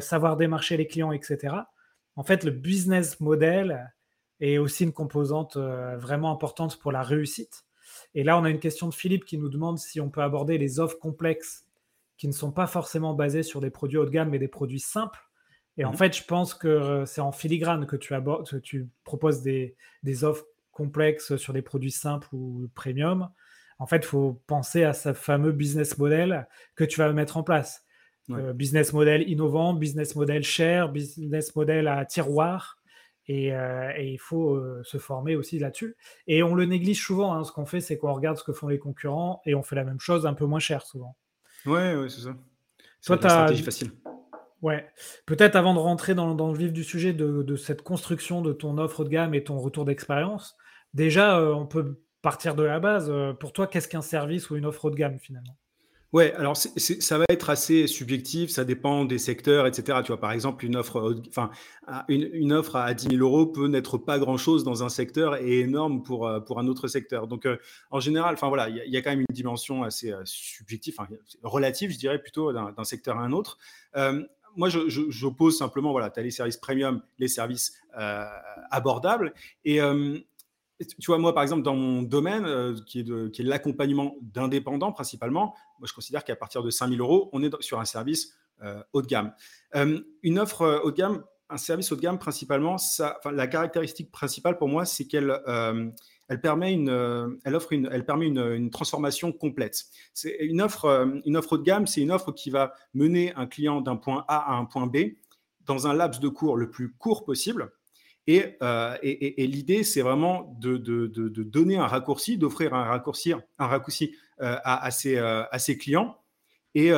savoir 0.00 0.36
démarcher 0.36 0.76
les 0.76 0.88
clients, 0.88 1.12
etc. 1.12 1.54
En 2.16 2.24
fait, 2.24 2.42
le 2.42 2.50
business 2.50 3.20
model 3.20 3.92
est 4.40 4.58
aussi 4.58 4.82
une 4.82 4.92
composante 4.92 5.56
vraiment 5.56 6.32
importante 6.32 6.80
pour 6.80 6.90
la 6.90 7.02
réussite. 7.02 7.64
Et 8.14 8.24
là, 8.24 8.38
on 8.38 8.44
a 8.44 8.50
une 8.50 8.60
question 8.60 8.88
de 8.88 8.94
Philippe 8.94 9.24
qui 9.24 9.38
nous 9.38 9.48
demande 9.48 9.78
si 9.78 10.00
on 10.00 10.10
peut 10.10 10.22
aborder 10.22 10.58
les 10.58 10.80
offres 10.80 10.98
complexes 10.98 11.64
qui 12.18 12.28
ne 12.28 12.32
sont 12.32 12.52
pas 12.52 12.66
forcément 12.66 13.14
basées 13.14 13.42
sur 13.42 13.60
des 13.60 13.70
produits 13.70 13.98
haut 13.98 14.04
de 14.04 14.10
gamme, 14.10 14.30
mais 14.30 14.38
des 14.38 14.48
produits 14.48 14.80
simples 14.80 15.20
et 15.78 15.84
en 15.84 15.92
mmh 15.92 15.96
fait, 15.96 16.16
je 16.16 16.24
pense 16.24 16.54
que 16.54 16.68
euh, 16.68 17.06
c'est 17.06 17.20
en 17.20 17.32
filigrane 17.32 17.86
que 17.86 17.96
tu, 17.96 18.14
abordes, 18.14 18.48
que 18.48 18.56
tu 18.56 18.88
proposes 19.04 19.42
des, 19.42 19.76
des, 20.02 20.24
offres 20.24 20.44
complexes 20.70 21.36
sur 21.36 21.52
des 21.52 21.62
produits 21.62 21.90
simples 21.90 22.28
ou 22.32 22.68
premium. 22.74 23.30
En 23.78 23.86
fait, 23.86 23.98
il 23.98 24.04
faut 24.04 24.42
penser 24.46 24.84
à 24.84 24.92
ce 24.92 25.12
fameux 25.12 25.52
business 25.52 25.98
model 25.98 26.46
que 26.76 26.84
tu 26.84 26.98
vas 26.98 27.10
mettre 27.12 27.36
en 27.36 27.42
place. 27.42 27.84
Euh, 28.30 28.52
business 28.52 28.92
model 28.92 29.28
innovant, 29.28 29.74
business 29.74 30.14
model 30.14 30.44
cher, 30.44 30.90
business 30.90 31.54
model 31.56 31.88
à 31.88 32.04
tiroir. 32.04 32.78
Et, 33.28 33.54
euh, 33.54 33.92
et 33.96 34.10
il 34.10 34.18
faut 34.18 34.60
se 34.82 34.98
former 34.98 35.36
aussi 35.36 35.58
là-dessus. 35.58 35.96
Et 36.26 36.42
on 36.42 36.54
le 36.54 36.64
néglige 36.64 37.02
souvent. 37.02 37.34
Hein. 37.34 37.44
Ce 37.44 37.52
qu'on 37.52 37.66
fait, 37.66 37.80
c'est 37.80 37.96
qu'on 37.98 38.12
regarde 38.12 38.36
ce 38.36 38.44
que 38.44 38.52
font 38.52 38.68
les 38.68 38.78
concurrents 38.78 39.40
et 39.46 39.54
on 39.54 39.62
fait 39.62 39.76
la 39.76 39.84
même 39.84 40.00
chose 40.00 40.26
un 40.26 40.34
peu 40.34 40.44
moins 40.44 40.58
cher 40.58 40.82
souvent. 40.82 41.16
Ouais, 41.66 41.94
ouais 41.94 42.08
c'est 42.08 42.22
ça. 42.22 42.34
C'est 43.00 43.12
une 43.12 43.18
stratégie 43.18 43.62
facile. 43.62 43.90
Ouais, 44.62 44.88
peut-être 45.26 45.56
avant 45.56 45.74
de 45.74 45.80
rentrer 45.80 46.14
dans, 46.14 46.32
le 46.32 46.56
vif 46.56 46.72
du 46.72 46.84
sujet 46.84 47.12
de, 47.12 47.56
cette 47.56 47.82
construction 47.82 48.42
de 48.42 48.52
ton 48.52 48.78
offre 48.78 49.02
de 49.04 49.08
gamme 49.08 49.34
et 49.34 49.42
ton 49.42 49.58
retour 49.58 49.84
d'expérience, 49.84 50.56
déjà, 50.94 51.36
euh, 51.38 51.52
on 51.52 51.66
peut 51.66 52.00
partir 52.22 52.54
de 52.54 52.62
la 52.62 52.78
base. 52.78 53.10
Euh, 53.10 53.32
pour 53.32 53.52
toi, 53.52 53.66
qu'est-ce 53.66 53.88
qu'un 53.88 54.02
service 54.02 54.50
ou 54.50 54.56
une 54.56 54.64
offre 54.64 54.84
haut 54.84 54.90
de 54.90 54.94
gamme 54.94 55.18
finalement? 55.18 55.56
Ouais, 56.12 56.34
alors 56.34 56.56
ça 56.56 57.18
va 57.18 57.24
être 57.30 57.48
assez 57.48 57.86
subjectif, 57.86 58.50
ça 58.50 58.64
dépend 58.64 59.06
des 59.06 59.16
secteurs, 59.16 59.66
etc. 59.66 60.00
Tu 60.04 60.08
vois, 60.08 60.20
par 60.20 60.32
exemple, 60.32 60.66
une 60.66 60.76
offre, 60.76 61.16
enfin, 61.28 61.50
une, 62.08 62.52
offre 62.52 62.76
à 62.76 62.92
10 62.92 63.16
000 63.16 63.22
euros 63.22 63.46
peut 63.46 63.66
n'être 63.66 63.96
pas 63.96 64.18
grand-chose 64.18 64.62
dans 64.62 64.84
un 64.84 64.90
secteur 64.90 65.36
et 65.36 65.60
énorme 65.60 66.02
pour, 66.02 66.28
euh, 66.28 66.40
pour 66.40 66.58
un 66.58 66.66
autre 66.68 66.86
secteur. 66.86 67.28
Donc, 67.28 67.48
en 67.90 68.00
général, 68.00 68.34
enfin 68.34 68.48
voilà, 68.48 68.68
il 68.68 68.92
y, 68.92 68.96
a 68.96 69.00
quand 69.00 69.10
même 69.10 69.20
une 69.20 69.34
dimension 69.34 69.84
assez 69.84 70.12
subjective, 70.24 70.96
relative, 71.42 71.90
je 71.92 71.98
dirais 71.98 72.20
plutôt 72.20 72.52
d'un 72.52 72.84
secteur 72.84 73.18
à 73.18 73.22
un 73.22 73.32
autre 73.32 73.58
moi, 74.56 74.68
j'oppose 74.68 75.56
simplement, 75.56 75.92
voilà, 75.92 76.10
tu 76.10 76.20
as 76.20 76.22
les 76.22 76.30
services 76.30 76.56
premium, 76.56 77.02
les 77.18 77.28
services 77.28 77.74
euh, 77.98 78.24
abordables. 78.70 79.32
Et 79.64 79.80
euh, 79.80 80.18
tu 80.78 81.06
vois, 81.06 81.18
moi, 81.18 81.34
par 81.34 81.42
exemple, 81.42 81.62
dans 81.62 81.76
mon 81.76 82.02
domaine, 82.02 82.44
euh, 82.44 82.76
qui 82.86 83.00
est, 83.00 83.38
l'accompagnement 83.40 84.16
d'indépendants 84.20 84.92
principalement, 84.92 85.54
moi, 85.78 85.86
je 85.86 85.92
considère 85.92 86.24
qu'à 86.24 86.36
partir 86.36 86.62
de 86.62 86.70
5000 86.70 87.00
euros, 87.00 87.30
on 87.32 87.42
est 87.42 87.62
sur 87.62 87.80
un 87.80 87.84
service 87.84 88.34
haut 88.92 89.02
de 89.02 89.08
gamme. 89.08 89.34
une 90.22 90.38
offre 90.38 90.82
haut 90.84 90.92
de 90.92 90.96
gamme, 90.96 91.24
un 91.50 91.56
service 91.56 91.90
haut 91.90 91.96
de 91.96 92.00
gamme, 92.00 92.20
principalement, 92.20 92.76
la 93.24 93.46
caractéristique 93.48 94.12
principale 94.12 94.56
pour 94.56 94.68
moi, 94.68 94.84
c'est 94.84 95.06
qu'elle 95.06 95.36
elle 96.32 96.40
permet 96.40 96.72
une, 96.72 96.88
euh, 96.88 97.28
elle 97.44 97.54
offre 97.54 97.74
une, 97.74 97.90
elle 97.92 98.06
permet 98.06 98.26
une, 98.26 98.70
transformation 98.70 99.32
complète. 99.32 99.84
Une 100.40 100.62
offre, 100.62 100.86
euh, 100.86 101.20
une 101.26 101.36
offre 101.36 101.52
haut 101.52 101.58
de 101.58 101.62
gamme, 101.62 101.86
c'est 101.86 102.00
une 102.00 102.10
offre 102.10 102.32
qui 102.32 102.48
va 102.48 102.72
mener 102.94 103.34
un 103.34 103.46
client 103.46 103.82
d'un 103.82 103.96
point 103.96 104.24
A 104.28 104.54
à 104.54 104.56
un 104.56 104.64
point 104.64 104.86
B 104.86 104.96
dans 105.66 105.86
un 105.86 105.92
laps 105.92 106.20
de 106.20 106.28
cours 106.28 106.56
le 106.56 106.70
plus 106.70 106.94
court 106.94 107.24
possible. 107.24 107.70
Et, 108.26 108.56
et, 109.02 109.46
l'idée, 109.46 109.82
c'est 109.82 110.02
vraiment 110.02 110.56
de, 110.60 110.76
donner 111.42 111.76
un 111.76 111.86
raccourci, 111.86 112.38
d'offrir 112.38 112.74
un 112.74 112.84
raccourci, 112.84 113.34
un 113.58 113.66
raccourci 113.66 114.14
à, 114.38 114.84
à, 114.84 114.90
ses, 114.90 115.20
ses, 115.58 115.76
clients. 115.76 116.16
Et, 116.74 116.92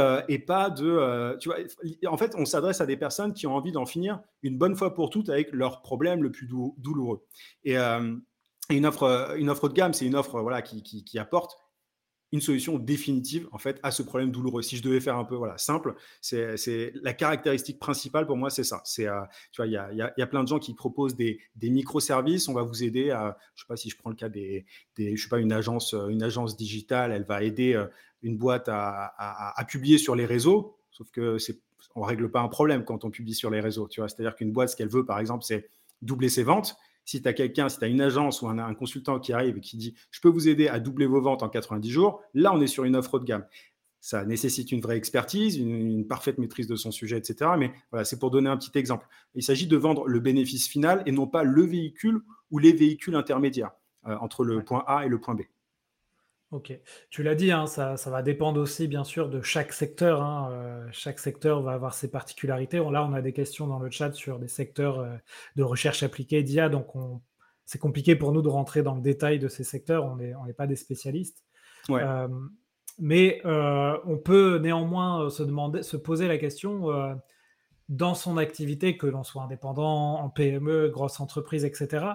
pas 0.47 0.69
de. 0.69 1.37
tu 1.39 1.49
vois, 1.49 1.59
en 2.07 2.17
fait, 2.19 2.35
on 2.37 2.45
s'adresse 2.45 2.81
à 2.83 2.87
des 2.87 2.99
personnes 2.99 3.33
qui 3.33 3.47
ont 3.47 3.55
envie 3.55 3.73
d'en 3.73 3.87
finir 3.87 4.21
une 4.43 4.59
bonne 4.59 4.77
fois 4.77 4.93
pour 4.93 5.09
toutes 5.09 5.31
avec 5.31 5.51
leurs 5.53 5.81
problèmes 5.81 6.23
le 6.23 6.31
plus 6.31 6.47
douloureux. 6.47 7.25
Et, 7.65 7.77
une 7.77 8.87
offre, 8.87 9.35
une 9.39 9.49
offre 9.51 9.69
de 9.69 9.75
gamme, 9.75 9.95
c'est 9.95 10.07
une 10.07 10.17
offre 10.17 10.41
voilà, 10.41 10.61
qui 10.63 11.19
apporte 11.19 11.59
une 12.35 12.41
solution 12.41 12.81
définitive 12.81 13.49
en 13.53 13.59
fait 13.59 13.79
à 13.85 13.93
ce 13.93 14.03
problème 14.03 14.33
douloureux. 14.33 14.61
Si 14.61 14.77
je 14.77 14.83
devais 14.83 14.99
faire 14.99 15.17
un 15.17 15.25
peu 15.25 15.37
voilà 15.37 15.57
simple, 15.57 15.95
c'est 16.21 16.93
la 17.01 17.13
caractéristique 17.13 17.79
principale 17.79 18.27
pour 18.27 18.37
moi, 18.37 18.51
c'est 18.51 18.65
ça. 18.65 18.83
C'est 18.85 19.07
euh, 19.07 19.21
tu 19.53 19.63
vois, 19.63 19.69
il 19.69 19.73
y 19.73 19.77
a, 19.77 19.93
y 19.93 20.23
a, 20.23 20.27
plein 20.27 20.43
de 20.43 20.49
gens 20.49 20.59
qui 20.59 20.75
proposent 20.75 21.15
des, 21.15 21.39
des 21.55 21.71
microservices. 21.71 22.49
On 22.49 22.53
va 22.53 22.63
vous 22.63 22.83
aider 22.83 23.13
à, 23.13 23.39
je 23.55 23.63
sais 23.63 23.69
pas 23.69 23.77
si 23.77 23.89
je 23.89 23.97
prends 23.97 24.11
le 24.11 24.17
cas 24.17 24.29
des, 24.29 24.67
des 24.97 25.17
je 25.17 25.23
sais 25.23 25.29
pas 25.29 25.39
une 25.39 25.53
agence, 25.53 25.95
une 25.95 26.25
agence 26.25 26.57
digitale, 26.57 27.13
elle 27.13 27.25
va 27.25 27.45
aider 27.45 27.75
euh, 27.75 27.87
une 28.23 28.37
boîte 28.37 28.69
à, 28.69 29.15
à, 29.17 29.61
à 29.61 29.65
publier 29.65 29.99
sur 29.99 30.17
les 30.17 30.27
réseaux. 30.27 30.77
Sauf 30.91 31.13
que 31.13 31.39
c'est 31.39 31.61
on 31.95 32.03
règle 32.03 32.29
pas 32.33 32.41
un 32.41 32.49
problème 32.49 32.85
quand 32.85 33.05
on 33.05 33.11
publie 33.11 33.35
sur 33.35 33.51
les 33.51 33.61
réseaux. 33.61 33.87
Tu 33.87 34.01
vois, 34.01 34.09
c'est-à-dire 34.09 34.35
qu'une 34.35 34.51
boîte, 34.51 34.71
ce 34.71 34.77
qu'elle 34.77 34.89
veut, 34.89 35.07
par 35.07 35.21
exemple, 35.21 35.45
c'est 35.45 35.71
doubler 36.03 36.29
ses 36.29 36.43
ventes 36.43 36.77
si 37.05 37.23
tu 37.23 37.29
as 37.29 37.33
quelqu'un, 37.33 37.69
si 37.69 37.79
tu 37.79 37.85
as 37.85 37.89
une 37.89 38.01
agence 38.01 38.43
ou 38.43 38.49
un, 38.49 38.75
consultant 38.75 39.19
qui 39.21 39.33
arrive 39.33 39.57
et 39.57 39.61
qui 39.61 39.77
dit 39.77 39.95
je 40.11 40.21
peux 40.21 40.29
vous 40.29 40.49
aider 40.49 40.69
à 40.69 40.81
doubler 40.81 41.07
vos 41.07 41.21
ventes 41.21 41.43
en 41.43 41.49
90 41.49 41.91
jours, 41.91 42.23
là 42.35 42.53
on 42.55 42.61
est 42.61 42.67
sur 42.67 42.85
une 42.85 42.97
offre 42.97 43.15
haut 43.15 43.19
de 43.19 43.25
gamme. 43.25 43.47
Ça 44.01 44.25
nécessite 44.27 44.71
une 44.71 44.83
vraie 44.83 44.99
expertise, 44.99 45.57
une, 45.57 46.07
parfaite 46.07 46.37
maîtrise 46.37 46.67
de 46.67 46.77
son 46.77 46.91
sujet, 46.91 47.17
etc. 47.17 47.53
Mais 47.59 47.73
voilà, 47.91 48.05
c'est 48.05 48.19
pour 48.19 48.31
donner 48.31 48.51
un 48.51 48.57
petit 48.59 48.77
exemple. 48.79 49.07
Il 49.35 49.43
s'agit 49.43 49.67
de 49.67 49.77
vendre 49.79 50.07
le 50.07 50.21
bénéfice 50.21 50.69
final 50.69 51.03
et 51.07 51.13
non 51.13 51.27
pas 51.27 51.43
le 51.43 51.63
véhicule 51.63 52.21
ou 52.51 52.59
les 52.59 52.73
véhicules 52.73 53.15
intermédiaires 53.15 53.73
euh, 54.07 54.17
entre 54.21 54.45
le 54.45 54.63
point 54.63 54.85
A 54.87 55.07
et 55.07 55.09
le 55.09 55.19
point 55.19 55.35
B. 55.35 55.41
Ok, 56.55 56.73
tu 57.11 57.25
l'as 57.25 57.35
dit, 57.35 57.51
hein, 57.51 57.67
ça, 57.67 57.97
va 58.07 58.23
dépendre 58.23 58.61
aussi 58.61 58.87
bien 58.87 59.03
sûr 59.03 59.29
de 59.29 59.43
chaque 59.43 59.73
secteur. 59.73 60.23
Hein, 60.23 60.51
euh, 60.53 60.87
chaque 60.93 61.19
secteur 61.19 61.63
va 61.63 61.73
avoir 61.73 61.95
ses 61.95 62.09
particularités. 62.09 62.77
Là, 62.77 63.05
on 63.05 63.13
a 63.13 63.23
des 63.23 63.33
questions 63.33 63.67
dans 63.67 63.81
le 63.81 63.91
chat 63.91 64.13
sur 64.13 64.39
des 64.39 64.47
secteurs 64.47 65.01
euh, 65.01 65.17
de 65.57 65.65
recherche 65.65 66.05
appliquée 66.05 66.45
d'IA, 66.45 66.69
donc 66.69 66.93
c'est 67.65 67.81
compliqué 67.81 68.15
pour 68.15 68.31
nous 68.31 68.41
de 68.41 68.49
rentrer 68.49 68.85
dans 68.85 68.95
le 68.95 69.01
détail 69.01 69.41
de 69.41 69.49
ces 69.49 69.65
secteurs. 69.65 70.05
On 70.05 70.15
n'est 70.15 70.53
pas 70.53 70.69
des 70.69 70.77
spécialistes. 70.77 71.43
Euh, 71.91 72.29
mais 73.01 73.41
on 73.45 74.17
peut 74.17 74.59
néanmoins 74.59 75.29
se 75.31 75.43
demander, 75.43 75.83
se 75.83 75.97
poser 75.97 76.29
la 76.29 76.39
question 76.39 77.19
dans 77.89 78.15
son 78.15 78.37
activité, 78.37 78.97
que 78.97 79.09
l'on 79.09 79.25
soit 79.25 79.43
indépendant, 79.43 80.21
en 80.21 80.31
PME, 80.31 80.89
grosse 80.89 81.19
entreprise, 81.19 81.65
etc. 81.65 82.07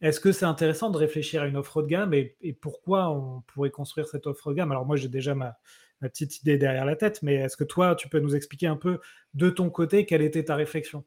Est-ce 0.00 0.20
que 0.20 0.30
c'est 0.30 0.44
intéressant 0.44 0.90
de 0.90 0.96
réfléchir 0.96 1.42
à 1.42 1.46
une 1.46 1.56
offre 1.56 1.82
de 1.82 1.88
gamme 1.88 2.14
et, 2.14 2.36
pourquoi 2.60 3.10
on 3.10 3.42
pourrait 3.42 3.70
construire 3.70 4.06
cette 4.06 4.26
offre 4.26 4.50
de 4.50 4.54
gamme? 4.54 4.70
Alors 4.70 4.86
moi, 4.86 4.96
j'ai 4.96 5.08
déjà 5.08 5.34
ma, 5.34 5.58
petite 6.00 6.40
idée 6.40 6.56
derrière 6.56 6.84
la 6.84 6.94
tête, 6.94 7.20
mais 7.22 7.34
est-ce 7.34 7.56
que 7.56 7.64
toi, 7.64 7.96
tu 7.96 8.08
peux 8.08 8.20
nous 8.20 8.36
expliquer 8.36 8.68
un 8.68 8.76
peu 8.76 9.00
de 9.34 9.50
ton 9.50 9.70
côté 9.70 10.06
quelle 10.06 10.22
était 10.22 10.44
ta 10.44 10.54
réflexion? 10.54 11.04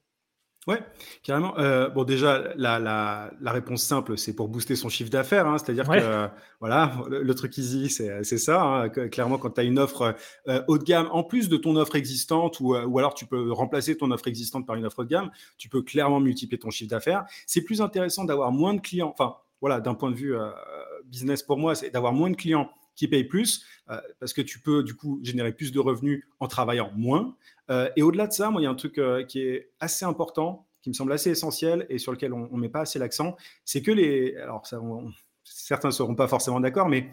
Ouais, 0.67 0.79
carrément. 1.23 1.57
Euh, 1.57 1.89
bon, 1.89 2.03
déjà, 2.03 2.53
la, 2.55 2.77
la, 2.77 3.31
la 3.41 3.51
réponse 3.51 3.81
simple, 3.81 4.15
c'est 4.15 4.35
pour 4.35 4.47
booster 4.47 4.75
son 4.75 4.89
chiffre 4.89 5.09
d'affaires. 5.09 5.47
Hein, 5.47 5.57
C'est-à-dire 5.57 5.87
que, 5.87 6.27
voilà, 6.59 6.93
le, 7.09 7.33
truc 7.33 7.57
easy, 7.57 7.89
c'est 7.89 8.37
ça. 8.37 8.61
Hein, 8.61 8.89
clairement, 8.89 9.39
quand 9.39 9.49
tu 9.49 9.61
as 9.61 9.63
une 9.63 9.79
offre 9.79 10.15
euh, 10.47 10.61
haut 10.67 10.77
de 10.77 10.83
gamme, 10.83 11.09
en 11.11 11.23
plus 11.23 11.49
de 11.49 11.57
ton 11.57 11.75
offre 11.77 11.95
existante, 11.95 12.59
ou, 12.59 12.75
euh, 12.75 12.85
ou 12.85 12.99
alors 12.99 13.15
tu 13.15 13.25
peux 13.25 13.51
remplacer 13.51 13.97
ton 13.97 14.11
offre 14.11 14.27
existante 14.27 14.67
par 14.67 14.75
une 14.75 14.85
offre 14.85 14.99
haut 14.99 15.03
de 15.03 15.09
gamme, 15.09 15.31
tu 15.57 15.67
peux 15.67 15.81
clairement 15.81 16.19
multiplier 16.19 16.59
ton 16.59 16.69
chiffre 16.69 16.91
d'affaires. 16.91 17.25
C'est 17.47 17.63
plus 17.63 17.81
intéressant 17.81 18.23
d'avoir 18.23 18.51
moins 18.51 18.75
de 18.75 18.81
clients. 18.81 19.09
Enfin, 19.17 19.37
voilà, 19.61 19.79
d'un 19.79 19.95
point 19.95 20.11
de 20.11 20.15
vue 20.15 20.35
euh, 20.35 20.51
business 21.05 21.41
pour 21.41 21.57
moi, 21.57 21.73
c'est 21.73 21.89
d'avoir 21.89 22.13
moins 22.13 22.29
de 22.29 22.35
clients 22.35 22.69
qui 23.01 23.07
payent 23.07 23.23
plus, 23.23 23.65
euh, 23.89 23.99
parce 24.19 24.31
que 24.31 24.43
tu 24.43 24.59
peux 24.59 24.83
du 24.83 24.93
coup 24.93 25.19
générer 25.23 25.53
plus 25.53 25.71
de 25.71 25.79
revenus 25.79 26.23
en 26.39 26.47
travaillant 26.47 26.91
moins. 26.95 27.35
Euh, 27.71 27.89
et 27.95 28.03
au-delà 28.03 28.27
de 28.27 28.31
ça, 28.31 28.51
moi, 28.51 28.61
il 28.61 28.65
y 28.65 28.67
a 28.67 28.69
un 28.69 28.75
truc 28.75 28.99
euh, 28.99 29.23
qui 29.23 29.41
est 29.41 29.71
assez 29.79 30.05
important, 30.05 30.67
qui 30.83 30.89
me 30.89 30.93
semble 30.93 31.11
assez 31.11 31.31
essentiel 31.31 31.87
et 31.89 31.97
sur 31.97 32.11
lequel 32.11 32.31
on 32.31 32.47
ne 32.55 32.61
met 32.61 32.69
pas 32.69 32.81
assez 32.81 32.99
l'accent, 32.99 33.35
c'est 33.65 33.81
que 33.81 33.89
les... 33.89 34.35
Alors, 34.35 34.67
certains 35.43 35.87
ne 35.87 35.93
seront 35.93 36.13
pas 36.13 36.27
forcément 36.27 36.59
d'accord, 36.59 36.89
mais 36.89 37.09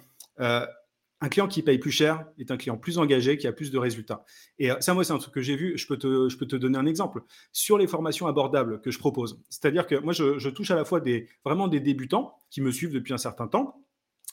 un 1.21 1.29
client 1.31 1.49
qui 1.49 1.63
paye 1.63 1.79
plus 1.79 1.91
cher 1.91 2.27
est 2.39 2.51
un 2.51 2.59
client 2.59 2.77
plus 2.77 2.99
engagé, 2.99 3.39
qui 3.39 3.47
a 3.47 3.53
plus 3.53 3.71
de 3.71 3.79
résultats. 3.79 4.25
Et 4.59 4.71
ça, 4.81 4.93
moi, 4.93 5.05
c'est 5.05 5.15
un 5.15 5.19
truc 5.19 5.33
que 5.33 5.41
j'ai 5.41 5.57
vu. 5.57 5.77
Je 5.79 5.87
peux, 5.87 5.97
te, 5.97 6.29
je 6.29 6.37
peux 6.37 6.47
te 6.47 6.55
donner 6.55 6.79
un 6.79 6.87
exemple 6.87 7.23
sur 7.53 7.79
les 7.79 7.87
formations 7.87 8.27
abordables 8.27 8.83
que 8.83 8.91
je 8.91 8.99
propose. 8.99 9.41
C'est-à-dire 9.49 9.87
que 9.87 9.97
moi, 9.97 10.13
je, 10.13 10.39
je, 10.39 10.51
touche 10.51 10.71
à 10.71 10.77
la 10.77 10.85
fois 10.85 11.01
des, 11.01 11.29
vraiment 11.45 11.67
des 11.67 11.81
débutants 11.81 12.37
qui 12.51 12.61
me 12.61 12.71
suivent 12.71 12.93
depuis 12.93 13.15
un 13.15 13.19
certain 13.19 13.49
temps 13.49 13.83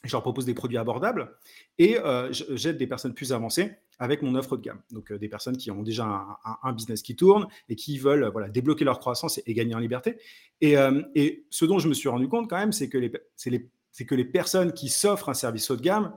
je 0.06 0.12
leur 0.12 0.22
propose 0.22 0.46
des 0.46 0.54
produits 0.54 0.78
abordables 0.78 1.36
et 1.78 2.00
euh, 2.00 2.32
j'aide 2.32 2.78
des 2.78 2.88
personnes 2.88 3.14
plus 3.14 3.34
avancées 3.34 3.76
avec 4.00 4.22
mon 4.22 4.36
offre 4.36 4.58
de 4.58 4.62
gamme. 4.62 4.82
Donc 4.92 5.12
euh, 5.12 5.18
des 5.18 5.30
personnes 5.30 5.58
qui 5.58 5.72
ont 5.72 5.84
déjà 5.84 6.26
un, 6.64 6.74
business 6.74 7.02
qui 7.02 7.16
tourne 7.16 7.48
et 7.70 7.76
qui 7.76 7.98
veulent 7.98 8.30
voilà, 8.32 8.50
débloquer 8.50 8.86
leur 8.86 9.00
croissance 9.00 9.40
et, 9.46 9.54
gagner 9.54 9.76
en 9.76 9.80
liberté. 9.80 10.18
Et, 10.62 10.78
euh, 10.78 11.02
ce 11.50 11.66
dont 11.66 11.80
je 11.80 11.88
me 11.88 11.94
suis 11.94 12.10
rendu 12.10 12.28
compte 12.28 12.50
quand 12.50 12.58
même, 12.58 12.72
c'est 12.72 12.90
que 12.90 12.98
les, 12.98 13.12
que 13.12 14.16
les 14.16 14.26
personnes 14.26 14.74
qui 14.74 14.90
s'offrent 14.90 15.30
un 15.30 15.34
service 15.34 15.70
haut 15.72 15.76
de 15.76 15.82
gamme, 15.82 16.16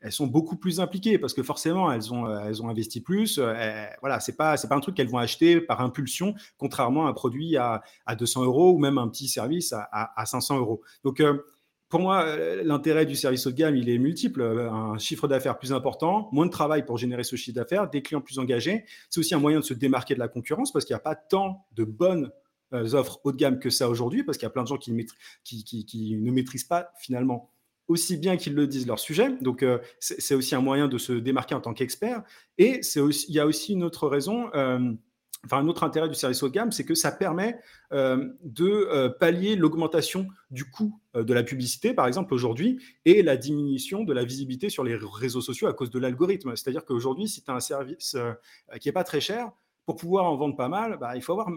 elles 0.00 0.12
sont 0.12 0.26
beaucoup 0.26 0.56
plus 0.56 0.78
impliquées 0.78 1.18
parce 1.18 1.34
que 1.34 1.42
forcément 1.42 1.90
elles 1.90 2.12
ont, 2.12 2.28
elles 2.38 2.62
ont 2.62 2.68
investi 2.68 3.00
plus. 3.00 3.40
voilà, 4.00 4.20
c'est 4.20 4.36
pas 4.36 4.56
c'est 4.56 4.68
pas 4.68 4.76
un 4.76 4.80
truc 4.80 4.94
qu'elles 4.94 5.08
vont 5.08 5.18
acheter 5.18 5.60
par 5.60 5.80
impulsion, 5.80 6.34
contrairement 6.58 7.06
à 7.06 7.10
un 7.10 7.12
produit 7.12 7.56
à, 7.56 7.82
à 8.04 8.14
200 8.14 8.44
euros 8.44 8.72
ou 8.72 8.78
même 8.78 8.98
un 8.98 9.08
petit 9.08 9.26
service 9.26 9.72
à, 9.72 9.88
à 9.90 10.26
500 10.26 10.58
euros. 10.58 10.82
Donc 11.02 11.20
pour 11.88 12.00
moi, 12.00 12.24
euh, 12.24 12.62
l'intérêt 12.64 13.06
du 13.06 13.14
service 13.14 13.46
haut 13.46 13.50
de 13.50 13.56
gamme, 13.56 13.76
il 13.76 13.88
est 13.88 13.98
multiple. 13.98 14.40
Euh, 14.40 14.70
un 14.70 14.98
chiffre 14.98 15.28
d'affaires 15.28 15.56
plus 15.56 15.72
important, 15.72 16.28
moins 16.32 16.46
de 16.46 16.50
travail 16.50 16.84
pour 16.84 16.98
générer 16.98 17.22
ce 17.22 17.36
chiffre 17.36 17.54
d'affaires, 17.54 17.88
des 17.88 18.02
clients 18.02 18.20
plus 18.20 18.38
engagés. 18.38 18.84
C'est 19.08 19.20
aussi 19.20 19.34
un 19.34 19.38
moyen 19.38 19.60
de 19.60 19.64
se 19.64 19.74
démarquer 19.74 20.14
de 20.14 20.18
la 20.18 20.28
concurrence 20.28 20.72
parce 20.72 20.84
qu'il 20.84 20.94
n'y 20.94 20.98
a 20.98 21.02
pas 21.02 21.14
tant 21.14 21.64
de 21.72 21.84
bonnes 21.84 22.30
euh, 22.72 22.94
offres 22.94 23.20
haut 23.22 23.30
de 23.30 23.36
gamme 23.36 23.60
que 23.60 23.70
ça 23.70 23.88
aujourd'hui, 23.88 24.24
parce 24.24 24.36
qu'il 24.36 24.46
y 24.46 24.48
a 24.48 24.50
plein 24.50 24.64
de 24.64 24.68
gens 24.68 24.78
qui, 24.78 24.90
ne 24.92 26.30
maîtrisent 26.32 26.64
pas 26.64 26.90
finalement 26.98 27.52
aussi 27.86 28.16
bien 28.16 28.36
qu'ils 28.36 28.54
le 28.54 28.66
disent 28.66 28.88
leur 28.88 28.98
sujet. 28.98 29.36
Donc, 29.40 29.64
c'est 30.00 30.34
aussi 30.34 30.56
un 30.56 30.60
moyen 30.60 30.88
de 30.88 30.98
se 30.98 31.12
démarquer 31.12 31.54
en 31.54 31.60
tant 31.60 31.72
qu'expert. 31.72 32.24
Et 32.58 32.80
il 32.96 33.32
y 33.32 33.38
a 33.38 33.46
aussi 33.46 33.74
une 33.74 33.84
autre 33.84 34.08
raison 34.08 34.50
enfin, 35.46 35.58
un 35.58 35.68
autre 35.68 35.84
intérêt 35.84 36.08
du 36.08 36.14
service 36.14 36.42
haut 36.42 36.48
de 36.48 36.52
gamme, 36.52 36.72
c'est 36.72 36.84
que 36.84 36.94
ça 36.94 37.10
permet 37.10 37.58
euh, 37.92 38.28
de 38.42 38.66
euh, 38.66 39.08
pallier 39.08 39.56
l'augmentation 39.56 40.26
du 40.50 40.64
coût 40.64 41.00
euh, 41.14 41.24
de 41.24 41.32
la 41.32 41.42
publicité, 41.42 41.94
par 41.94 42.06
exemple, 42.06 42.34
aujourd'hui, 42.34 42.78
et 43.04 43.22
la 43.22 43.36
diminution 43.36 44.04
de 44.04 44.12
la 44.12 44.24
visibilité 44.24 44.68
sur 44.68 44.84
les 44.84 44.96
réseaux 44.96 45.40
sociaux 45.40 45.68
à 45.68 45.72
cause 45.72 45.90
de 45.90 45.98
l'algorithme. 45.98 46.54
C'est-à-dire 46.56 46.84
qu'aujourd'hui, 46.84 47.28
si 47.28 47.42
tu 47.42 47.50
as 47.50 47.54
un 47.54 47.60
service 47.60 48.16
qui 48.80 48.88
n'est 48.88 48.92
pas 48.92 49.04
très 49.04 49.20
cher, 49.20 49.50
pour 49.86 49.96
pouvoir 49.96 50.24
en 50.24 50.36
vendre 50.36 50.56
pas 50.56 50.68
mal, 50.68 50.98
bah, 50.98 51.14
il 51.14 51.22
faut 51.22 51.32
avoir 51.32 51.48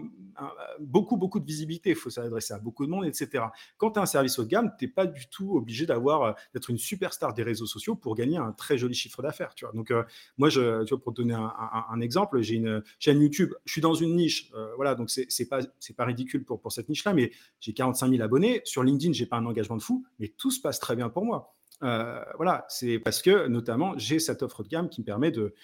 beaucoup, 0.78 1.16
beaucoup 1.16 1.40
de 1.40 1.44
visibilité. 1.44 1.90
Il 1.90 1.96
faut 1.96 2.10
s'adresser 2.10 2.54
à 2.54 2.58
beaucoup 2.58 2.86
de 2.86 2.90
monde, 2.90 3.04
etc. 3.04 3.44
Quand 3.76 3.90
tu 3.90 3.98
as 3.98 4.02
un 4.02 4.06
service 4.06 4.38
haut 4.38 4.44
de 4.44 4.48
gamme, 4.48 4.72
tu 4.78 4.84
n'es 4.86 4.90
pas 4.90 5.06
du 5.06 5.26
tout 5.28 5.56
obligé 5.56 5.84
d'avoir, 5.84 6.22
euh, 6.22 6.32
d'être 6.54 6.70
une 6.70 6.78
superstar 6.78 7.34
des 7.34 7.42
réseaux 7.42 7.66
sociaux 7.66 7.96
pour 7.96 8.14
gagner 8.14 8.38
un 8.38 8.52
très 8.52 8.78
joli 8.78 8.94
chiffre 8.94 9.20
d'affaires. 9.20 9.54
Tu. 9.54 9.66
Donc, 9.74 9.90
euh, 9.90 10.04
moi, 10.38 10.48
je, 10.48 10.94
pour 10.94 11.12
te 11.12 11.22
donner 11.22 11.34
un, 11.34 12.00
exemple, 12.00 12.40
j'ai 12.40 12.54
une 12.54 12.82
chaîne 13.00 13.20
YouTube. 13.20 13.52
Je 13.64 13.72
suis 13.72 13.80
dans 13.82 13.94
une 13.94 14.14
niche. 14.14 14.50
Euh, 14.54 14.74
voilà, 14.76 14.94
donc 14.94 15.10
c'est 15.10 15.26
n'est 15.38 15.46
pas, 15.46 15.60
pas 15.96 16.04
ridicule 16.04 16.44
pour, 16.44 16.60
pour 16.60 16.70
cette 16.70 16.88
niche-là, 16.88 17.12
mais 17.12 17.32
j'ai 17.58 17.72
45 17.72 18.10
000 18.10 18.22
abonnés. 18.22 18.62
Sur 18.64 18.84
LinkedIn, 18.84 19.12
j'ai 19.12 19.26
pas 19.26 19.38
un 19.38 19.46
engagement 19.46 19.76
de 19.76 19.82
fou, 19.82 20.06
mais 20.20 20.28
tout 20.28 20.52
se 20.52 20.60
passe 20.60 20.78
très 20.78 20.94
bien 20.94 21.08
pour 21.08 21.24
moi. 21.24 21.56
Euh, 21.82 22.22
voilà, 22.36 22.66
c'est 22.68 22.98
parce 22.98 23.22
que 23.22 23.46
notamment 23.46 23.94
j'ai 23.96 24.18
cette 24.18 24.42
offre 24.42 24.62
de 24.62 24.68
gamme 24.68 24.88
qui 24.88 25.00
me 25.00 25.06
permet 25.06 25.30
de, 25.30 25.54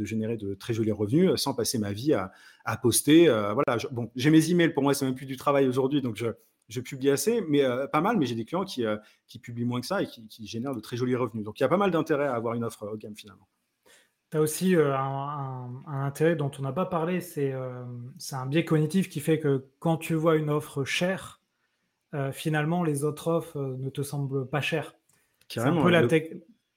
générer 0.00 0.36
de 0.36 0.54
très 0.54 0.72
jolis 0.72 0.92
revenus 0.92 1.30
euh, 1.30 1.36
sans 1.36 1.52
passer 1.52 1.78
ma 1.78 1.92
vie 1.92 2.14
à, 2.14 2.76
poster. 2.76 3.28
Euh, 3.28 3.54
voilà, 3.54 3.78
bon, 3.90 4.10
j'ai 4.14 4.30
mes 4.30 4.50
emails 4.50 4.72
pour 4.72 4.82
moi, 4.82 4.94
c'est 4.94 5.04
même 5.04 5.14
plus 5.14 5.26
du 5.26 5.36
travail 5.36 5.66
aujourd'hui, 5.66 6.00
donc 6.00 6.16
je, 6.16 6.80
publie 6.80 7.10
assez, 7.10 7.40
mais 7.48 7.62
pas 7.92 8.00
mal. 8.00 8.16
Mais 8.18 8.26
j'ai 8.26 8.34
des 8.34 8.44
clients 8.44 8.64
qui, 8.64 8.84
publient 9.42 9.64
moins 9.64 9.80
que 9.80 9.86
ça 9.86 10.02
et 10.02 10.06
qui, 10.06 10.46
génèrent 10.46 10.74
de 10.74 10.80
très 10.80 10.96
jolis 10.96 11.16
revenus. 11.16 11.44
Donc 11.44 11.58
il 11.58 11.62
y 11.62 11.66
a 11.66 11.68
pas 11.68 11.76
mal 11.76 11.90
d'intérêt 11.90 12.26
à 12.26 12.34
avoir 12.34 12.54
une 12.54 12.64
offre 12.64 12.86
haut 12.86 12.96
de 12.96 13.02
gamme 13.02 13.16
finalement. 13.16 13.48
Tu 14.30 14.38
as 14.38 14.40
aussi 14.40 14.74
un, 14.76 15.82
intérêt 15.86 16.36
dont 16.36 16.50
on 16.58 16.62
n'a 16.62 16.72
pas 16.72 16.86
parlé, 16.86 17.20
c'est 17.20 17.52
un 17.52 18.46
biais 18.46 18.64
cognitif 18.64 19.08
qui 19.08 19.20
fait 19.20 19.40
que 19.40 19.66
quand 19.80 19.96
tu 19.96 20.14
vois 20.14 20.36
une 20.36 20.50
offre 20.50 20.84
chère, 20.84 21.40
finalement 22.32 22.84
les 22.84 23.02
autres 23.02 23.28
offres 23.28 23.76
ne 23.76 23.90
te 23.90 24.02
semblent 24.02 24.48
pas 24.48 24.60
chères. 24.60 24.94
C'est 25.48 25.60
un, 25.60 25.82
peu 25.82 25.90
la 25.90 26.06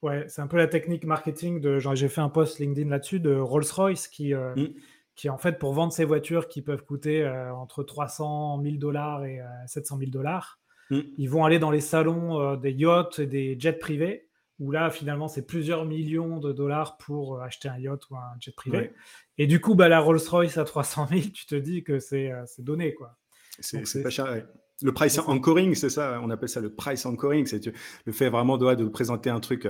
ouais, 0.01 0.25
c'est 0.27 0.41
un 0.41 0.47
peu 0.47 0.58
la 0.58 0.67
technique 0.67 1.06
marketing 1.06 1.60
de. 1.60 1.80
J'ai 1.80 2.10
fait 2.10 2.21
un 2.21 2.30
post 2.30 2.60
LinkedIn 2.60 2.89
là-dessus 2.89 3.19
de 3.19 3.36
Rolls-Royce 3.36 4.08
qui, 4.08 4.34
euh, 4.34 4.56
mm. 4.56 4.73
qui, 5.15 5.30
en 5.30 5.38
fait, 5.38 5.60
pour 5.60 5.73
vendre 5.73 5.93
ses 5.93 6.06
voitures 6.06 6.47
qui 6.47 6.62
peuvent 6.62 6.84
coûter 6.84 7.23
euh, 7.23 7.53
entre 7.53 7.84
300 7.84 8.62
000 8.62 8.75
dollars 8.77 9.25
et 9.25 9.41
700 9.67 9.95
euh, 9.95 9.99
000 9.99 10.12
dollars, 10.12 10.60
mm. 10.89 10.99
ils 11.17 11.30
vont 11.30 11.45
aller 11.45 11.60
dans 11.60 11.71
les 11.71 11.82
salons 11.82 12.56
des 12.56 12.71
yachts 12.71 13.19
et 13.19 13.27
des 13.27 13.58
jets 13.60 13.73
privés 13.73 14.23
où 14.60 14.71
là, 14.71 14.89
finalement, 14.89 15.27
c'est 15.27 15.45
plusieurs 15.45 15.86
millions 15.86 16.39
de 16.39 16.51
dollars 16.51 16.97
pour 16.97 17.41
acheter 17.41 17.69
un 17.69 17.77
yacht 17.77 18.10
ou 18.10 18.15
un 18.15 18.34
jet 18.39 18.56
privé. 18.56 18.91
Et 19.38 19.45
du 19.45 19.62
coup, 19.62 19.75
bah, 19.75 19.88
la 19.88 19.99
Rolls-Royce 19.99 20.58
à 20.58 20.63
300 20.63 21.08
000, 21.10 21.21
tu 21.32 21.45
te 21.45 21.53
dis 21.53 21.84
que 21.84 21.99
c'est 21.99 22.34
donné, 22.58 22.95
quoi. 22.95 23.17
C'est 23.60 24.03
pas 24.03 24.10
cher, 24.10 24.47
Le 24.81 24.93
price 24.93 25.17
anchoring, 25.19 25.73
c'est 25.75 25.89
ça, 25.89 26.19
on 26.23 26.29
appelle 26.29 26.49
ça 26.49 26.61
le 26.61 26.73
price 26.73 27.05
anchoring, 27.05 27.45
c'est 27.45 27.65
le 28.05 28.11
fait 28.11 28.29
vraiment 28.29 28.57
de, 28.57 28.75
de 28.75 28.85
présenter 28.85 29.29
un 29.29 29.39
truc 29.39 29.67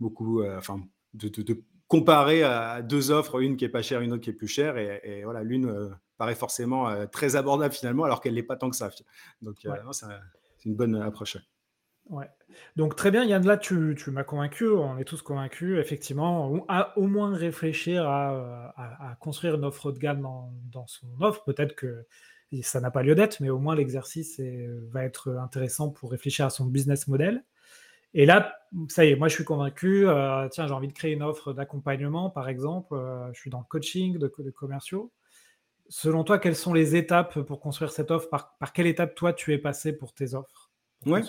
beaucoup, 0.00 0.42
enfin, 0.44 0.80
de, 1.14 1.28
de, 1.28 1.62
comparer 1.86 2.42
à 2.42 2.82
deux 2.82 3.10
offres, 3.10 3.40
une 3.40 3.56
qui 3.56 3.64
est 3.64 3.68
pas 3.68 3.82
chère, 3.82 4.00
une 4.00 4.12
autre 4.12 4.22
qui 4.22 4.30
est 4.30 4.34
plus 4.34 4.48
chère, 4.48 4.76
et, 4.76 5.22
voilà, 5.22 5.44
l'une 5.44 5.96
paraît 6.16 6.34
forcément 6.34 7.06
très 7.06 7.36
abordable 7.36 7.72
finalement, 7.72 8.02
alors 8.02 8.20
qu'elle 8.20 8.34
n'est 8.34 8.42
pas 8.42 8.56
tant 8.56 8.68
que 8.68 8.76
ça. 8.76 8.90
Donc, 9.42 9.64
c'est 9.92 10.06
une 10.64 10.74
bonne 10.74 10.96
approche. 10.96 11.38
Ouais. 12.08 12.26
Donc 12.76 12.96
très 12.96 13.10
bien, 13.10 13.24
Yann, 13.24 13.44
là 13.46 13.56
tu, 13.58 13.94
m'as 14.08 14.24
convaincu, 14.24 14.66
on 14.68 14.98
est 14.98 15.04
tous 15.04 15.20
convaincus, 15.20 15.78
effectivement, 15.78 16.64
à 16.68 16.96
au 16.98 17.06
moins 17.06 17.34
réfléchir 17.34 18.08
à, 18.08 19.16
construire 19.20 19.56
une 19.56 19.64
offre 19.64 19.86
haut 19.86 19.92
de 19.92 19.98
gamme 19.98 20.22
dans, 20.22 20.86
son 20.86 21.08
offre. 21.20 21.44
Peut-être 21.44 21.74
que 21.74 22.06
ça 22.62 22.80
n'a 22.80 22.90
pas 22.90 23.02
lieu 23.02 23.14
d'être, 23.14 23.40
mais 23.40 23.50
au 23.50 23.58
moins 23.58 23.74
l'exercice 23.74 24.40
va 24.90 25.04
être 25.04 25.30
intéressant 25.36 25.90
pour 25.90 26.10
réfléchir 26.10 26.46
à 26.46 26.50
son 26.50 26.66
business 26.66 27.06
model. 27.08 27.44
Et 28.14 28.26
là, 28.26 28.58
ça 28.88 29.04
y 29.04 29.10
est, 29.10 29.16
moi 29.16 29.28
je 29.28 29.34
suis 29.34 29.44
convaincu, 29.44 30.08
euh, 30.08 30.48
tiens, 30.48 30.66
j'ai 30.66 30.72
envie 30.72 30.88
de 30.88 30.92
créer 30.92 31.12
une 31.12 31.22
offre 31.22 31.52
d'accompagnement, 31.52 32.30
par 32.30 32.48
exemple, 32.48 32.94
euh, 32.94 33.30
je 33.32 33.40
suis 33.40 33.50
dans 33.50 33.58
le 33.58 33.66
coaching 33.68 34.18
de, 34.18 34.28
commerciaux. 34.50 35.12
Selon 35.88 36.24
toi, 36.24 36.38
quelles 36.38 36.56
sont 36.56 36.74
les 36.74 36.96
étapes 36.96 37.40
pour 37.40 37.60
construire 37.60 37.92
cette 37.92 38.10
offre? 38.10 38.28
Par, 38.28 38.72
quelle 38.74 38.86
étape 38.86 39.14
toi 39.14 39.32
tu 39.32 39.52
es 39.52 39.58
passé 39.58 39.92
pour 39.92 40.14
tes 40.14 40.34
offres? 40.34 40.70
Ouais. 41.06 41.22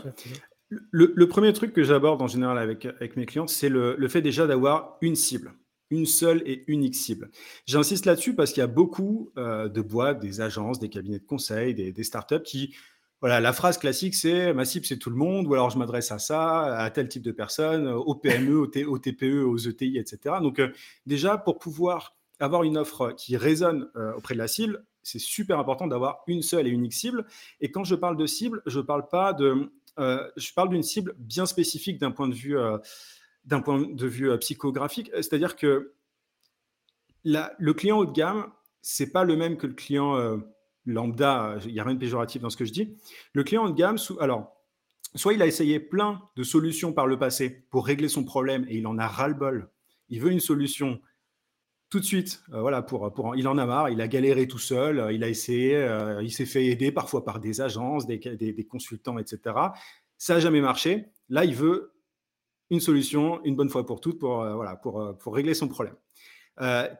Le, 0.69 1.27
premier 1.27 1.53
truc 1.53 1.73
que 1.73 1.83
j'aborde 1.83 2.21
en 2.21 2.27
général 2.27 2.57
avec, 2.57 2.85
avec 2.85 3.15
mes 3.15 3.25
clients, 3.25 3.47
c'est 3.47 3.69
le, 3.69 4.07
fait 4.07 4.21
déjà 4.21 4.47
d'avoir 4.47 4.97
une 5.01 5.15
cible, 5.15 5.53
une 5.89 6.05
seule 6.05 6.41
et 6.45 6.63
unique 6.67 6.95
cible. 6.95 7.29
J'insiste 7.65 8.05
là-dessus 8.05 8.35
parce 8.35 8.51
qu'il 8.51 8.61
y 8.61 8.63
a 8.63 8.67
beaucoup 8.67 9.31
euh, 9.37 9.69
de 9.69 9.81
boîtes, 9.81 10.19
des 10.19 10.41
agences, 10.41 10.79
des 10.79 10.89
cabinets 10.89 11.19
de 11.19 11.25
conseil, 11.25 11.73
des, 11.73 12.03
startups 12.03 12.43
qui, 12.43 12.75
voilà, 13.21 13.39
la 13.39 13.53
phrase 13.53 13.77
classique, 13.77 14.15
c'est 14.15 14.53
ma 14.53 14.65
cible, 14.65 14.85
c'est 14.85 14.97
tout 14.97 15.09
le 15.09 15.15
monde, 15.15 15.47
ou 15.47 15.53
alors 15.53 15.69
je 15.69 15.77
m'adresse 15.77 16.11
à 16.11 16.19
ça, 16.19 16.77
à 16.77 16.89
tel 16.91 17.07
type 17.07 17.23
de 17.23 17.31
personnes, 17.31 17.87
aux 17.87 18.15
PME, 18.15 18.57
aux, 18.57 18.97
TPE, 18.99 19.43
aux 19.43 19.57
ETI, 19.57 19.97
etc. 19.97 20.35
Donc, 20.41 20.59
euh, 20.59 20.69
déjà, 21.05 21.37
pour 21.37 21.57
pouvoir 21.57 22.15
avoir 22.39 22.63
une 22.63 22.77
offre 22.77 23.11
qui 23.17 23.35
résonne 23.35 23.89
euh, 23.95 24.13
auprès 24.13 24.33
de 24.33 24.39
la 24.39 24.47
cible, 24.47 24.85
c'est 25.01 25.19
super 25.19 25.59
important 25.59 25.87
d'avoir 25.87 26.19
une 26.27 26.41
seule 26.41 26.67
et 26.67 26.69
unique 26.69 26.93
cible. 26.93 27.25
Et 27.61 27.71
quand 27.71 27.83
je 27.83 27.95
parle 27.95 28.15
de 28.15 28.25
cible, 28.25 28.61
je 28.65 28.79
parle 28.79 29.07
pas 29.07 29.33
de 29.33 29.71
je 30.37 30.53
parle 30.53 30.69
d'une 30.69 30.83
cible 30.83 31.13
bien 31.17 31.45
spécifique 31.45 31.99
d'un 31.99 32.11
point 32.11 32.29
de 32.29 32.33
vue, 32.33 32.55
d'un 33.45 33.61
point 33.61 33.81
de 33.81 34.07
vue 34.07 34.29
euh, 34.29 34.37
psychographique. 34.37 35.11
C'est-à-dire 35.15 35.55
que 35.55 35.93
le 37.23 37.71
client 37.73 37.97
haut 37.97 38.05
de 38.05 38.11
gamme, 38.11 38.51
c'est 38.81 39.11
pas 39.11 39.23
le 39.23 39.35
même 39.35 39.57
que 39.57 39.67
le 39.67 39.73
client 39.73 40.39
lambda. 40.85 41.57
Il 41.65 41.73
n'y 41.73 41.79
a 41.79 41.83
rien 41.83 41.93
de 41.93 41.99
péjoratif 41.99 42.41
dans 42.41 42.49
ce 42.49 42.55
que 42.55 42.63
je 42.63 42.71
dis. 42.71 42.97
Le 43.33 43.43
client 43.43 43.65
haut 43.65 43.69
de 43.69 43.75
gamme, 43.75 43.97
alors, 44.21 44.55
soit 45.15 45.33
il 45.33 45.41
a 45.41 45.45
essayé 45.45 45.81
plein 45.81 46.21
de 46.37 46.43
solutions 46.43 46.93
par 46.93 47.07
le 47.07 47.19
passé 47.19 47.67
pour 47.71 47.85
régler 47.85 48.07
son 48.07 48.23
problème 48.23 48.65
et 48.69 48.77
il 48.77 48.87
en 48.87 48.97
a 48.97 49.05
ras-le-bol. 49.05 49.69
Il 50.07 50.21
veut 50.21 50.31
une 50.31 50.39
solution 50.39 51.01
tout 51.89 51.99
de 51.99 52.05
suite. 52.05 52.41
voilà, 52.47 52.81
pour, 52.81 53.11
pour, 53.13 53.35
il 53.35 53.47
en 53.49 53.57
a 53.57 53.65
marre, 53.65 53.89
il 53.89 53.99
a 53.99 54.07
galéré 54.07 54.47
tout 54.47 54.59
seul, 54.59 55.09
il 55.11 55.23
a 55.23 55.27
essayé, 55.27 55.85
il 56.21 56.31
s'est 56.31 56.45
fait 56.45 56.67
aider 56.67 56.93
parfois 56.93 57.25
par 57.25 57.41
des 57.41 57.59
agences, 57.59 58.07
des, 58.07 58.17
des, 58.17 58.65
consultants, 58.65 59.17
etc. 59.17 59.55
Ça 60.17 60.35
n'a 60.35 60.39
jamais 60.39 60.61
marché. 60.61 61.07
Là, 61.27 61.43
il 61.45 61.55
veut 61.55 61.98
une 62.69 62.79
solution, 62.79 63.43
une 63.43 63.55
bonne 63.55 63.69
fois 63.69 63.85
pour 63.85 64.01
toutes, 64.01 64.19
pour, 64.19 64.43
voilà, 64.43 64.75
pour, 64.75 65.17
pour 65.17 65.35
régler 65.35 65.53
son 65.53 65.67
problème. 65.67 65.95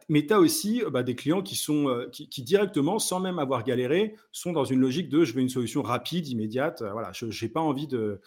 mais 0.08 0.26
tu 0.26 0.32
as 0.32 0.40
aussi 0.40 0.82
bah, 0.90 1.02
des 1.02 1.14
clients 1.14 1.42
qui 1.42 1.56
sont 1.56 2.06
qui, 2.12 2.42
directement, 2.42 2.98
sans 2.98 3.20
même 3.20 3.38
avoir 3.38 3.62
galéré, 3.62 4.16
sont 4.32 4.52
dans 4.52 4.64
une 4.64 4.80
logique 4.80 5.08
de 5.08 5.24
je 5.24 5.32
veux 5.32 5.40
une 5.40 5.48
solution 5.48 5.82
rapide, 5.82 6.26
immédiate. 6.28 6.82
voilà, 6.82 7.12
je 7.12 7.26
n'ai 7.26 7.50
pas 7.50 7.60
envie 7.60 7.86
de, 7.86 8.20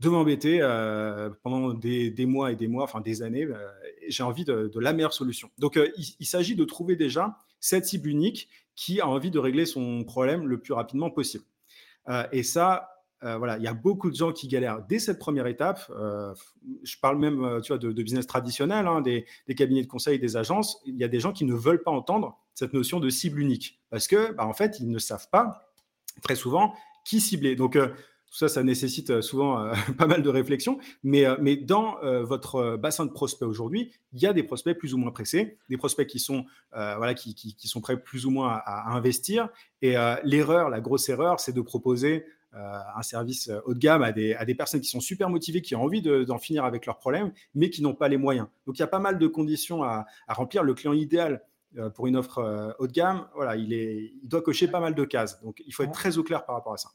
de 0.00 0.08
m'embêter 0.08 0.60
euh, 0.62 1.28
pendant 1.42 1.74
des, 1.74 2.26
mois 2.26 2.50
et 2.52 2.56
des 2.56 2.68
mois, 2.68 2.84
enfin 2.84 3.00
des 3.00 3.22
années. 3.22 3.44
Euh, 3.44 3.68
j'ai 4.08 4.22
envie 4.22 4.44
de, 4.44 4.70
la 4.76 4.92
meilleure 4.92 5.12
solution. 5.12 5.50
Donc, 5.58 5.76
euh, 5.76 5.88
il, 5.96 6.26
s'agit 6.26 6.56
de 6.56 6.64
trouver 6.64 6.96
déjà 6.96 7.36
cette 7.60 7.84
cible 7.84 8.08
unique 8.08 8.48
qui 8.74 9.00
a 9.00 9.06
envie 9.06 9.30
de 9.30 9.38
régler 9.38 9.66
son 9.66 10.04
problème 10.04 10.46
le 10.46 10.58
plus 10.58 10.72
rapidement 10.72 11.10
possible. 11.10 11.44
et 12.32 12.42
ça, 12.42 12.99
voilà, 13.22 13.58
il 13.58 13.62
y 13.62 13.68
a 13.68 13.74
beaucoup 13.74 14.10
de 14.10 14.16
gens 14.16 14.32
qui 14.32 14.48
galèrent 14.48 14.82
dès 14.88 14.98
cette 14.98 15.18
première 15.18 15.46
étape. 15.46 15.80
je 16.82 16.96
parle 17.00 17.18
même, 17.18 17.60
tu 17.62 17.68
vois, 17.68 17.78
de, 17.78 18.02
business 18.02 18.26
traditionnel, 18.26 18.86
hein, 18.86 19.00
des, 19.02 19.26
cabinets 19.54 19.82
de 19.82 19.88
conseil, 19.88 20.18
des 20.18 20.36
agences. 20.36 20.80
Il 20.86 20.96
y 20.96 21.04
a 21.04 21.08
des 21.08 21.20
gens 21.20 21.32
qui 21.32 21.44
ne 21.44 21.54
veulent 21.54 21.82
pas 21.82 21.90
entendre 21.90 22.38
cette 22.54 22.72
notion 22.72 22.98
de 23.00 23.10
cible 23.10 23.40
unique 23.40 23.78
parce 23.90 24.06
que, 24.06 24.32
bah, 24.32 24.46
en 24.46 24.54
fait, 24.54 24.80
ils 24.80 24.90
ne 24.90 24.98
savent 24.98 25.28
pas 25.30 25.70
très 26.22 26.34
souvent 26.34 26.74
qui 27.04 27.20
cibler. 27.20 27.56
Donc, 27.56 27.76
tout 28.30 28.36
ça, 28.36 28.48
ça 28.48 28.62
nécessite 28.62 29.10
euh, 29.10 29.22
souvent 29.22 29.60
euh, 29.60 29.74
pas 29.98 30.06
mal 30.06 30.22
de 30.22 30.28
réflexion. 30.28 30.78
Mais, 31.02 31.26
euh, 31.26 31.36
mais 31.40 31.56
dans 31.56 31.98
votre 32.22 32.76
bassin 32.76 33.04
de 33.04 33.10
prospects 33.10 33.48
aujourd'hui, 33.48 33.90
il 34.12 34.20
y 34.20 34.26
a 34.26 34.32
des 34.32 34.42
prospects 34.42 34.76
plus 34.78 34.94
ou 34.94 34.98
moins 34.98 35.10
pressés, 35.10 35.58
des 35.68 35.76
prospects 35.76 36.06
qui 36.06 36.18
sont, 36.18 36.44
voilà, 36.72 37.14
qui, 37.14 37.34
qui, 37.34 37.68
sont 37.68 37.80
prêts 37.80 38.00
plus 38.00 38.26
ou 38.26 38.30
moins 38.30 38.60
à, 38.64 38.94
investir. 38.94 39.48
Et 39.82 39.94
l'erreur, 40.24 40.70
la 40.70 40.80
grosse 40.80 41.08
erreur, 41.08 41.40
c'est 41.40 41.52
de 41.52 41.60
proposer 41.60 42.24
un 42.52 43.02
service 43.02 43.50
haut 43.64 43.74
de 43.74 43.78
gamme 43.78 44.02
à 44.02 44.12
des, 44.12 44.34
à 44.34 44.44
des, 44.44 44.54
personnes 44.54 44.80
qui 44.80 44.88
sont 44.88 45.00
super 45.00 45.30
motivées, 45.30 45.62
qui 45.62 45.76
ont 45.76 45.82
envie 45.82 46.02
d'en 46.02 46.38
finir 46.38 46.64
avec 46.64 46.84
leurs 46.84 46.98
problèmes, 46.98 47.32
mais 47.54 47.70
qui 47.70 47.80
n'ont 47.80 47.94
pas 47.94 48.08
les 48.08 48.16
moyens. 48.16 48.48
Donc 48.66 48.76
il 48.78 48.80
y 48.80 48.82
a 48.82 48.88
pas 48.88 48.98
mal 48.98 49.18
de 49.18 49.26
conditions 49.28 49.84
à, 49.84 50.04
à 50.26 50.34
remplir. 50.34 50.64
Le 50.64 50.74
client 50.74 50.92
idéal 50.92 51.44
pour 51.94 52.06
une 52.08 52.16
offre 52.16 52.74
haut 52.78 52.86
de 52.86 52.92
gamme, 52.92 53.26
voilà, 53.34 53.56
il, 53.56 53.72
est, 53.72 54.12
il 54.22 54.28
doit 54.28 54.42
cocher 54.42 54.68
pas 54.68 54.80
mal 54.80 54.94
de 54.94 55.04
cases. 55.04 55.40
Donc 55.42 55.62
il 55.64 55.72
faut 55.72 55.84
être 55.84 55.92
très 55.92 56.18
au 56.18 56.24
clair 56.24 56.44
par 56.44 56.56
rapport 56.56 56.72
à 56.72 56.76
ça. 56.76 56.90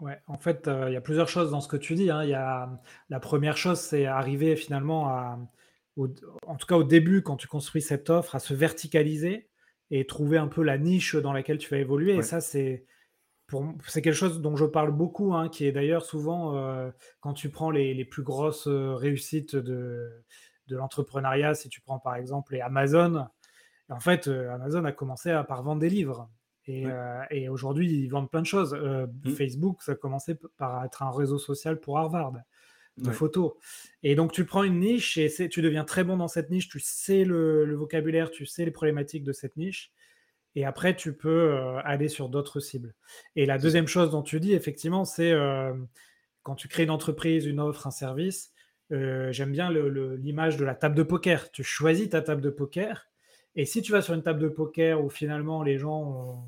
Ouais, 0.00 0.18
en 0.26 0.38
fait, 0.38 0.66
euh, 0.66 0.88
il 0.88 0.94
y 0.94 0.96
a 0.96 1.00
plusieurs 1.00 1.28
choses 1.28 1.50
dans 1.50 1.60
ce 1.60 1.68
que 1.68 1.76
tu 1.76 1.94
dis, 1.94 2.10
hein. 2.10 2.24
Il 2.24 2.30
y 2.30 2.34
a 2.34 2.70
la 3.10 3.20
première 3.20 3.56
chose, 3.56 3.78
c'est 3.78 4.06
arriver 4.06 4.56
finalement 4.56 5.08
à 5.08 5.38
en 6.46 6.56
tout 6.56 6.66
cas 6.66 6.76
au 6.76 6.84
début, 6.84 7.22
quand 7.22 7.36
tu 7.36 7.46
construis 7.46 7.82
cette 7.82 8.08
offre, 8.08 8.34
à 8.34 8.38
se 8.38 8.54
verticaliser 8.54 9.50
et 9.90 10.06
trouver 10.06 10.38
un 10.38 10.48
peu 10.48 10.62
la 10.62 10.78
niche 10.78 11.14
dans 11.16 11.34
laquelle 11.34 11.58
tu 11.58 11.68
vas 11.68 11.76
évoluer 11.76 12.14
et 12.14 12.22
ça, 12.22 12.40
c'est 12.40 12.86
c'est 13.86 14.02
quelque 14.02 14.14
chose 14.14 14.40
dont 14.40 14.56
je 14.56 14.64
parle 14.64 14.92
beaucoup, 14.92 15.34
hein, 15.34 15.48
qui 15.48 15.66
est 15.66 15.72
d'ailleurs 15.72 16.04
souvent, 16.04 16.56
euh, 16.56 16.90
quand 17.20 17.34
tu 17.34 17.50
prends 17.50 17.70
les 17.70 18.04
plus 18.04 18.22
grosses, 18.22 18.66
euh, 18.66 18.94
réussites 18.94 19.56
de 19.56 20.10
de 20.68 20.76
l'entrepreneuriat, 20.76 21.54
si 21.54 21.68
tu 21.68 21.80
prends 21.80 21.98
par 21.98 22.14
exemple 22.14 22.52
les 22.54 22.60
Amazon, 22.60 23.26
en 23.88 23.98
fait, 23.98 24.28
Amazon 24.28 24.84
a 24.84 24.92
commencé 24.92 25.30
à 25.32 25.42
par 25.42 25.64
vendre 25.64 25.80
des 25.80 25.90
livres. 25.90 26.30
Euh, 26.68 27.22
et, 27.30 27.48
aujourd'hui, 27.48 27.90
ils 27.90 28.08
vendent 28.08 28.30
plein 28.30 28.42
de 28.42 28.46
choses. 28.46 28.74
Euh, 28.74 29.06
mmh. 29.24 29.30
Facebook, 29.30 29.82
ça 29.82 29.92
a 29.92 29.94
commencé 29.94 30.36
par 30.56 30.84
être 30.84 31.02
un 31.02 31.10
réseau 31.10 31.38
social 31.38 31.80
pour 31.80 31.98
Harvard 31.98 32.32
de 32.96 33.10
photos. 33.12 33.52
Et 34.02 34.14
donc, 34.14 34.32
tu 34.32 34.44
prends 34.44 34.62
une 34.62 34.80
niche 34.80 35.16
et 35.16 35.48
tu 35.48 35.62
deviens 35.62 35.84
très 35.84 36.04
bon 36.04 36.18
dans 36.18 36.28
cette 36.28 36.50
niche. 36.50 36.68
Tu 36.68 36.80
sais 36.80 37.24
le, 37.24 37.74
vocabulaire, 37.74 38.30
tu 38.30 38.44
sais 38.44 38.64
les 38.64 38.70
problématiques 38.70 39.24
de 39.24 39.32
cette 39.32 39.56
niche. 39.56 39.90
Et 40.56 40.64
après, 40.64 40.96
tu 40.96 41.12
peux 41.14 41.52
euh, 41.52 41.78
aller 41.84 42.08
sur 42.08 42.28
d'autres 42.28 42.60
cibles. 42.60 42.94
Et 43.36 43.46
la 43.46 43.58
deuxième 43.58 43.86
chose 43.86 44.10
dont 44.10 44.22
tu 44.22 44.40
dis, 44.40 44.52
effectivement, 44.52 45.04
c'est 45.04 45.32
quand 46.42 46.54
tu 46.54 46.68
crées 46.68 46.84
une 46.84 46.90
entreprise, 46.90 47.46
une 47.46 47.60
offre, 47.60 47.86
un 47.86 47.90
service. 47.90 48.52
J'aime 48.90 49.52
bien 49.52 49.70
l'image 49.70 50.56
de 50.56 50.64
la 50.64 50.74
table 50.74 50.96
de 50.96 51.02
poker. 51.02 51.50
Tu 51.52 51.62
choisis 51.62 52.08
ta 52.08 52.22
table 52.22 52.40
de 52.40 52.50
poker. 52.50 53.06
Et 53.54 53.64
si 53.64 53.82
tu 53.82 53.92
vas 53.92 54.02
sur 54.02 54.14
une 54.14 54.22
table 54.22 54.40
de 54.40 54.48
poker 54.48 55.02
où 55.02 55.10
finalement 55.10 55.62
les 55.62 55.78
gens 55.78 56.44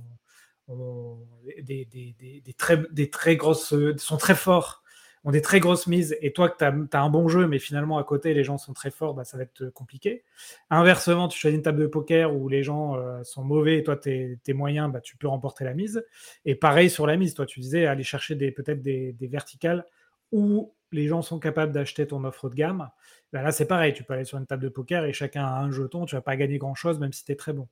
ont 0.69 1.27
des, 1.63 1.85
des, 1.85 2.15
des, 2.19 2.53
très, 2.55 2.83
des 2.91 3.11
très 3.11 3.37
grosses, 3.37 3.75
sont 3.97 4.17
très 4.17 4.35
forts, 4.35 4.82
ont 5.25 5.31
des 5.31 5.43
très 5.43 5.61
grosses 5.61 5.87
mises, 5.87 6.17
et 6.21 6.33
toi 6.33 6.49
que 6.49 6.59
tu 6.59 6.65
as, 6.65 7.03
un 7.03 7.11
bon 7.11 7.29
jeu, 7.29 7.47
mais 7.47 7.59
finalement 7.59 7.99
à 7.99 8.05
côté 8.05 8.35
les 8.35 8.45
gens 8.45 8.59
sont 8.59 8.73
très 8.73 8.91
forts, 8.91 9.15
bah, 9.15 9.25
ça 9.25 9.37
va 9.37 9.45
être 9.45 9.71
compliqué. 9.71 10.25
Inversement, 10.71 11.29
tu 11.29 11.39
choisis 11.39 11.57
une 11.57 11.63
table 11.63 11.81
de 11.81 11.87
poker 11.87 12.35
où 12.35 12.49
les 12.49 12.63
gens 12.63 12.97
euh, 12.97 13.23
sont 13.23 13.45
mauvais 13.45 13.79
et 13.79 13.83
toi 13.85 13.97
tu 13.97 14.41
es, 14.45 14.53
moyen, 14.53 14.89
bah, 14.89 15.01
tu 15.01 15.17
peux 15.17 15.29
remporter 15.29 15.65
la 15.65 15.75
mise. 15.75 16.05
Et 16.45 16.55
pareil 16.55 16.91
sur 16.91 17.07
la 17.07 17.17
mise, 17.17 17.35
toi 17.35 17.47
tu 17.47 17.61
disais 17.61 17.87
aller 17.87 18.03
chercher 18.03 18.35
peut-être 18.51 18.83
des, 18.83 19.17
verticales 19.23 19.87
où 20.33 20.75
les 20.91 21.07
gens 21.07 21.23
sont 21.23 21.39
capables 21.39 21.73
d'acheter 21.73 22.07
ton 22.07 22.25
offre 22.25 22.49
de 22.49 22.55
gamme. 22.55 22.89
Bah, 23.33 23.43
là 23.43 23.53
c'est 23.53 23.67
pareil, 23.67 23.93
tu 23.93 24.03
peux 24.03 24.15
aller 24.15 24.25
sur 24.25 24.39
une 24.39 24.47
table 24.47 24.65
de 24.65 24.69
poker 24.69 25.05
et 25.05 25.13
chacun 25.13 25.45
a 25.45 25.61
un 25.61 25.71
jeton, 25.71 26.05
tu 26.05 26.17
vas 26.17 26.23
pas 26.23 26.37
gagner 26.37 26.59
grand-chose 26.59 26.99
même 26.99 27.13
si 27.13 27.25
tu 27.25 27.33
es 27.33 27.37
très 27.37 27.53
bon. 27.53 27.69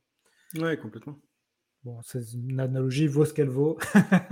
Ouais, 0.55 0.77
complètement. 0.77 1.17
Bon, 1.83 1.99
c'est 2.03 2.21
une 2.33 2.59
analogie 2.59 3.07
vaut 3.07 3.25
ce 3.25 3.33
qu'elle 3.33 3.49
vaut. 3.49 3.79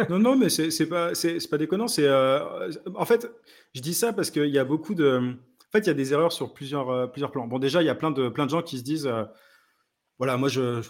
non, 0.10 0.20
non, 0.20 0.36
mais 0.36 0.50
c'est 0.50 0.86
pas, 0.86 1.14
pas 1.50 1.58
déconnant. 1.58 1.88
C'est, 1.88 2.06
euh, 2.06 2.70
en 2.94 3.06
fait, 3.06 3.28
je 3.74 3.82
dis 3.82 3.96
ça 3.96 4.14
parce 4.14 4.30
qu'il 4.30 4.50
y 4.50 4.60
a 4.60 4.66
beaucoup 4.66 4.94
de. 4.94 5.18
En 5.18 5.72
fait, 5.72 5.80
il 5.80 5.88
y 5.88 5.90
a 5.90 5.96
des 5.96 6.14
erreurs 6.14 6.32
sur 6.32 6.54
plusieurs, 6.54 6.90
euh, 6.92 7.08
plusieurs 7.08 7.32
plans. 7.32 7.48
Bon, 7.48 7.58
déjà, 7.58 7.82
il 7.82 7.86
y 7.86 7.90
a 7.90 7.96
plein 7.96 8.12
de, 8.12 8.30
plein 8.30 8.46
de 8.46 8.52
gens 8.52 8.62
qui 8.62 8.78
se 8.78 8.84
disent. 8.84 9.08
Euh, 9.08 9.24
voilà, 10.20 10.36
moi, 10.36 10.50
je, 10.50 10.82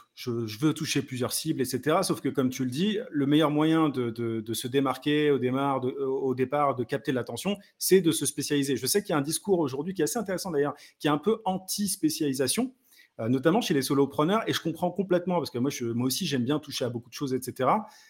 veux 0.60 0.74
toucher 0.74 1.04
plusieurs 1.04 1.32
cibles, 1.32 1.62
etc. 1.62 2.00
Sauf 2.02 2.20
que, 2.20 2.30
comme 2.30 2.50
tu 2.50 2.66
le 2.66 2.72
dis, 2.72 2.98
le 3.12 3.28
meilleur 3.28 3.52
moyen 3.52 3.88
de, 3.88 4.44
se 4.54 4.68
démarquer 4.68 5.30
au, 5.30 5.38
départ, 5.38 5.82
de, 5.82 5.92
au 5.92 6.34
départ, 6.34 6.76
de 6.76 6.84
capter 6.84 7.12
l'attention, 7.12 7.56
c'est 7.78 8.02
de 8.02 8.12
se 8.12 8.26
spécialiser. 8.26 8.76
Je 8.76 8.88
sais 8.88 9.04
qu'il 9.04 9.12
y 9.12 9.14
a 9.14 9.20
un 9.20 9.22
discours 9.22 9.60
aujourd'hui 9.60 9.94
qui 9.94 10.02
est 10.02 10.06
assez 10.06 10.18
intéressant 10.18 10.50
d'ailleurs, 10.50 10.74
qui 10.98 11.08
est 11.08 11.12
un 11.12 11.20
peu 11.20 11.42
anti-spécialisation. 11.46 12.74
Euh, 13.20 13.28
notamment 13.28 13.60
chez 13.60 13.74
les 13.74 13.82
solopreneurs. 13.82 14.48
Et 14.48 14.54
je 14.54 14.62
comprends 14.62 14.92
complètement, 14.92 15.38
parce 15.38 15.50
que 15.50 15.58
moi, 15.58 15.72
moi 15.94 16.08
aussi, 16.08 16.26
j'aime 16.26 16.46
bien 16.46 16.58
toucher 16.58 16.86
à 16.86 16.90
beaucoup 16.90 17.10
de 17.10 17.14
choses, 17.14 17.34
etc. 17.34 17.70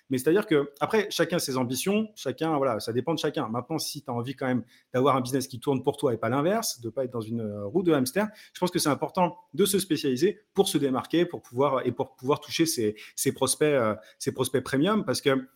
Mais 0.10 0.20
c'est-à-dire 0.20 0.46
que, 0.46 0.72
après, 0.80 1.08
chacun 1.10 1.40
ses 1.40 1.58
ambitions, 1.58 2.10
chacun, 2.16 2.56
voilà, 2.58 2.80
ça 2.80 2.94
dépend 2.94 3.16
de 3.16 3.20
chacun. 3.20 3.48
Maintenant, 3.48 3.80
si 3.80 4.04
tu 4.04 4.12
as 4.12 4.14
envie 4.14 4.36
quand 4.36 4.46
même 4.46 4.64
d'avoir 4.94 5.16
un 5.16 5.22
business 5.22 5.48
qui 5.48 5.60
tourne 5.60 5.82
pour 5.82 5.98
toi 5.98 6.14
et 6.14 6.18
pas 6.18 6.30
l'inverse, 6.30 6.80
de 6.82 6.88
ne 6.88 6.92
pas 6.92 7.06
être 7.06 7.12
dans 7.12 7.22
une 7.22 7.42
euh, 7.42 7.66
roue 7.66 7.82
de 7.82 7.92
hamster, 7.92 8.28
je 8.54 8.60
pense 8.60 8.70
que 8.70 8.78
c'est 8.78 8.90
important 8.90 9.36
de 9.56 9.66
se 9.66 9.80
spécialiser 9.80 10.42
pour 10.54 10.68
se 10.68 10.78
démarquer, 10.78 11.26
pour 11.26 11.42
pouvoir, 11.42 11.88
et 11.88 11.92
pour 11.92 12.16
pouvoir 12.16 12.40
toucher 12.40 12.68
ses, 12.68 12.96
prospects, 13.34 13.64
euh, 13.64 13.96
ses 14.20 14.32
prospects 14.32 14.64
premium, 14.64 15.06
parce 15.06 15.22
que 15.22 15.48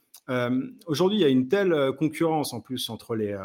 aujourd'hui, 0.87 1.19
il 1.19 1.21
y 1.21 1.25
a 1.25 1.29
une 1.29 1.49
telle 1.49 1.91
concurrence 1.99 2.53
en 2.53 2.61
plus 2.61 2.89
entre 2.89 3.13
les 3.13 3.37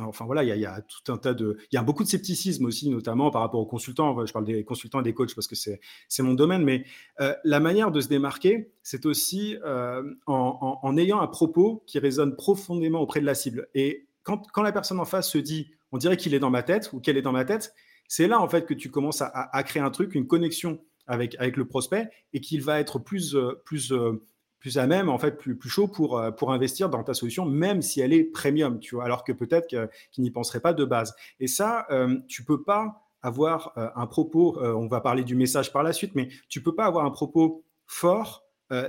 Enfin 0.00 0.24
voilà, 0.24 0.42
il 0.42 0.60
y, 0.60 0.66
a, 0.66 0.80
tout 0.80 1.12
un 1.12 1.18
tas 1.18 1.34
de, 1.34 1.58
il 1.70 1.74
y 1.74 1.78
a 1.78 1.82
beaucoup 1.82 2.02
de 2.02 2.08
scepticisme 2.08 2.64
aussi, 2.64 2.88
notamment 2.88 3.30
par 3.30 3.42
rapport 3.42 3.60
aux 3.60 3.66
consultants. 3.66 4.24
Je 4.24 4.32
parle 4.32 4.44
des 4.44 4.64
consultants 4.64 5.00
et 5.00 5.02
des 5.02 5.12
coachs 5.12 5.34
parce 5.34 5.46
que 5.46 5.54
c'est 5.54 6.22
mon 6.22 6.34
domaine, 6.34 6.62
mais 6.62 6.84
euh, 7.20 7.34
la 7.44 7.60
manière 7.60 7.90
de 7.90 8.00
se 8.00 8.08
démarquer, 8.08 8.72
c'est 8.82 9.06
aussi 9.06 9.56
euh, 9.64 10.02
en, 10.26 10.96
ayant 10.96 11.20
un 11.20 11.26
propos 11.26 11.82
qui 11.86 11.98
résonne 11.98 12.36
profondément 12.36 13.00
auprès 13.00 13.20
de 13.20 13.26
la 13.26 13.34
cible. 13.34 13.68
Et 13.74 14.06
quand, 14.22 14.46
la 14.62 14.72
personne 14.72 15.00
en 15.00 15.04
face 15.04 15.30
se 15.30 15.38
dit, 15.38 15.70
on 15.90 15.98
dirait 15.98 16.16
qu'il 16.16 16.34
est 16.34 16.38
dans 16.38 16.50
ma 16.50 16.62
tête 16.62 16.90
ou 16.92 17.00
qu'elle 17.00 17.16
est 17.16 17.22
dans 17.22 17.32
ma 17.32 17.44
tête, 17.44 17.74
c'est 18.08 18.28
là 18.28 18.40
en 18.40 18.48
fait 18.48 18.66
que 18.66 18.74
tu 18.74 18.90
commences 18.90 19.22
à, 19.22 19.62
créer 19.62 19.82
un 19.82 19.90
truc, 19.90 20.14
une 20.14 20.26
connexion 20.26 20.80
avec, 21.06 21.36
le 21.56 21.64
prospect 21.66 22.08
et 22.32 22.40
qu'il 22.40 22.62
va 22.62 22.80
être 22.80 22.98
plus, 22.98 23.34
euh, 23.34 24.22
plus 24.62 24.78
à 24.78 24.86
même, 24.86 25.08
en 25.08 25.18
fait, 25.18 25.32
plus, 25.32 25.56
plus 25.56 25.68
chaud 25.68 25.88
pour, 25.88 26.16
euh, 26.16 26.30
pour 26.30 26.52
investir 26.52 26.88
dans 26.88 27.02
ta 27.02 27.14
solution, 27.14 27.44
même 27.44 27.82
si 27.82 28.00
elle 28.00 28.12
est 28.12 28.22
premium, 28.22 28.78
tu 28.78 28.94
vois, 28.94 29.04
alors 29.04 29.24
que 29.24 29.32
peut-être 29.32 29.66
qu'il 29.66 30.22
n'y 30.22 30.30
penserait 30.30 30.60
pas 30.60 30.72
de 30.72 30.84
base. 30.84 31.16
Et 31.40 31.48
ça, 31.48 31.84
euh, 31.90 32.16
tu 32.28 32.44
peux 32.44 32.62
pas 32.62 33.08
avoir 33.22 33.72
euh, 33.76 33.88
un 33.96 34.06
propos, 34.06 34.56
on 34.60 34.86
va 34.86 35.00
parler 35.00 35.24
du 35.24 35.34
message 35.34 35.72
par 35.72 35.82
la 35.82 35.92
suite, 35.92 36.14
mais 36.14 36.28
tu 36.48 36.62
peux 36.62 36.76
pas 36.76 36.84
avoir 36.84 37.04
un 37.04 37.10
propos 37.10 37.64
fort 37.86 38.44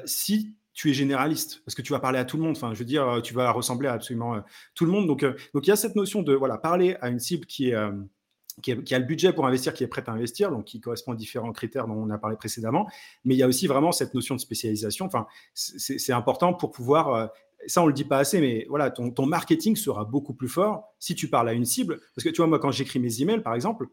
si 0.06 0.56
tu 0.74 0.92
es 0.92 0.94
généraliste, 0.94 1.62
parce 1.66 1.76
que 1.76 1.82
tu 1.82 1.92
vas 1.92 2.00
parler 2.00 2.20
à 2.20 2.24
tout 2.24 2.38
le 2.38 2.44
monde. 2.44 2.56
Enfin, 2.56 2.74
je 2.74 2.80
veux 2.80 2.86
dire, 2.86 3.20
tu 3.22 3.34
vas 3.34 3.52
ressembler 3.52 3.90
à 3.90 3.94
absolument 3.94 4.42
tout 4.76 4.86
le 4.86 4.92
monde. 4.92 5.08
Donc, 5.08 5.26
donc 5.26 5.68
il 5.68 5.70
y 5.70 5.74
a 5.74 5.76
cette 5.76 5.96
notion 5.96 6.22
de 6.22 6.34
voilà 6.34 6.58
parler 6.58 6.96
à 7.02 7.10
une 7.10 7.20
cible 7.20 7.46
qui 7.46 7.72
est 7.72 7.76
qui, 8.62 8.72
a 8.72 9.00
le 9.00 9.06
budget 9.06 9.34
pour 9.34 9.46
investir, 9.48 9.74
qui 9.74 9.84
est 9.84 9.88
prêt 9.88 10.04
à 10.08 10.12
investir, 10.12 10.52
donc 10.52 10.66
qui 10.66 10.80
correspond 10.80 11.14
à 11.14 11.16
différents 11.16 11.52
critères 11.52 11.88
dont 11.88 11.96
on 11.96 12.10
a 12.10 12.18
parlé 12.18 12.38
précédemment. 12.38 12.88
Mais 13.26 13.36
il 13.36 13.38
y 13.38 13.44
a 13.44 13.48
aussi 13.48 13.68
vraiment 13.68 13.92
cette 13.92 14.14
notion 14.14 14.36
de 14.36 14.40
spécialisation. 14.40 15.06
Enfin, 15.06 15.28
c'est 15.54 16.14
important 16.14 16.54
pour 16.54 16.72
pouvoir. 16.72 17.14
Euh, 17.14 17.28
ça, 17.66 17.82
on 17.82 17.88
le 17.88 17.94
dit 17.94 18.04
pas 18.04 18.18
assez, 18.18 18.42
mais 18.42 18.66
voilà, 18.70 18.92
ton, 18.92 19.26
marketing 19.26 19.76
sera 19.76 20.04
beaucoup 20.04 20.34
plus 20.34 20.50
fort 20.50 20.94
si 21.00 21.16
tu 21.16 21.30
parles 21.30 21.50
à 21.50 21.54
une 21.54 21.66
cible. 21.66 22.00
Parce 22.16 22.24
que 22.26 22.30
tu 22.30 22.38
vois, 22.38 22.48
moi, 22.48 22.60
quand 22.60 22.72
j'écris 22.72 23.00
mes 23.00 23.22
emails, 23.22 23.42
par 23.42 23.56
exemple, 23.56 23.88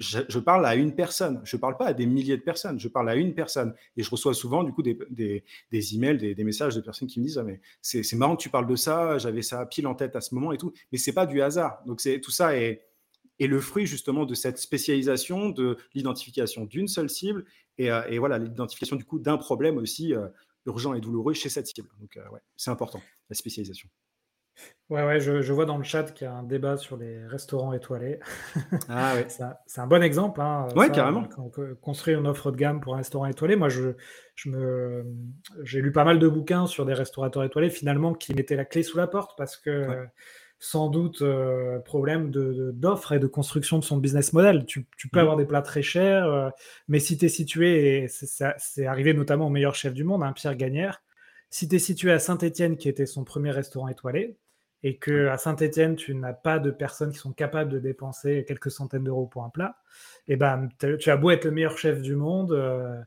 je, 0.00 0.38
parle 0.38 0.66
à 0.66 0.74
une 0.74 0.94
personne. 0.94 1.40
Je 1.44 1.56
ne 1.56 1.60
parle 1.60 1.76
pas 1.76 1.86
à 1.86 1.92
des 1.92 2.06
milliers 2.06 2.36
de 2.36 2.42
personnes. 2.42 2.80
Je 2.80 2.88
parle 2.88 3.08
à 3.10 3.14
une 3.14 3.34
personne. 3.34 3.74
Et 3.96 4.02
je 4.02 4.10
reçois 4.10 4.34
souvent, 4.34 4.64
du 4.64 4.72
coup, 4.72 4.82
des, 4.82 4.98
des, 5.10 5.44
des 5.70 5.94
emails, 5.94 6.18
des, 6.18 6.34
des, 6.34 6.44
messages 6.44 6.74
de 6.74 6.80
personnes 6.80 7.06
qui 7.06 7.20
me 7.20 7.26
disent 7.26 7.38
ah, 7.38 7.44
mais 7.44 7.60
c'est 7.82 8.16
marrant 8.16 8.34
que 8.34 8.42
tu 8.42 8.48
parles 8.48 8.66
de 8.66 8.74
ça, 8.74 9.18
j'avais 9.18 9.42
ça 9.42 9.64
pile 9.66 9.86
en 9.86 9.94
tête 9.94 10.16
à 10.16 10.20
ce 10.20 10.34
moment 10.34 10.52
et 10.52 10.58
tout. 10.58 10.72
Mais 10.90 10.98
c'est 10.98 11.12
pas 11.12 11.26
du 11.26 11.40
hasard. 11.40 11.82
Donc, 11.86 12.00
tout 12.22 12.30
ça 12.30 12.56
est 12.56 12.82
et 13.42 13.48
le 13.48 13.60
fruit 13.60 13.86
justement 13.86 14.24
de 14.24 14.34
cette 14.34 14.58
spécialisation, 14.58 15.48
de 15.48 15.76
l'identification 15.94 16.64
d'une 16.64 16.86
seule 16.86 17.10
cible 17.10 17.44
et, 17.76 17.90
euh, 17.90 18.02
voilà 18.20 18.38
l'identification 18.38 18.94
du 18.94 19.04
coup 19.04 19.18
d'un 19.18 19.36
problème 19.36 19.78
aussi 19.78 20.14
euh, 20.14 20.28
urgent 20.66 20.94
et 20.94 21.00
douloureux 21.00 21.34
chez 21.34 21.48
cette 21.48 21.66
cible. 21.66 21.88
Donc 22.00 22.16
euh, 22.16 22.28
ouais, 22.30 22.38
c'est 22.56 22.70
important 22.70 23.02
la 23.28 23.34
spécialisation. 23.34 23.88
Ouais, 24.90 25.04
ouais, 25.04 25.18
je, 25.18 25.52
vois 25.52 25.64
dans 25.64 25.78
le 25.78 25.82
chat 25.82 26.12
qu'il 26.12 26.26
y 26.26 26.28
a 26.28 26.34
un 26.34 26.42
débat 26.44 26.76
sur 26.76 26.96
les 26.98 27.26
restaurants 27.26 27.72
étoilés. 27.72 28.20
Ah 28.88 29.14
ouais. 29.14 29.26
c'est 29.66 29.80
un 29.80 29.86
bon 29.86 30.02
exemple. 30.02 30.40
Hein, 30.40 30.68
ouais, 30.76 30.90
carrément. 30.90 31.26
Construire 31.80 32.20
une 32.20 32.28
offre 32.28 32.52
de 32.52 32.56
gamme 32.56 32.80
pour 32.80 32.94
un 32.94 32.98
restaurant 32.98 33.26
étoilé. 33.26 33.56
Moi, 33.56 33.70
je, 33.70 33.94
je 34.36 34.50
me, 34.50 35.06
j'ai 35.62 35.80
lu 35.80 35.90
pas 35.90 36.04
mal 36.04 36.18
de 36.18 36.28
bouquins 36.28 36.66
sur 36.66 36.84
des 36.84 36.92
restaurateurs 36.92 37.42
étoilés 37.42 37.70
finalement 37.70 38.12
qui 38.12 38.34
mettaient 38.34 38.54
la 38.54 38.66
clé 38.66 38.82
sous 38.82 38.98
la 38.98 39.06
porte 39.06 39.36
parce 39.38 39.56
que 39.56 40.06
sans 40.64 40.88
doute 40.88 41.22
euh, 41.22 41.80
problème 41.80 42.30
d'offre 42.30 43.10
et 43.10 43.18
de 43.18 43.26
construction 43.26 43.80
de 43.80 43.84
son 43.84 43.96
business 43.96 44.32
model. 44.32 44.64
Tu, 44.64 44.86
peux 45.10 45.18
mmh. 45.18 45.18
avoir 45.18 45.36
des 45.36 45.44
plats 45.44 45.60
très 45.60 45.82
chers, 45.82 46.24
euh, 46.26 46.50
mais 46.86 47.00
si 47.00 47.18
tu 47.18 47.24
es 47.24 47.28
situé, 47.28 48.04
et 48.04 48.06
c'est 48.08 48.86
arrivé 48.86 49.12
notamment 49.12 49.48
au 49.48 49.50
meilleur 49.50 49.74
chef 49.74 49.92
du 49.92 50.04
monde, 50.04 50.22
hein, 50.22 50.32
Pierre 50.32 50.54
Gagnère, 50.54 51.02
si 51.50 51.66
tu 51.66 51.74
es 51.74 51.78
situé 51.80 52.12
à 52.12 52.20
Saint-Étienne, 52.20 52.76
qui 52.76 52.88
était 52.88 53.06
son 53.06 53.24
premier 53.24 53.50
restaurant 53.50 53.88
étoilé, 53.88 54.36
et 54.84 54.98
que 54.98 55.26
à 55.26 55.36
Saint-Étienne, 55.36 55.96
tu 55.96 56.14
n'as 56.14 56.32
pas 56.32 56.60
de 56.60 56.70
personnes 56.70 57.10
qui 57.10 57.18
sont 57.18 57.32
capables 57.32 57.72
de 57.72 57.80
dépenser 57.80 58.44
quelques 58.46 58.70
centaines 58.70 59.02
d'euros 59.02 59.26
pour 59.26 59.42
un 59.42 59.50
plat, 59.50 59.74
et 60.28 60.34
eh 60.34 60.36
ben, 60.36 60.68
tu 60.78 61.10
as 61.10 61.16
beau 61.16 61.32
être 61.32 61.44
le 61.44 61.50
meilleur 61.50 61.76
chef 61.76 62.02
du 62.02 62.14
monde, 62.14 62.52
euh, 62.52 63.02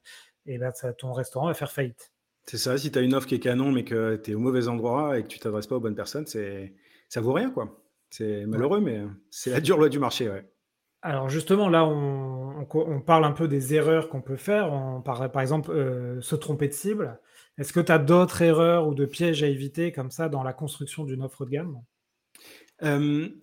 et 0.45 0.57
ben, 0.57 0.73
ton 0.97 1.13
restaurant 1.13 1.47
va 1.47 1.53
faire 1.53 1.71
faillite. 1.71 2.11
C'est 2.47 2.57
ça, 2.57 2.77
si 2.77 2.91
tu 2.91 2.99
as 2.99 3.01
une 3.01 3.13
offre 3.13 3.27
qui 3.27 3.35
est 3.35 3.39
canon, 3.39 3.71
mais 3.71 3.85
que 3.85 4.17
tu 4.17 4.31
es 4.31 4.33
au 4.33 4.39
mauvais 4.39 4.67
endroit 4.67 5.17
et 5.17 5.23
que 5.23 5.29
tu 5.29 5.39
t'adresses 5.39 5.67
pas 5.67 5.77
aux 5.77 5.79
bonnes 5.79 5.95
personnes, 5.95 6.27
c'est 6.27 6.73
ça 7.09 7.21
vaut 7.21 7.33
rien, 7.33 7.51
quoi. 7.51 7.81
C'est 8.09 8.45
malheureux, 8.45 8.79
mais 8.79 9.01
c'est 9.29 9.51
la 9.51 9.59
dure 9.59 9.77
loi 9.77 9.89
du 9.89 9.99
marché, 9.99 10.29
ouais. 10.29 10.45
Alors 11.05 11.29
justement, 11.29 11.69
là, 11.69 11.85
on, 11.85 12.99
parle 13.05 13.25
un 13.25 13.31
peu 13.31 13.47
des 13.47 13.75
erreurs 13.75 14.09
qu'on 14.09 14.23
peut 14.23 14.37
faire. 14.37 14.73
On 14.73 15.01
par, 15.01 15.31
par 15.31 15.43
exemple, 15.43 15.69
euh, 15.69 16.19
se 16.19 16.35
tromper 16.35 16.67
de 16.67 16.73
cible. 16.73 17.19
Est-ce 17.59 17.73
que 17.73 17.79
tu 17.79 17.91
as 17.91 17.99
d'autres 17.99 18.41
erreurs 18.41 18.87
ou 18.87 18.95
de 18.95 19.05
pièges 19.05 19.43
à 19.43 19.47
éviter 19.47 19.91
comme 19.91 20.09
ça 20.09 20.29
dans 20.29 20.41
la 20.41 20.51
construction 20.51 21.03
d'une 21.03 21.21
offre 21.21 21.45
de 21.45 21.51
gamme? 21.51 21.79
Il 22.81 23.37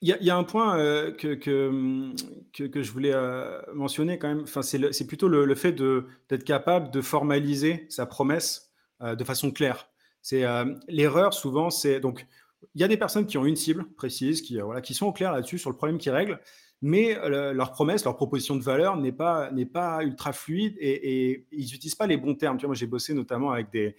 y, 0.00 0.30
a 0.30 0.36
un 0.36 0.42
point 0.42 0.76
euh, 0.76 1.12
que, 1.12 1.34
que, 1.34 2.82
je 2.82 2.90
voulais 2.90 3.14
euh, 3.14 3.60
mentionner 3.72 4.18
quand 4.18 4.26
même. 4.28 4.42
Enfin, 4.42 4.62
c'est 4.62 5.06
plutôt 5.06 5.28
le, 5.28 5.54
fait 5.54 5.72
d'être 5.72 6.44
capable 6.44 6.90
de 6.90 7.00
formaliser 7.00 7.86
sa 7.90 8.06
promesse 8.06 8.72
de 9.00 9.22
façon 9.22 9.52
claire. 9.52 9.88
C'est 10.20 10.42
l'erreur 10.88 11.32
souvent, 11.32 11.70
c'est 11.70 12.00
donc 12.00 12.26
il 12.74 12.80
y 12.80 12.84
a 12.84 12.88
des 12.88 12.96
personnes 12.96 13.26
qui 13.26 13.38
ont 13.38 13.44
une 13.44 13.56
cible 13.56 13.84
précise, 13.96 14.42
qui, 14.42 14.60
euh, 14.60 14.64
voilà, 14.64 14.80
qui 14.80 14.94
sont 14.94 15.06
au 15.06 15.12
clair 15.12 15.32
là-dessus 15.32 15.58
sur 15.58 15.70
le 15.70 15.76
problème 15.76 15.98
qu'ils 15.98 16.12
règlent, 16.12 16.40
mais 16.82 17.16
euh, 17.16 17.52
leur 17.52 17.72
promesse, 17.72 18.04
leur 18.04 18.16
proposition 18.16 18.56
de 18.56 18.62
valeur 18.62 18.96
n'est 18.96 19.12
pas, 19.12 19.50
n'est 19.52 19.66
pas 19.66 20.02
ultra 20.02 20.32
fluide 20.32 20.76
et, 20.78 21.46
ils 21.52 21.70
n'utilisent 21.70 21.94
pas 21.94 22.06
les 22.06 22.16
bons 22.16 22.34
termes. 22.34 22.56
Tu 22.56 22.62
vois, 22.62 22.68
moi, 22.68 22.74
j'ai 22.76 22.86
bossé 22.86 23.14
notamment 23.14 23.50
avec 23.50 23.70
des, 23.70 23.96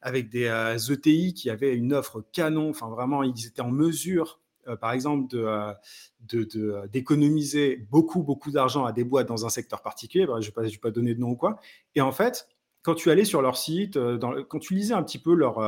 avec 0.00 0.28
des 0.28 0.46
ETI 0.46 1.26
euh, 1.26 1.30
e 1.30 1.32
qui 1.32 1.50
avaient 1.50 1.74
une 1.74 1.92
offre 1.92 2.24
canon, 2.32 2.70
enfin 2.70 2.88
vraiment, 2.88 3.22
ils 3.22 3.46
étaient 3.46 3.62
en 3.62 3.70
mesure, 3.70 4.40
par 4.80 4.92
exemple, 4.92 5.34
de, 5.34 6.86
d'économiser 6.88 7.86
beaucoup, 7.90 8.22
beaucoup 8.22 8.50
d'argent 8.50 8.84
à 8.84 8.92
des 8.92 9.02
boîtes 9.02 9.26
dans 9.26 9.46
un 9.46 9.48
secteur 9.48 9.80
particulier. 9.80 10.26
je 10.40 10.50
ne 10.50 10.62
vais, 10.62 10.68
vais 10.68 10.76
pas 10.76 10.90
donner 10.90 11.14
de 11.14 11.20
nom 11.20 11.30
ou 11.30 11.36
quoi. 11.36 11.58
Et 11.94 12.02
en 12.02 12.12
fait, 12.12 12.46
quand 12.82 12.94
tu 12.94 13.10
allais 13.10 13.24
sur 13.24 13.40
leur 13.40 13.56
site, 13.56 13.98
quand 14.48 14.58
tu 14.58 14.74
lisais 14.74 14.92
un 14.92 15.02
petit 15.02 15.18
peu 15.18 15.34
leur, 15.34 15.58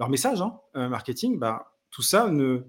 leur 0.00 0.08
message 0.08 0.42
hein, 0.42 0.88
marketing, 0.88 1.38
bah, 1.38 1.70
tout 1.90 2.02
ça 2.02 2.28
ne, 2.28 2.62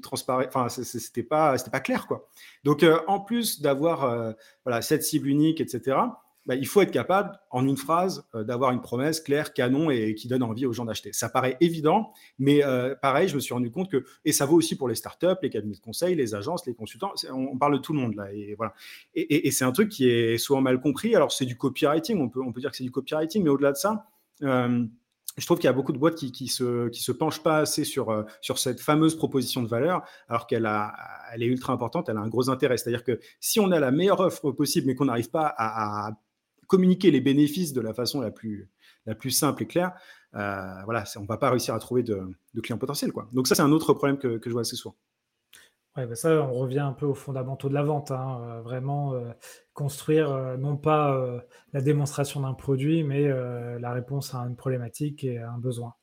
transparaît, 0.00 0.48
enfin, 0.48 0.68
c'était 0.68 1.22
pas, 1.22 1.56
pas 1.70 1.80
clair, 1.80 2.06
quoi. 2.06 2.28
Donc, 2.64 2.82
euh, 2.82 2.98
en 3.06 3.20
plus 3.20 3.60
d'avoir 3.60 4.04
euh, 4.04 4.32
voilà, 4.64 4.82
cette 4.82 5.02
cible 5.02 5.28
unique, 5.28 5.60
etc., 5.60 5.98
bah, 6.46 6.54
il 6.56 6.66
faut 6.66 6.82
être 6.82 6.90
capable, 6.90 7.38
en 7.50 7.66
une 7.66 7.78
phrase, 7.78 8.26
euh, 8.34 8.44
d'avoir 8.44 8.70
une 8.72 8.82
promesse 8.82 9.18
claire, 9.18 9.54
canon 9.54 9.88
et 9.88 10.14
qui 10.14 10.28
donne 10.28 10.42
envie 10.42 10.66
aux 10.66 10.74
gens 10.74 10.84
d'acheter. 10.84 11.10
Ça 11.14 11.30
paraît 11.30 11.56
évident, 11.62 12.12
mais 12.38 12.62
pareil, 13.00 13.28
je 13.28 13.34
me 13.34 13.40
suis 13.40 13.54
rendu 13.54 13.70
compte 13.70 13.90
que, 13.90 14.04
et 14.26 14.32
ça 14.32 14.44
vaut 14.44 14.56
aussi 14.56 14.76
pour 14.76 14.88
les 14.88 14.94
startups, 14.94 15.38
les 15.42 15.48
cabinets 15.48 15.76
de 15.76 15.80
conseil, 15.80 16.14
les 16.14 16.34
agences, 16.34 16.66
les 16.66 16.74
consultants, 16.74 17.12
on, 17.32 17.56
parle 17.56 17.74
de 17.74 17.78
tout 17.78 17.94
le 17.94 18.00
monde 18.00 18.14
là, 18.14 18.30
et 18.30 18.54
voilà. 18.56 18.74
Et 19.14 19.50
c'est 19.52 19.64
un 19.64 19.72
truc 19.72 19.88
qui 19.88 20.06
est 20.06 20.36
souvent 20.36 20.60
mal 20.60 20.80
compris. 20.80 21.16
Alors, 21.16 21.32
c'est 21.32 21.46
du 21.46 21.56
copywriting, 21.56 22.20
on 22.20 22.28
peut, 22.28 22.42
on 22.42 22.52
peut 22.52 22.60
dire 22.60 22.70
que 22.70 22.76
c'est 22.76 22.84
du 22.84 22.90
copywriting, 22.90 23.42
mais 23.42 23.50
au-delà 23.50 23.72
de 23.72 23.78
ça, 23.78 24.06
je 25.36 25.46
trouve 25.46 25.58
qu'il 25.58 25.66
y 25.66 25.70
a 25.70 25.72
beaucoup 25.72 25.92
de 25.92 25.98
boîtes 25.98 26.14
qui, 26.14 26.32
qui 26.32 26.48
se 26.48 26.88
qui 26.88 27.02
se 27.02 27.12
penchent 27.12 27.42
pas 27.42 27.58
assez 27.58 27.84
sur 27.84 28.10
euh, 28.10 28.22
sur 28.40 28.58
cette 28.58 28.80
fameuse 28.80 29.16
proposition 29.16 29.62
de 29.62 29.68
valeur, 29.68 30.02
alors 30.28 30.46
qu'elle 30.46 30.66
a 30.66 30.94
elle 31.32 31.42
est 31.42 31.46
ultra 31.46 31.72
importante, 31.72 32.08
elle 32.08 32.16
a 32.16 32.20
un 32.20 32.28
gros 32.28 32.50
intérêt. 32.50 32.76
C'est-à-dire 32.76 33.04
que 33.04 33.18
si 33.40 33.58
on 33.60 33.70
a 33.72 33.80
la 33.80 33.90
meilleure 33.90 34.20
offre 34.20 34.52
possible, 34.52 34.86
mais 34.86 34.94
qu'on 34.94 35.06
n'arrive 35.06 35.30
pas 35.30 35.52
à, 35.56 36.12
communiquer 36.66 37.10
les 37.10 37.20
bénéfices 37.20 37.72
de 37.74 37.80
la 37.80 37.92
façon 37.92 38.20
la 38.20 38.30
plus 38.30 38.70
la 39.06 39.14
plus 39.14 39.30
simple 39.30 39.64
et 39.64 39.66
claire, 39.66 39.92
euh, 40.34 40.82
voilà, 40.84 41.04
on 41.16 41.24
va 41.24 41.36
pas 41.36 41.50
réussir 41.50 41.74
à 41.74 41.78
trouver 41.78 42.02
de, 42.02 42.22
de 42.54 42.60
clients 42.60 42.78
potentiels, 42.78 43.12
quoi. 43.12 43.28
Donc 43.32 43.46
ça, 43.46 43.54
c'est 43.54 43.62
un 43.62 43.72
autre 43.72 43.92
problème 43.92 44.18
que, 44.18 44.38
que 44.38 44.48
je 44.48 44.52
vois 44.52 44.62
assez 44.62 44.76
souvent. 44.76 44.96
Ouais, 45.96 46.06
bah 46.06 46.16
ça, 46.16 46.30
on 46.42 46.52
revient 46.54 46.80
un 46.80 46.92
peu 46.92 47.06
aux 47.06 47.14
fondamentaux 47.14 47.68
de 47.68 47.74
la 47.74 47.82
vente. 47.84 48.10
Hein, 48.10 48.40
euh, 48.42 48.62
vraiment 48.62 49.14
euh, 49.14 49.32
construire 49.74 50.30
euh, 50.32 50.56
non 50.56 50.76
pas 50.76 51.16
la 51.72 51.80
démonstration 51.80 52.40
d'un 52.40 52.54
produit, 52.54 53.04
mais 53.04 53.28
la 53.78 53.92
réponse 53.92 54.34
à 54.34 54.38
une 54.40 54.56
problématique 54.56 55.24
et 55.24 55.38
à 55.38 55.50
un 55.52 55.58
besoin. 55.58 55.94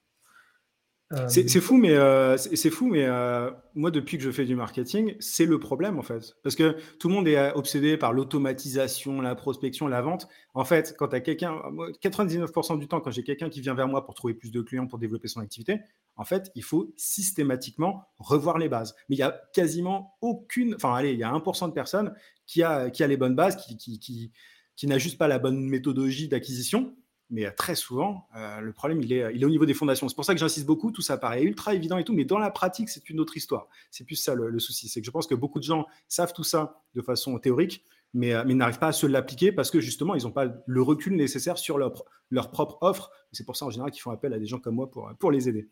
C'est 1.28 1.60
fou, 1.60 1.78
mais, 1.78 1.92
euh, 1.92 2.38
c'est 2.38 2.70
fou, 2.70 2.88
mais 2.88 3.06
euh, 3.06 3.52
moi, 3.76 3.92
depuis 3.92 4.18
que 4.18 4.24
je 4.24 4.32
fais 4.32 4.46
du 4.46 4.56
marketing, 4.56 5.16
c'est 5.20 5.46
le 5.46 5.60
problème, 5.60 6.00
en 6.00 6.04
fait. 6.04 6.36
Parce 6.44 6.56
que 6.56 6.78
tout 7.00 7.10
le 7.10 7.16
monde 7.16 7.28
est 7.28 7.38
euh, 7.38 7.52
obsédé 7.54 7.98
par 7.98 8.14
l'automatisation, 8.14 9.20
la 9.20 9.36
prospection, 9.36 9.88
la 9.88 10.02
vente. 10.02 10.28
En 10.54 10.64
fait, 10.64 10.96
quand 10.98 11.10
tu 11.10 11.16
as 11.16 11.22
quelqu'un, 11.22 11.62
99% 12.02 12.80
du 12.80 12.88
temps, 12.88 13.02
quand 13.02 13.12
j'ai 13.12 13.24
quelqu'un 13.24 13.50
qui 13.50 13.62
vient 13.62 13.74
vers 13.74 13.88
moi 13.88 14.06
pour 14.06 14.14
trouver 14.14 14.34
plus 14.34 14.52
de 14.52 14.62
clients, 14.62 14.88
pour 14.88 15.00
développer 15.00 15.28
son 15.28 15.42
activité, 15.42 15.82
en 16.16 16.24
fait, 16.24 16.52
il 16.56 16.64
faut 16.64 16.94
systématiquement 16.96 18.06
revoir 18.18 18.58
les 18.58 18.70
bases. 18.70 18.96
Mais 19.10 19.16
il 19.18 19.20
y 19.20 19.24
a 19.24 19.42
quasiment 19.54 20.16
aucune, 20.22 20.76
enfin, 20.76 20.94
allez, 20.94 21.12
il 21.12 21.20
y 21.20 21.24
a 21.24 21.32
1% 21.32 21.68
de 21.68 21.74
personnes 21.74 22.14
qui 22.46 22.64
a, 22.64 22.90
qui 22.90 23.04
a 23.04 23.08
les 23.08 23.18
bonnes 23.18 23.36
bases, 23.36 23.58
qui, 23.58 23.76
qui, 23.76 24.00
qui, 24.00 24.32
qui 24.76 24.88
n'a 24.88 24.98
juste 24.98 25.18
pas 25.18 25.28
la 25.28 25.40
bonne 25.40 25.68
méthodologie 25.68 26.28
d'acquisition 26.28 26.96
mais 27.32 27.46
euh, 27.46 27.52
très 27.56 27.76
souvent, 27.76 28.28
euh, 28.36 28.60
le 28.60 28.74
problème, 28.74 29.02
il 29.02 29.12
est, 29.14 29.34
il 29.34 29.42
est 29.42 29.46
au 29.46 29.50
niveau 29.50 29.66
des 29.66 29.74
fondations. 29.74 30.08
C'est 30.10 30.16
pour 30.16 30.26
ça 30.26 30.34
que 30.34 30.40
j'insiste 30.40 30.66
beaucoup, 30.66 30.92
tout 30.92 31.02
ça 31.02 31.18
paraît 31.18 31.44
ultra 31.44 31.74
évident 31.74 31.98
et 31.98 32.04
tout, 32.04 32.14
mais 32.14 32.26
dans 32.26 32.38
la 32.38 32.52
pratique, 32.52 32.90
c'est 32.90 33.10
une 33.10 33.20
autre 33.20 33.38
histoire. 33.38 33.68
C'est 33.90 34.04
plus 34.04 34.18
ça 34.18 34.36
le, 34.36 34.60
souci. 34.60 34.90
C'est 34.90 35.00
que 35.00 35.06
je 35.06 35.12
pense 35.12 35.28
que 35.28 35.34
beaucoup 35.34 35.60
de 35.60 35.64
gens 35.64 35.88
savent 36.10 36.34
tout 36.34 36.44
ça 36.44 36.82
de 36.94 37.02
façon 37.02 37.40
théorique, 37.40 37.86
mais, 38.14 38.34
euh, 38.34 38.44
mais 38.46 38.54
n'arrivent 38.54 38.80
pas 38.80 38.88
à 38.88 38.92
se 38.92 39.08
l'appliquer 39.08 39.54
parce 39.54 39.72
que 39.72 39.80
justement, 39.80 40.14
ils 40.14 40.24
n'ont 40.24 40.32
pas 40.32 40.48
le 40.66 40.82
recul 40.82 41.16
nécessaire 41.16 41.58
sur 41.58 41.78
leur, 41.78 42.04
leur 42.30 42.52
propre 42.52 42.78
offre. 42.82 43.12
C'est 43.32 43.46
pour 43.46 43.56
ça, 43.56 43.66
en 43.66 43.70
général, 43.70 43.92
qu'ils 43.92 44.02
font 44.02 44.12
appel 44.12 44.34
à 44.34 44.40
des 44.40 44.46
gens 44.46 44.60
comme 44.60 44.76
moi 44.76 44.92
pour, 44.92 45.10
pour 45.18 45.32
les 45.32 45.48
aider. 45.48 45.70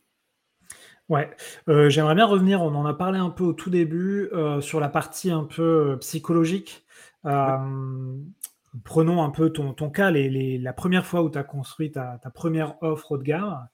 Ouais, 1.09 1.29
j'aimerais 1.67 2.13
bien 2.13 2.27
revenir, 2.27 2.61
on 2.61 2.75
en 2.75 2.85
a 2.85 2.93
parlé 2.93 3.17
un 3.17 3.31
peu 3.31 3.43
au 3.43 3.53
tout 3.53 3.71
début, 3.71 4.29
sur 4.61 4.79
la 4.79 4.89
partie 4.89 5.31
un 5.31 5.43
peu 5.43 5.97
psychologique. 5.99 6.85
Prenons 8.83 9.23
un 9.23 9.29
peu 9.31 9.49
ton, 9.51 9.73
cas, 9.89 10.11
la 10.11 10.73
première 10.73 11.05
fois 11.05 11.23
où 11.23 11.29
tu 11.29 11.37
as 11.37 11.43
construit 11.43 11.91
ta, 11.91 12.19
première 12.33 12.75
offre 12.81 13.13
haut 13.13 13.17
de 13.17 13.23
gamme, 13.23 13.67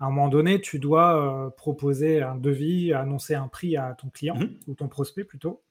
à 0.00 0.06
un 0.06 0.10
moment 0.10 0.28
donné, 0.28 0.60
tu 0.60 0.78
dois 0.78 1.46
euh, 1.46 1.50
proposer 1.50 2.22
un 2.22 2.34
devis, 2.34 2.92
annoncer 2.92 3.34
un 3.34 3.48
prix 3.48 3.76
à 3.76 3.94
ton 3.94 4.08
client 4.08 4.34
mmh 4.34 4.48
ou 4.66 4.74
ton 4.74 4.88
prospect 4.88 5.24
plutôt. 5.24 5.62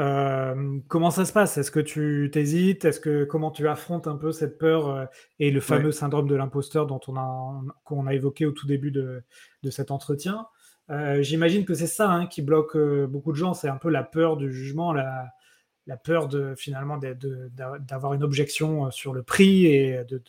Euh, 0.00 0.78
comment 0.88 1.10
ça 1.10 1.24
se 1.24 1.32
passe? 1.32 1.56
Est-ce 1.58 1.70
que 1.70 1.80
tu 1.80 2.30
t'hésites? 2.32 2.84
Est-ce 2.84 2.98
que 2.98 3.24
comment 3.24 3.50
tu 3.50 3.68
affrontes 3.68 4.08
un 4.08 4.16
peu 4.16 4.32
cette 4.32 4.58
peur 4.58 4.88
euh, 4.88 5.04
et 5.38 5.50
le 5.50 5.60
fameux 5.60 5.92
syndrome 5.92 6.28
de 6.28 6.34
l'imposteur 6.34 6.86
dont 6.86 7.00
on 7.08 7.16
a 7.16 7.62
qu'on 7.84 8.06
a 8.06 8.14
évoqué 8.14 8.46
au 8.46 8.52
tout 8.52 8.66
début 8.66 8.90
de, 8.90 9.22
cet 9.70 9.90
entretien? 9.90 10.46
J'imagine 11.20 11.64
que 11.64 11.74
c'est 11.74 11.88
ça 11.88 12.10
hein, 12.10 12.26
qui 12.26 12.42
bloque 12.42 12.76
beaucoup 12.76 13.32
de 13.32 13.36
gens. 13.36 13.54
C'est 13.54 13.68
un 13.68 13.76
peu 13.76 13.90
la 13.90 14.04
peur 14.04 14.36
du 14.36 14.52
jugement, 14.52 14.92
la, 14.92 15.32
la 15.86 15.96
peur 15.96 16.28
de 16.28 16.54
finalement 16.56 16.98
d'avoir 16.98 18.14
une 18.14 18.24
objection 18.24 18.86
euh, 18.86 18.90
sur 18.90 19.14
le 19.14 19.22
prix 19.22 19.66
et 19.66 20.04
de, 20.04 20.20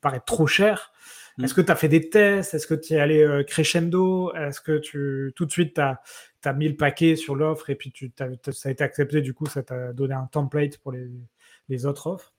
paraître 0.00 0.24
trop 0.24 0.46
cher. 0.46 0.92
Mm. 1.36 1.44
Est-ce 1.44 1.54
que 1.54 1.60
tu 1.60 1.70
as 1.70 1.76
fait 1.76 1.88
des 1.88 2.08
tests? 2.08 2.54
Est-ce 2.54 2.66
que 2.66 2.74
tu 2.74 2.94
es 2.94 3.00
allé 3.00 3.22
euh, 3.22 3.42
crescendo? 3.42 4.32
Est-ce 4.34 4.60
que 4.60 4.78
tu 4.78 5.32
tout 5.36 5.44
de 5.44 5.52
suite 5.52 5.74
tu 5.74 5.80
as, 6.48 6.52
mis 6.54 6.68
le 6.68 6.76
paquet 6.76 7.16
sur 7.16 7.36
l'offre 7.36 7.68
et 7.70 7.74
puis 7.74 7.92
tu, 7.92 8.10
ça 8.16 8.68
a 8.68 8.72
été 8.72 8.82
accepté 8.82 9.20
Du 9.20 9.34
coup, 9.34 9.46
ça 9.46 9.62
t'a 9.62 9.92
donné 9.92 10.14
un 10.14 10.26
template 10.26 10.78
pour 10.78 10.92
les, 10.92 11.86
autres 11.86 12.06
offres? 12.06 12.32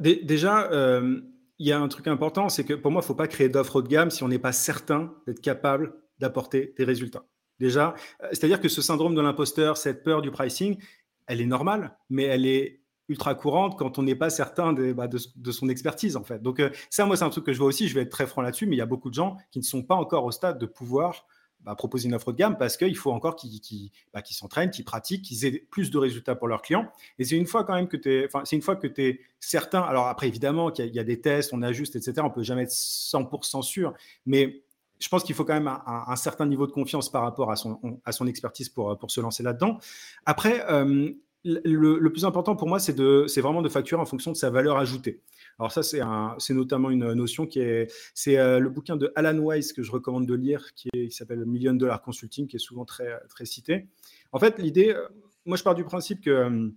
Déjà, 0.00 0.70
euh, 0.72 1.20
il 1.58 1.68
y 1.68 1.72
a 1.72 1.78
un 1.78 1.88
truc 1.88 2.08
important, 2.08 2.48
c'est 2.48 2.64
que 2.64 2.72
pour 2.72 2.90
moi, 2.90 3.00
il 3.00 3.04
ne 3.04 3.06
faut 3.06 3.14
pas 3.14 3.28
créer 3.28 3.50
d'offres 3.50 3.76
haut 3.76 3.82
de 3.82 3.88
gamme 3.88 4.10
si 4.10 4.22
on 4.22 4.28
n'est 4.28 4.38
pas 4.38 4.52
certain 4.52 5.14
d'être 5.26 5.40
capable 5.40 5.92
d'apporter 6.18 6.74
des 6.78 6.84
résultats. 6.84 7.24
Déjà, 7.60 7.94
c'est-à-dire 8.30 8.60
que 8.60 8.68
ce 8.68 8.82
syndrome 8.82 9.14
de 9.14 9.20
l'imposteur, 9.20 9.76
cette 9.76 10.02
peur 10.02 10.22
du 10.22 10.32
pricing, 10.32 10.78
elle 11.26 11.40
est 11.40 11.46
normale, 11.46 11.96
mais 12.10 12.24
elle 12.24 12.46
est 12.46 12.80
ultra 13.08 13.34
courante 13.34 13.78
quand 13.78 13.98
on 13.98 14.02
n'est 14.02 14.14
pas 14.14 14.30
certain 14.30 14.72
de, 14.72 14.92
bah, 14.92 15.08
son 15.50 15.68
expertise 15.68 16.16
en 16.16 16.24
fait. 16.24 16.42
Donc 16.42 16.60
euh, 16.60 16.70
ça, 16.90 17.04
moi, 17.06 17.16
c'est 17.16 17.24
un 17.24 17.30
truc 17.30 17.44
que 17.44 17.52
je 17.52 17.58
vois 17.58 17.68
aussi. 17.68 17.88
Je 17.88 17.94
vais 17.94 18.02
être 18.02 18.10
très 18.10 18.26
franc 18.26 18.42
là-dessus, 18.42 18.66
mais 18.66 18.76
il 18.76 18.78
y 18.78 18.82
a 18.82 18.86
beaucoup 18.86 19.10
de 19.10 19.14
gens 19.14 19.36
qui 19.50 19.58
ne 19.58 19.64
sont 19.64 19.82
pas 19.82 19.94
encore 19.94 20.24
au 20.24 20.30
stade 20.30 20.58
de 20.58 20.66
pouvoir 20.66 21.26
bah, 21.64 21.74
proposer 21.74 22.08
une 22.08 22.14
offre 22.14 22.32
de 22.32 22.36
gamme 22.36 22.58
parce 22.58 22.76
qu'il 22.76 22.96
faut 22.96 23.10
encore 23.10 23.36
qu'ils 23.36 23.90
bah, 24.12 24.20
s'entraînent, 24.24 24.70
qu'ils 24.70 24.84
pratiquent, 24.84 25.22
qu'ils 25.22 25.46
aient 25.46 25.66
plus 25.70 25.90
de 25.90 25.98
résultats 25.98 26.34
pour 26.34 26.46
leurs 26.46 26.60
clients. 26.60 26.86
Et 27.18 27.24
c'est 27.24 27.36
une 27.36 27.46
fois 27.46 27.64
quand 27.64 27.74
même 27.74 27.88
que 27.88 27.96
tu 27.96 29.02
es, 29.02 29.20
certain. 29.40 29.80
Alors 29.80 30.08
après, 30.08 30.28
évidemment, 30.28 30.70
qu'il 30.70 30.94
y, 30.94 30.98
a 30.98 31.04
des 31.04 31.20
tests, 31.20 31.52
on 31.52 31.62
ajuste, 31.62 31.96
etc. 31.96 32.14
On 32.22 32.30
peut 32.30 32.42
jamais 32.42 32.62
être 32.62 32.70
100% 32.70 33.62
sûr, 33.62 33.94
mais 34.26 34.63
je 35.04 35.08
pense 35.10 35.22
qu'il 35.22 35.34
faut 35.34 35.44
quand 35.44 35.52
même 35.52 35.68
un, 35.68 36.16
certain 36.16 36.46
niveau 36.46 36.66
de 36.66 36.72
confiance 36.72 37.10
par 37.10 37.22
rapport 37.22 37.52
à 37.52 37.56
son, 37.56 38.26
expertise 38.26 38.70
pour, 38.70 38.98
se 39.08 39.20
lancer 39.20 39.42
là-dedans. 39.42 39.76
Après, 40.24 40.64
euh, 40.70 41.10
le, 41.44 42.08
plus 42.08 42.24
important 42.24 42.56
pour 42.56 42.68
moi, 42.68 42.78
c'est 42.78 42.94
vraiment 43.42 43.60
de 43.60 43.68
facturer 43.68 44.00
en 44.00 44.06
fonction 44.06 44.32
de 44.32 44.36
sa 44.36 44.48
valeur 44.48 44.78
ajoutée. 44.78 45.20
Alors 45.58 45.72
ça, 45.72 45.82
c'est 45.82 46.54
notamment 46.54 46.88
une 46.88 47.12
notion 47.12 47.46
qui 47.46 47.60
est, 47.60 47.92
c'est 48.14 48.38
euh, 48.38 48.58
le 48.60 48.70
bouquin 48.70 48.96
de 48.96 49.12
Alan 49.14 49.38
Weiss 49.38 49.74
que 49.74 49.82
je 49.82 49.92
recommande 49.92 50.24
de 50.24 50.34
lire, 50.34 50.72
qui, 50.74 50.88
qui 50.90 51.10
s'appelle 51.10 51.44
Million 51.44 51.74
Dollar 51.74 52.00
Consulting, 52.00 52.46
qui 52.46 52.56
est 52.56 52.60
souvent 52.66 52.86
très, 52.86 53.20
très 53.28 53.44
cité. 53.44 53.88
En 54.32 54.38
fait, 54.38 54.58
l'idée, 54.58 54.94
euh, 54.94 55.06
moi, 55.44 55.58
je 55.58 55.64
pars 55.64 55.74
du 55.74 55.84
principe 55.84 56.22
que 56.22 56.72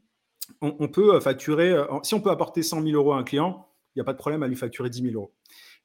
on, 0.60 0.88
peut 0.90 1.18
facturer, 1.22 1.76
si 2.04 2.14
on 2.14 2.22
peut 2.22 2.30
apporter 2.32 2.62
100 2.62 2.82
000 2.84 2.94
euros 2.96 3.14
à 3.14 3.18
un 3.18 3.24
client, 3.24 3.68
il 3.96 4.00
n'y 4.00 4.02
a 4.02 4.04
pas 4.04 4.14
de 4.14 4.18
problème 4.18 4.44
à 4.44 4.48
lui 4.48 4.56
facturer 4.56 4.90
10 4.90 5.02
000 5.02 5.16
euros. 5.16 5.34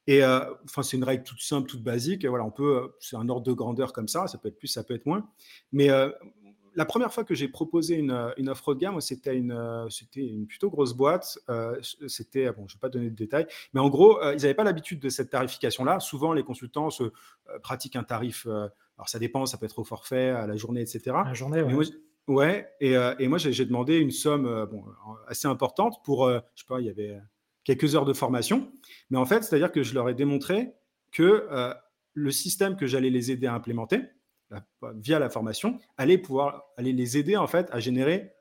Et 0.07 0.23
euh, 0.23 0.41
enfin, 0.65 0.83
c'est 0.83 0.97
une 0.97 1.03
règle 1.03 1.23
toute 1.23 1.41
simple, 1.41 1.69
toute 1.69 1.83
basique. 1.83 2.25
voilà, 2.25 2.43
on 2.43 2.51
peut, 2.51 2.77
euh, 2.77 2.87
c'est 2.99 3.15
un 3.15 3.29
ordre 3.29 3.45
de 3.45 3.53
grandeur 3.53 3.93
comme 3.93 4.07
ça. 4.07 4.27
Ça 4.27 4.37
peut 4.37 4.49
être 4.49 4.57
plus, 4.57 4.67
ça 4.67 4.83
peut 4.83 4.93
être 4.93 5.05
moins. 5.05 5.27
Mais 5.71 5.89
euh, 5.89 6.09
la 6.75 6.85
première 6.85 7.13
fois 7.13 7.23
que 7.23 7.35
j'ai 7.35 7.47
proposé 7.47 7.95
une, 7.95 8.33
une, 8.37 8.49
offre 8.49 8.73
de 8.73 8.79
gamme, 8.79 8.99
c'était 8.99 9.35
une, 9.35 9.87
c'était 9.89 10.25
une 10.25 10.47
plutôt 10.47 10.69
grosse 10.69 10.93
boîte. 10.93 11.37
c'était, 12.07 12.51
bon, 12.51 12.67
je 12.67 12.73
ne 12.73 12.77
vais 12.77 12.81
pas 12.81 12.89
donner 12.89 13.11
de 13.11 13.15
détails, 13.15 13.45
mais 13.73 13.79
en 13.79 13.89
gros, 13.89 14.19
ils 14.23 14.41
n'avaient 14.41 14.55
pas 14.55 14.63
l'habitude 14.63 14.99
de 14.99 15.09
cette 15.09 15.29
tarification-là. 15.29 15.99
Souvent, 15.99 16.33
les 16.33 16.41
consultants 16.41 16.89
se, 16.89 17.03
pratiquent 17.61 17.95
un 17.95 18.03
tarif. 18.03 18.47
alors, 18.47 19.07
ça 19.07 19.19
dépend, 19.19 19.45
ça 19.45 19.59
peut 19.59 19.67
être 19.67 19.77
au 19.77 19.83
forfait, 19.83 20.29
à 20.29 20.47
la 20.47 20.57
journée, 20.57 20.81
etc. 20.81 21.11
À 21.13 21.23
la 21.25 21.33
journée, 21.35 21.61
ouais. 21.61 21.85
ouais. 22.27 22.67
Et, 22.81 22.93
et 23.19 23.27
moi, 23.27 23.37
j'ai 23.37 23.65
demandé 23.65 23.97
une 23.97 24.09
somme 24.09 24.65
bon, 24.65 24.83
assez 25.27 25.47
importante 25.47 26.03
pour, 26.03 26.27
je 26.27 26.39
sais 26.55 26.65
pas, 26.67 26.79
il 26.79 26.87
y 26.87 26.89
avait 26.89 27.21
quelques 27.63 27.95
heures 27.95 28.05
de 28.05 28.13
formation. 28.13 28.71
Mais 29.09 29.17
en 29.17 29.25
fait, 29.25 29.43
c'est-à-dire 29.43 29.71
que 29.71 29.83
je 29.83 29.93
leur 29.93 30.09
ai 30.09 30.13
démontré 30.13 30.73
que 31.11 31.47
euh, 31.51 31.73
le 32.13 32.31
système 32.31 32.75
que 32.75 32.85
j'allais 32.87 33.09
les 33.09 33.31
aider 33.31 33.47
à 33.47 33.53
implémenter 33.53 34.01
via 34.97 35.17
la 35.17 35.29
formation 35.29 35.79
allait 35.97 36.19
pouvoir 36.19 36.65
aller 36.77 36.93
les 36.93 37.17
aider 37.17 37.37
en 37.37 37.47
fait 37.47 37.67
à 37.71 37.79
générer 37.79 38.33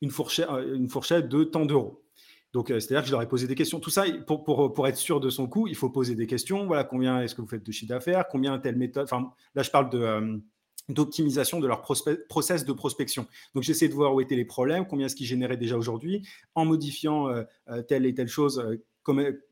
une 0.00 0.10
fourchette, 0.10 0.48
euh, 0.50 1.22
de 1.22 1.44
tant 1.44 1.64
d'euros. 1.64 2.04
Donc, 2.52 2.70
euh, 2.70 2.78
c'est-à-dire 2.78 3.02
que 3.02 3.06
je 3.08 3.12
leur 3.12 3.22
ai 3.22 3.28
posé 3.28 3.46
des 3.46 3.54
questions. 3.54 3.80
Tout 3.80 3.90
ça, 3.90 4.04
pour, 4.26 4.44
pour, 4.44 4.72
pour, 4.72 4.86
être 4.86 4.96
sûr 4.96 5.20
de 5.20 5.30
son 5.30 5.48
coût, 5.48 5.66
il 5.66 5.74
faut 5.74 5.90
poser 5.90 6.14
des 6.14 6.26
questions. 6.26 6.66
Voilà, 6.66 6.84
combien 6.84 7.20
est-ce 7.20 7.34
que 7.34 7.40
vous 7.40 7.48
faites 7.48 7.64
de 7.64 7.72
chiffre 7.72 7.88
d'affaires? 7.88 8.26
Combien 8.28 8.58
telle 8.58 8.76
méthode? 8.76 9.04
Enfin, 9.04 9.32
là, 9.54 9.62
je 9.62 9.70
parle 9.70 9.90
de, 9.90 10.40
d'optimisation 10.88 11.60
de 11.60 11.66
leur 11.66 11.82
process 11.82 12.64
de 12.64 12.72
prospection. 12.72 13.26
Donc 13.54 13.62
j'essaie 13.62 13.88
de 13.88 13.94
voir 13.94 14.14
où 14.14 14.20
étaient 14.20 14.36
les 14.36 14.44
problèmes, 14.44 14.86
combien 14.86 15.06
est-ce 15.06 15.16
qu'ils 15.16 15.26
généraient 15.26 15.56
déjà 15.56 15.76
aujourd'hui, 15.76 16.26
en 16.54 16.64
modifiant 16.64 17.28
euh, 17.28 17.42
euh, 17.68 17.82
telle 17.82 18.06
et 18.06 18.14
telle 18.14 18.28
chose, 18.28 18.58
euh, 18.58 18.82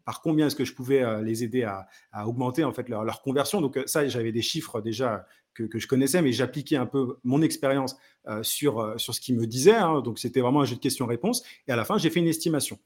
par 0.05 0.23
combien 0.23 0.47
est-ce 0.47 0.57
que 0.57 0.65
je 0.65 0.73
pouvais 0.73 1.23
les 1.23 1.45
aider 1.45 1.63
à, 1.63 1.87
augmenter 2.27 2.65
en 2.65 2.73
fait 2.73 2.89
leur, 2.89 3.21
conversion. 3.21 3.61
Donc 3.61 3.79
ça, 3.85 4.09
j'avais 4.09 4.33
des 4.33 4.41
chiffres 4.41 4.81
déjà 4.81 5.27
que, 5.53 5.79
je 5.79 5.87
connaissais, 5.87 6.23
mais 6.23 6.33
j'appliquais 6.33 6.77
un 6.77 6.87
peu 6.87 7.19
mon 7.23 7.43
expérience 7.43 7.99
sur, 8.41 8.95
sur 8.99 9.15
ce 9.15 9.21
qu'ils 9.21 9.37
me 9.37 9.47
disaient. 9.47 9.75
Hein. 9.75 10.01
donc 10.01 10.19
c'était 10.19 10.41
vraiment 10.41 10.63
un 10.63 10.65
jeu 10.65 10.77
de 10.77 10.81
questions-réponses. 10.81 11.43
Et 11.69 11.73
à 11.73 11.77
la 11.77 11.85
fin, 11.85 11.99
j'ai 11.99 12.09
fait 12.09 12.21
une 12.21 12.29
estimation 12.29 12.79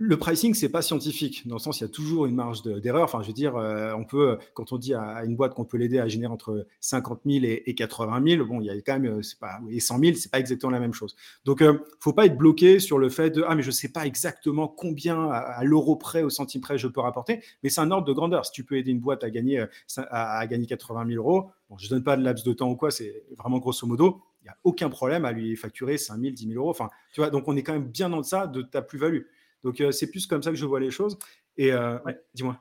le 0.00 0.16
pricing, 0.16 0.54
c'est 0.54 0.68
pas 0.68 0.80
scientifique, 0.80 1.46
dans 1.48 1.56
le 1.56 1.60
sens 1.60 1.80
il 1.80 1.82
y 1.82 1.84
a 1.84 1.88
toujours 1.88 2.26
une 2.26 2.36
marge 2.36 2.62
d'erreur. 2.62 3.02
enfin, 3.02 3.20
je 3.20 3.26
veux 3.26 3.32
dire, 3.32 3.56
euh, 3.56 3.92
on 3.94 4.04
peut, 4.04 4.38
quand 4.54 4.72
on 4.72 4.78
dit 4.78 4.94
à, 4.94 5.24
une 5.24 5.34
boîte 5.34 5.54
qu'on 5.54 5.64
peut 5.64 5.76
l'aider 5.76 5.98
à 5.98 6.06
générer 6.06 6.32
entre 6.32 6.68
50 6.80 7.22
000 7.26 7.44
et, 7.44 7.74
80 7.74 8.22
000, 8.24 8.46
bon, 8.46 8.60
il 8.60 8.66
y 8.66 8.70
a 8.70 8.76
quand 8.76 9.00
même, 9.00 9.18
euh, 9.18 9.22
c'est 9.22 9.40
pas, 9.40 9.58
et 9.68 9.80
100 9.80 9.98
000, 9.98 10.16
c'est 10.16 10.30
pas 10.30 10.38
exactement 10.38 10.70
la 10.70 10.78
même 10.78 10.94
chose. 10.94 11.16
Donc, 11.44 11.62
euh, 11.62 11.80
faut 11.98 12.12
pas 12.12 12.26
être 12.26 12.36
bloqué 12.36 12.78
sur 12.78 12.96
le 12.96 13.08
fait 13.08 13.30
de, 13.30 13.44
ah, 13.48 13.56
mais 13.56 13.64
je 13.64 13.72
sais 13.72 13.88
pas 13.88 14.06
exactement 14.06 14.68
combien 14.68 15.30
à, 15.30 15.64
l'euro 15.64 15.96
près, 15.96 16.22
au 16.22 16.30
centime 16.30 16.60
près, 16.60 16.78
je 16.78 16.86
peux 16.86 17.00
rapporter, 17.00 17.42
mais 17.64 17.68
c'est 17.68 17.80
un 17.80 17.90
ordre 17.90 18.06
de 18.06 18.12
grandeur. 18.12 18.46
Si 18.46 18.52
tu 18.52 18.62
peux 18.62 18.76
aider 18.76 18.92
une 18.92 19.00
boîte 19.00 19.24
à 19.24 19.30
gagner, 19.30 19.64
à, 19.96 20.46
gagner 20.46 20.66
80 20.66 21.06
000 21.08 21.18
euros, 21.18 21.50
bon, 21.68 21.76
je 21.76 21.88
donne 21.88 22.04
pas 22.04 22.16
de 22.16 22.22
laps 22.22 22.44
de 22.44 22.52
temps 22.52 22.70
ou 22.70 22.76
quoi, 22.76 22.92
c'est 22.92 23.24
vraiment 23.36 23.58
grosso 23.58 23.84
modo, 23.84 24.22
il 24.42 24.44
n'y 24.44 24.50
a 24.50 24.56
aucun 24.62 24.90
problème 24.90 25.24
à 25.24 25.32
lui 25.32 25.56
facturer 25.56 25.98
5 25.98 26.20
000, 26.20 26.32
10 26.34 26.48
000 26.50 26.60
euros. 26.60 26.70
Enfin, 26.70 26.88
tu 27.12 27.20
vois, 27.20 27.30
donc 27.30 27.48
on 27.48 27.56
est 27.56 27.64
quand 27.64 27.72
même 27.72 27.88
bien 27.88 28.08
dans 28.08 28.22
ça 28.22 28.46
de 28.46 28.62
ta 28.62 28.80
plus-value. 28.80 29.22
Donc 29.64 29.80
euh, 29.80 29.92
c'est 29.92 30.10
plus 30.10 30.26
comme 30.26 30.42
ça 30.42 30.50
que 30.50 30.56
je 30.56 30.66
vois 30.66 30.80
les 30.80 30.90
choses. 30.90 31.18
Et 31.56 31.72
euh, 31.72 31.98
dis-moi. 32.34 32.58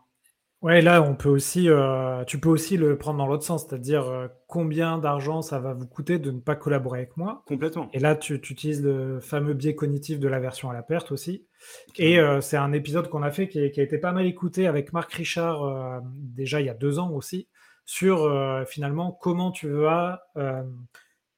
Ouais, 0.64 0.82
là, 0.82 1.04
on 1.04 1.16
peut 1.16 1.30
aussi, 1.30 1.70
euh, 1.70 2.24
tu 2.24 2.40
peux 2.40 2.50
aussi 2.50 2.78
le 2.78 2.98
prendre 2.98 3.20
dans 3.20 3.28
l'autre 3.28 3.44
sens, 3.44 3.68
c'est-à-dire 3.68 4.28
combien 4.48 4.98
d'argent 4.98 5.44
ça 5.44 5.60
va 5.60 5.76
vous 5.76 5.86
coûter 5.86 6.18
de 6.18 6.32
ne 6.32 6.40
pas 6.40 6.56
collaborer 6.56 7.02
avec 7.02 7.16
moi. 7.16 7.44
Complètement. 7.46 7.90
Et 7.94 8.00
là, 8.00 8.16
tu, 8.16 8.34
utilises 8.34 8.84
le 8.84 9.20
fameux 9.20 9.54
biais 9.54 9.76
cognitif 9.76 10.20
de 10.20 10.28
l'aversion 10.28 10.72
à 10.72 10.74
la 10.74 10.82
perte 10.82 11.12
aussi. 11.12 11.46
Et 11.98 12.18
c'est 12.42 12.58
un 12.58 12.74
épisode 12.74 13.08
qu'on 13.08 13.22
a 13.22 13.30
fait 13.30 13.48
qui, 13.48 13.60
a 13.60 13.66
été 13.66 14.00
pas 14.00 14.14
mal 14.14 14.26
écouté 14.26 14.66
avec 14.66 14.94
Marc 14.94 15.14
Richard 15.14 16.02
déjà 16.04 16.60
il 16.60 16.66
y 16.66 16.70
a 16.70 16.74
deux 16.74 16.98
ans 16.98 17.12
aussi, 17.12 17.48
sur 17.86 18.28
finalement 18.68 19.12
comment 19.12 19.52
tu 19.52 19.70
vas 19.70 20.24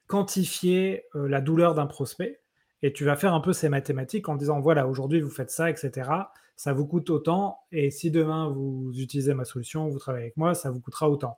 quantifier 0.07 1.03
la 1.14 1.41
douleur 1.41 1.76
d'un 1.76 1.88
prospect 1.88 2.39
et 2.82 2.93
tu 2.93 3.05
vas 3.05 3.15
faire 3.15 3.34
un 3.34 3.41
peu 3.41 3.53
ces 3.53 3.69
mathématiques 3.69 4.30
en 4.30 4.36
disant 4.36 4.59
voilà, 4.59 4.88
aujourd'hui 4.88 5.21
vous 5.21 5.30
faites 5.30 5.51
ça, 5.51 5.69
etc. 5.69 6.09
ça 6.55 6.73
vous 6.73 6.86
coûte 6.86 7.09
autant, 7.09 7.59
et 7.71 7.91
si 7.91 8.11
demain 8.11 8.49
vous 8.49 8.91
utilisez 8.97 9.34
ma 9.34 9.45
solution, 9.45 9.88
vous 9.89 9.99
travaillez 9.99 10.25
avec 10.25 10.38
moi, 10.38 10.53
ça 10.53 10.71
vous 10.71 10.80
coûtera 10.80 11.09
autant. 11.09 11.38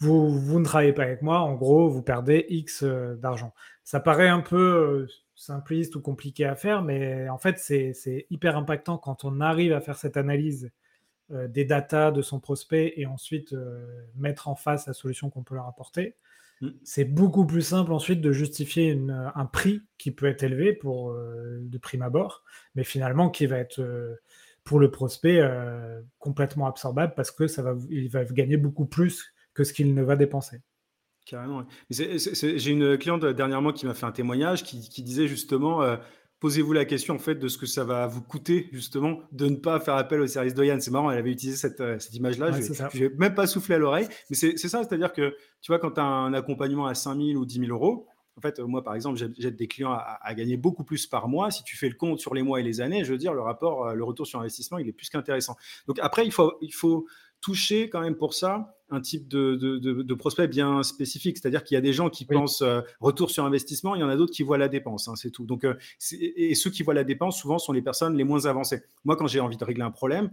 Vous, 0.00 0.30
vous, 0.30 0.58
ne 0.58 0.64
travaillez 0.64 0.94
pas 0.94 1.02
avec 1.02 1.20
moi, 1.20 1.40
en 1.40 1.54
gros, 1.54 1.88
vous 1.88 2.02
perdez 2.02 2.46
X 2.48 2.82
euh, 2.82 3.16
d'argent. 3.16 3.52
Ça 3.84 4.00
paraît 4.00 4.28
un 4.28 4.40
peu 4.40 4.56
euh, 4.56 5.06
simpliste 5.34 5.94
ou 5.96 6.00
compliqué 6.00 6.46
à 6.46 6.56
faire, 6.56 6.82
mais 6.82 7.28
en 7.28 7.36
fait, 7.38 7.58
c'est 7.58 8.26
hyper 8.30 8.56
impactant 8.56 8.96
quand 8.96 9.24
on 9.24 9.40
arrive 9.40 9.72
à 9.74 9.80
faire 9.80 9.98
cette 9.98 10.16
analyse 10.16 10.70
euh, 11.32 11.48
des 11.48 11.66
datas 11.66 12.12
de 12.12 12.22
son 12.22 12.40
prospect 12.40 12.94
et 12.96 13.04
ensuite 13.04 13.54
mettre 14.16 14.48
en 14.48 14.54
face 14.56 14.86
la 14.86 14.94
solution 14.94 15.28
qu'on 15.28 15.42
peut 15.42 15.54
leur 15.54 15.66
apporter. 15.66 16.16
Mm. 16.60 16.68
C'est 16.84 17.04
beaucoup 17.04 17.46
plus 17.46 17.62
simple 17.62 17.92
ensuite 17.92 18.20
de 18.20 18.32
justifier 18.32 18.98
un 19.34 19.44
prix 19.46 19.82
qui 19.96 20.10
peut 20.10 20.26
être 20.26 20.42
élevé 20.42 20.72
pour 20.72 21.14
de 21.14 21.78
prime 21.78 22.02
abord, 22.02 22.42
mais 22.74 22.84
finalement 22.84 23.30
qui 23.30 23.46
va 23.46 23.58
être 23.58 23.82
pour 24.64 24.80
le 24.80 24.90
prospect 24.90 25.40
complètement 26.18 26.66
absorbable 26.66 27.14
parce 27.16 27.30
que 27.30 27.46
ça 27.46 27.62
va, 27.62 27.74
il 27.90 28.08
va 28.08 28.24
gagner 28.24 28.56
beaucoup 28.56 28.86
plus 28.86 29.32
que 29.54 29.64
ce 29.64 29.72
qu'il 29.72 29.94
ne 29.94 30.02
va 30.02 30.16
dépenser. 30.16 30.60
Carrément. 31.28 31.66
J'ai 31.90 32.70
une 32.70 32.96
cliente 32.96 33.22
euh, 33.22 33.34
dernièrement 33.34 33.72
qui 33.72 33.84
m'a 33.84 33.92
fait 33.92 34.06
un 34.06 34.12
témoignage 34.12 34.62
qui, 34.64 35.02
disait 35.02 35.28
justement 35.28 35.82
euh, 35.82 35.98
posez-vous 36.40 36.72
la 36.72 36.84
question 36.84 37.14
en 37.14 37.18
fait 37.18 37.34
de 37.34 37.48
ce 37.48 37.58
que 37.58 37.66
ça 37.66 37.84
va 37.84 38.06
vous 38.06 38.22
coûter 38.22 38.68
justement 38.72 39.20
de 39.32 39.46
ne 39.46 39.56
pas 39.56 39.80
faire 39.80 39.94
appel 39.94 40.20
au 40.20 40.26
service 40.26 40.54
d'Oyan. 40.54 40.78
C'est 40.80 40.90
marrant, 40.90 41.10
elle 41.10 41.18
avait 41.18 41.32
utilisé 41.32 41.56
cette, 41.56 41.80
euh, 41.80 41.98
cette 41.98 42.14
image-là. 42.14 42.52
je 42.52 43.04
n'ai 43.04 43.10
même 43.16 43.34
pas 43.34 43.46
soufflé 43.46 43.74
à 43.74 43.78
l'oreille, 43.78 44.08
mais 44.30 44.36
c'est 44.36 44.56
ça, 44.56 44.82
c'est-à-dire 44.84 45.12
que 45.12 45.36
tu 45.60 45.72
vois, 45.72 45.78
quand 45.78 45.92
tu 45.92 46.00
as 46.00 46.04
un 46.04 46.32
accompagnement 46.34 46.86
à 46.86 46.94
5 46.94 47.16
000 47.16 47.38
ou 47.38 47.44
10 47.44 47.60
000 47.60 47.72
euros, 47.72 48.06
en 48.36 48.40
fait, 48.40 48.60
moi, 48.60 48.84
par 48.84 48.94
exemple, 48.94 49.18
j'aide 49.36 49.56
des 49.56 49.66
clients 49.66 49.90
à, 49.90 50.18
à, 50.22 50.32
gagner 50.34 50.56
beaucoup 50.56 50.84
plus 50.84 51.08
par 51.08 51.26
mois. 51.26 51.50
Si 51.50 51.64
tu 51.64 51.76
fais 51.76 51.88
le 51.88 51.96
compte 51.96 52.20
sur 52.20 52.34
les 52.34 52.42
mois 52.42 52.60
et 52.60 52.62
les 52.62 52.80
années, 52.80 53.02
je 53.02 53.10
veux 53.10 53.18
dire, 53.18 53.34
le 53.34 53.40
rapport, 53.40 53.92
le 53.92 54.04
retour 54.04 54.28
sur 54.28 54.38
investissement, 54.38 54.78
il 54.78 54.86
est 54.86 54.92
plus 54.92 55.08
qu'intéressant. 55.08 55.56
Donc 55.88 55.98
après, 56.00 56.24
il 56.24 56.30
faut, 56.30 56.56
il 56.60 56.72
faut 56.72 57.06
toucher 57.40 57.90
quand 57.90 58.00
même 58.00 58.16
pour 58.16 58.34
ça 58.34 58.77
un 58.90 59.00
type 59.00 59.28
de, 59.28 59.54
de, 59.56 60.14
prospect 60.14 60.48
bien 60.48 60.82
spécifique. 60.82 61.38
C'est-à-dire 61.38 61.62
qu'il 61.62 61.74
y 61.74 61.78
a 61.78 61.80
des 61.80 61.92
gens 61.92 62.08
qui 62.08 62.24
pensent 62.24 62.62
euh, 62.62 62.80
retour 63.00 63.30
sur 63.30 63.44
investissement, 63.44 63.94
il 63.94 64.00
y 64.00 64.04
en 64.04 64.08
a 64.08 64.16
d'autres 64.16 64.32
qui 64.32 64.42
voient 64.42 64.58
la 64.58 64.68
dépense, 64.68 65.08
hein, 65.08 65.14
c'est 65.16 65.30
tout. 65.30 65.44
Donc, 65.44 65.64
euh, 65.64 65.74
et 66.12 66.54
ceux 66.54 66.70
qui 66.70 66.82
voient 66.82 66.94
la 66.94 67.04
dépense, 67.04 67.38
souvent, 67.38 67.58
sont 67.58 67.72
les 67.72 67.82
personnes 67.82 68.16
les 68.16 68.24
moins 68.24 68.46
avancées. 68.46 68.82
Moi, 69.04 69.16
quand 69.16 69.26
j'ai 69.26 69.40
envie 69.40 69.56
de 69.56 69.64
régler 69.64 69.84
un 69.84 69.90
problème, 69.90 70.30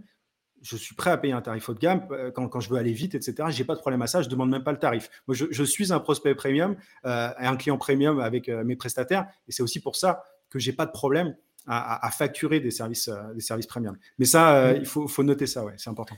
je 0.62 0.76
suis 0.76 0.94
prêt 0.94 1.10
à 1.10 1.18
payer 1.18 1.34
un 1.34 1.42
tarif 1.42 1.68
haut 1.68 1.74
de 1.74 1.78
gamme 1.78 2.06
euh, 2.10 2.30
quand, 2.30 2.48
quand 2.48 2.60
je 2.60 2.70
veux 2.70 2.78
aller 2.78 2.92
vite, 2.92 3.14
etc. 3.14 3.48
J'ai 3.50 3.64
pas 3.64 3.74
de 3.74 3.80
problème 3.80 4.02
à 4.02 4.06
ça, 4.06 4.22
je 4.22 4.28
demande 4.28 4.50
même 4.50 4.64
pas 4.64 4.72
le 4.72 4.78
tarif. 4.78 5.10
Moi, 5.28 5.34
je, 5.34 5.64
suis 5.64 5.92
un 5.92 6.00
prospect 6.00 6.34
premium 6.34 6.76
et 7.04 7.08
un 7.08 7.56
client 7.56 7.76
premium 7.76 8.20
avec 8.20 8.48
mes 8.48 8.76
prestataires, 8.76 9.26
et 9.48 9.52
c'est 9.52 9.62
aussi 9.62 9.80
pour 9.80 9.96
ça 9.96 10.24
que 10.48 10.58
j'ai 10.58 10.72
pas 10.72 10.86
de 10.86 10.92
problème 10.92 11.36
à, 11.66 12.10
facturer 12.10 12.60
des 12.60 12.70
services, 12.70 13.10
des 13.34 13.40
services 13.40 13.66
premium. 13.66 13.96
Mais 14.18 14.24
ça, 14.24 14.72
il 14.74 14.86
faut, 14.86 15.08
faut 15.08 15.24
noter 15.24 15.46
ça, 15.46 15.64
ouais, 15.64 15.74
c'est 15.76 15.90
important. 15.90 16.16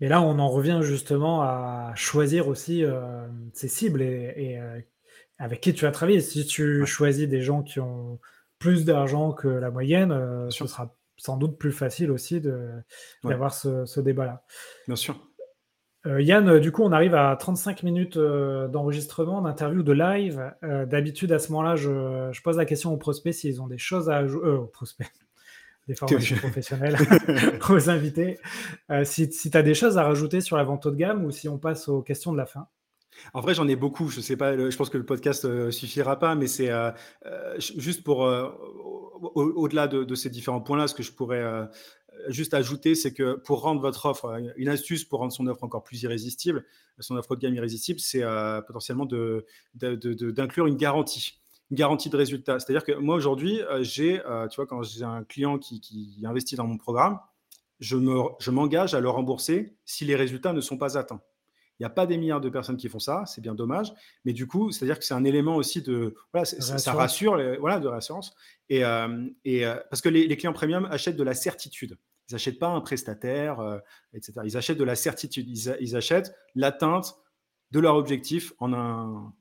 Et 0.00 0.08
là, 0.08 0.22
on 0.22 0.38
en 0.38 0.48
revient 0.48 0.80
justement 0.82 1.42
à 1.42 1.92
choisir 1.96 2.48
aussi 2.48 2.84
euh, 2.84 3.26
ses 3.52 3.68
cibles 3.68 4.02
et, 4.02 4.58
euh, 4.60 4.80
avec 5.38 5.60
qui 5.60 5.74
tu 5.74 5.84
vas 5.84 5.90
travailler. 5.90 6.20
Si 6.20 6.46
tu 6.46 6.86
choisis 6.86 7.28
des 7.28 7.42
gens 7.42 7.62
qui 7.62 7.80
ont 7.80 8.20
plus 8.58 8.84
d'argent 8.84 9.32
que 9.32 9.48
la 9.48 9.70
moyenne, 9.70 10.12
euh, 10.12 10.50
ce 10.50 10.66
sera 10.66 10.94
sans 11.16 11.36
doute 11.36 11.58
plus 11.58 11.72
facile 11.72 12.12
aussi 12.12 12.40
d'avoir 13.24 13.52
ce, 13.52 14.00
débat-là. 14.00 14.44
Bien 14.86 14.94
sûr. 14.96 15.18
Yann, 16.06 16.60
du 16.60 16.70
coup, 16.70 16.84
on 16.84 16.92
arrive 16.92 17.16
à 17.16 17.36
35 17.36 17.82
minutes 17.82 18.16
d'enregistrement, 18.16 19.42
d'interview, 19.42 19.82
de 19.82 19.92
live. 19.92 20.54
D'habitude, 20.62 21.32
à 21.32 21.40
ce 21.40 21.50
moment-là, 21.50 21.74
je, 21.74 22.40
pose 22.42 22.56
la 22.56 22.64
question 22.64 22.92
aux 22.92 22.96
prospects 22.96 23.34
s'ils 23.34 23.60
ont 23.60 23.66
des 23.66 23.78
choses 23.78 24.08
à 24.08 24.18
ajouter. 24.18 24.46
aux 24.46 24.66
prospects 24.66 25.10
des 25.88 25.94
formations 25.94 26.36
professionnelles 26.36 26.96
aux 27.68 27.90
invités. 27.90 28.38
Euh, 28.90 29.04
si, 29.04 29.28
tu 29.28 29.56
as 29.56 29.62
des 29.62 29.74
choses 29.74 29.98
à 29.98 30.04
rajouter 30.04 30.40
sur 30.40 30.56
la 30.56 30.64
vente 30.64 30.86
haut 30.86 30.90
de 30.90 30.96
gamme 30.96 31.24
ou 31.24 31.30
si 31.30 31.48
on 31.48 31.58
passe 31.58 31.88
aux 31.88 32.02
questions 32.02 32.32
de 32.32 32.36
la 32.36 32.46
fin? 32.46 32.68
En 33.34 33.40
vrai, 33.40 33.54
j'en 33.54 33.66
ai 33.66 33.74
beaucoup. 33.74 34.08
Je 34.08 34.20
sais 34.20 34.36
pas. 34.36 34.56
Je 34.56 34.76
pense 34.76 34.90
que 34.90 34.98
le 34.98 35.06
podcast 35.06 35.44
ne 35.44 35.50
euh, 35.50 35.70
suffira 35.72 36.18
pas, 36.18 36.36
mais 36.36 36.46
c'est 36.46 36.70
euh, 36.70 36.92
juste 37.58 38.04
pour 38.04 38.20
au-delà 39.34 39.88
de, 39.88 40.14
ces 40.14 40.30
différents 40.30 40.60
points-là, 40.60 40.86
ce 40.86 40.94
que 40.94 41.02
je 41.02 41.10
pourrais 41.10 41.42
juste 42.28 42.54
ajouter, 42.54 42.94
c'est 42.94 43.12
que 43.12 43.34
pour 43.34 43.62
rendre 43.62 43.80
votre 43.80 44.06
offre, 44.06 44.40
une 44.56 44.68
astuce 44.68 45.04
pour 45.04 45.18
rendre 45.18 45.32
son 45.32 45.48
offre 45.48 45.64
encore 45.64 45.82
plus 45.82 46.00
irrésistible, 46.02 46.64
son 47.00 47.16
offre 47.16 47.32
haut 47.32 47.34
de 47.34 47.40
gamme 47.40 47.54
irrésistible, 47.54 47.98
c'est 47.98 48.22
potentiellement 48.64 49.08
d'inclure 49.74 50.68
une 50.68 50.76
garantie 50.76 51.37
garantie 51.72 52.08
de 52.10 52.16
résultat. 52.16 52.58
C'est-à-dire 52.58 52.84
que 52.84 52.92
moi, 52.92 53.16
aujourd'hui, 53.16 53.60
euh, 53.62 53.82
j'ai, 53.82 54.24
euh, 54.26 54.48
tu 54.48 54.56
vois, 54.56 54.66
quand 54.66 54.82
j'ai 54.82 55.04
un 55.04 55.24
client 55.24 55.58
qui, 55.58 56.20
investit 56.24 56.56
dans 56.56 56.66
mon 56.66 56.78
programme, 56.78 57.18
je, 57.80 57.96
me, 57.96 58.22
je 58.40 58.50
m'engage 58.50 58.94
à 58.94 59.00
le 59.00 59.08
rembourser 59.08 59.76
si 59.84 60.04
les 60.04 60.16
résultats 60.16 60.52
ne 60.52 60.60
sont 60.60 60.78
pas 60.78 60.98
atteints. 60.98 61.20
Il 61.78 61.82
n'y 61.82 61.86
a 61.86 61.90
pas 61.90 62.06
des 62.06 62.18
milliards 62.18 62.40
de 62.40 62.48
personnes 62.48 62.76
qui 62.76 62.88
font 62.88 62.98
ça, 62.98 63.22
c'est 63.26 63.40
bien 63.40 63.54
dommage. 63.54 63.92
Mais 64.24 64.32
du 64.32 64.48
coup, 64.48 64.72
c'est-à-dire 64.72 64.98
que 64.98 65.04
c'est 65.04 65.14
un 65.14 65.22
élément 65.22 65.54
aussi 65.54 65.80
de. 65.80 66.16
Voilà, 66.32 66.44
ça 66.44 66.92
rassure, 66.92 67.40
voilà, 67.60 67.78
de 67.78 67.86
rassurance. 67.86 68.34
Et, 68.68 68.84
euh, 68.84 69.28
et 69.44 69.64
parce 69.88 70.00
que 70.00 70.08
les, 70.08 70.36
clients 70.36 70.52
premium 70.52 70.88
achètent 70.90 71.14
de 71.14 71.22
la 71.22 71.34
certitude. 71.34 71.96
Ils 72.28 72.34
n'achètent 72.34 72.58
pas 72.58 72.66
un 72.66 72.80
prestataire, 72.80 73.80
etc. 74.12 74.40
Ils 74.44 74.56
achètent 74.56 74.76
de 74.78 74.82
la 74.82 74.96
certitude. 74.96 75.48
Ils, 75.48 75.76
ils 75.80 75.94
achètent 75.94 76.34
l'atteinte 76.56 77.14
de 77.70 77.78
leur 77.78 77.94
objectif 77.94 78.52
en 78.58 78.72
un, 78.72 79.32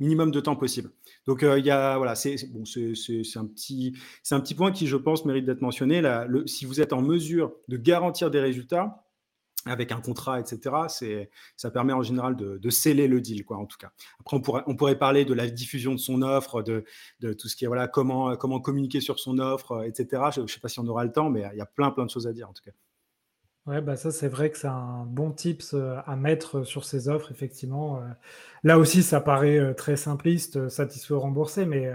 minimum 0.00 0.30
de 0.30 0.40
temps 0.40 0.56
possible. 0.56 0.90
Donc 1.26 1.42
euh, 1.42 1.58
il 1.58 1.64
y 1.64 1.70
a 1.70 1.96
voilà, 1.96 2.14
c'est 2.14 2.36
bon, 2.50 2.64
c'est 2.64 2.92
un 3.36 3.46
petit 3.46 3.96
c'est 4.22 4.34
un 4.34 4.40
petit 4.40 4.54
point 4.54 4.72
qui 4.72 4.86
je 4.86 4.96
pense 4.96 5.24
mérite 5.24 5.44
d'être 5.44 5.62
mentionné. 5.62 6.00
Là, 6.00 6.26
si 6.46 6.64
vous 6.66 6.80
êtes 6.80 6.92
en 6.92 7.02
mesure 7.02 7.52
de 7.68 7.76
garantir 7.76 8.30
des 8.30 8.40
résultats 8.40 9.04
avec 9.66 9.92
un 9.92 10.00
contrat, 10.00 10.40
etc. 10.40 10.76
C'est 10.88 11.30
ça 11.56 11.70
permet 11.70 11.92
en 11.92 12.02
général 12.02 12.36
de, 12.36 12.58
de, 12.58 12.70
sceller 12.70 13.08
le 13.08 13.20
deal, 13.20 13.44
quoi. 13.44 13.56
En 13.56 13.66
tout 13.66 13.78
cas. 13.78 13.92
Après, 14.20 14.36
on 14.36 14.40
pourrait 14.40 14.62
on 14.66 14.76
pourrait 14.76 14.98
parler 14.98 15.24
de 15.24 15.32
la 15.34 15.48
diffusion 15.48 15.92
de 15.92 15.98
son 15.98 16.22
offre, 16.22 16.62
de, 16.62 16.84
de 17.20 17.32
tout 17.32 17.48
ce 17.48 17.56
qui 17.56 17.64
est 17.64 17.68
voilà 17.68 17.88
comment 17.88 18.36
comment 18.36 18.60
communiquer 18.60 19.00
sur 19.00 19.18
son 19.18 19.38
offre, 19.38 19.84
etc. 19.86 20.22
Je 20.34 20.40
ne 20.42 20.46
sais 20.46 20.60
pas 20.60 20.68
si 20.68 20.80
on 20.80 20.86
aura 20.86 21.04
le 21.04 21.12
temps, 21.12 21.30
mais 21.30 21.44
il 21.52 21.58
y 21.58 21.62
a 21.62 21.66
plein 21.66 21.90
plein 21.90 22.04
de 22.04 22.10
choses 22.10 22.26
à 22.26 22.32
dire 22.32 22.48
en 22.48 22.52
tout 22.52 22.62
cas. 22.62 22.72
Ouais, 23.66 23.80
bah 23.80 23.96
ça, 23.96 24.10
c'est 24.10 24.28
vrai 24.28 24.50
que 24.50 24.58
c'est 24.58 24.66
un 24.66 25.04
bon 25.06 25.32
tips 25.32 25.72
euh, 25.72 25.96
à 26.04 26.16
mettre 26.16 26.64
sur 26.64 26.84
ces 26.84 27.08
offres, 27.08 27.32
effectivement. 27.32 27.98
Euh. 27.98 28.08
Là 28.62 28.78
aussi, 28.78 29.02
ça 29.02 29.22
paraît 29.22 29.58
euh, 29.58 29.72
très 29.72 29.96
simpliste, 29.96 30.68
satisfait 30.68 31.14
remboursé, 31.14 31.64
mais 31.64 31.90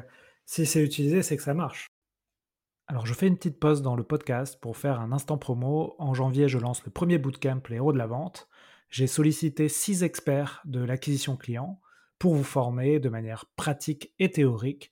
si 0.46 0.66
c'est 0.66 0.84
utilisé, 0.84 1.22
c'est 1.22 1.38
que 1.38 1.44
ça 1.44 1.54
marche. 1.54 1.88
Alors, 2.88 3.06
je 3.06 3.14
fais 3.14 3.28
une 3.28 3.38
petite 3.38 3.60
pause 3.60 3.84
dans 3.84 3.96
le 3.96 4.04
podcast 4.04 4.60
pour 4.60 4.78
faire 4.78 5.00
un 5.00 5.12
instant 5.12 5.38
promo. 5.38 5.96
En 6.00 6.16
janvier, 6.16 6.48
je 6.48 6.58
lance 6.58 6.84
le 6.86 6.92
premier 6.92 7.20
bootcamp 7.20 7.62
Les 7.70 7.76
héros 7.76 7.94
de 7.94 8.00
la 8.00 8.08
vente. 8.08 8.50
J'ai 8.90 9.06
sollicité 9.06 9.70
six 9.70 10.04
experts 10.04 10.64
de 10.66 10.84
l'acquisition 10.84 11.38
client 11.38 11.80
pour 12.18 12.34
vous 12.34 12.44
former 12.44 13.00
de 13.00 13.10
manière 13.10 13.46
pratique 13.56 14.12
et 14.18 14.32
théorique 14.32 14.92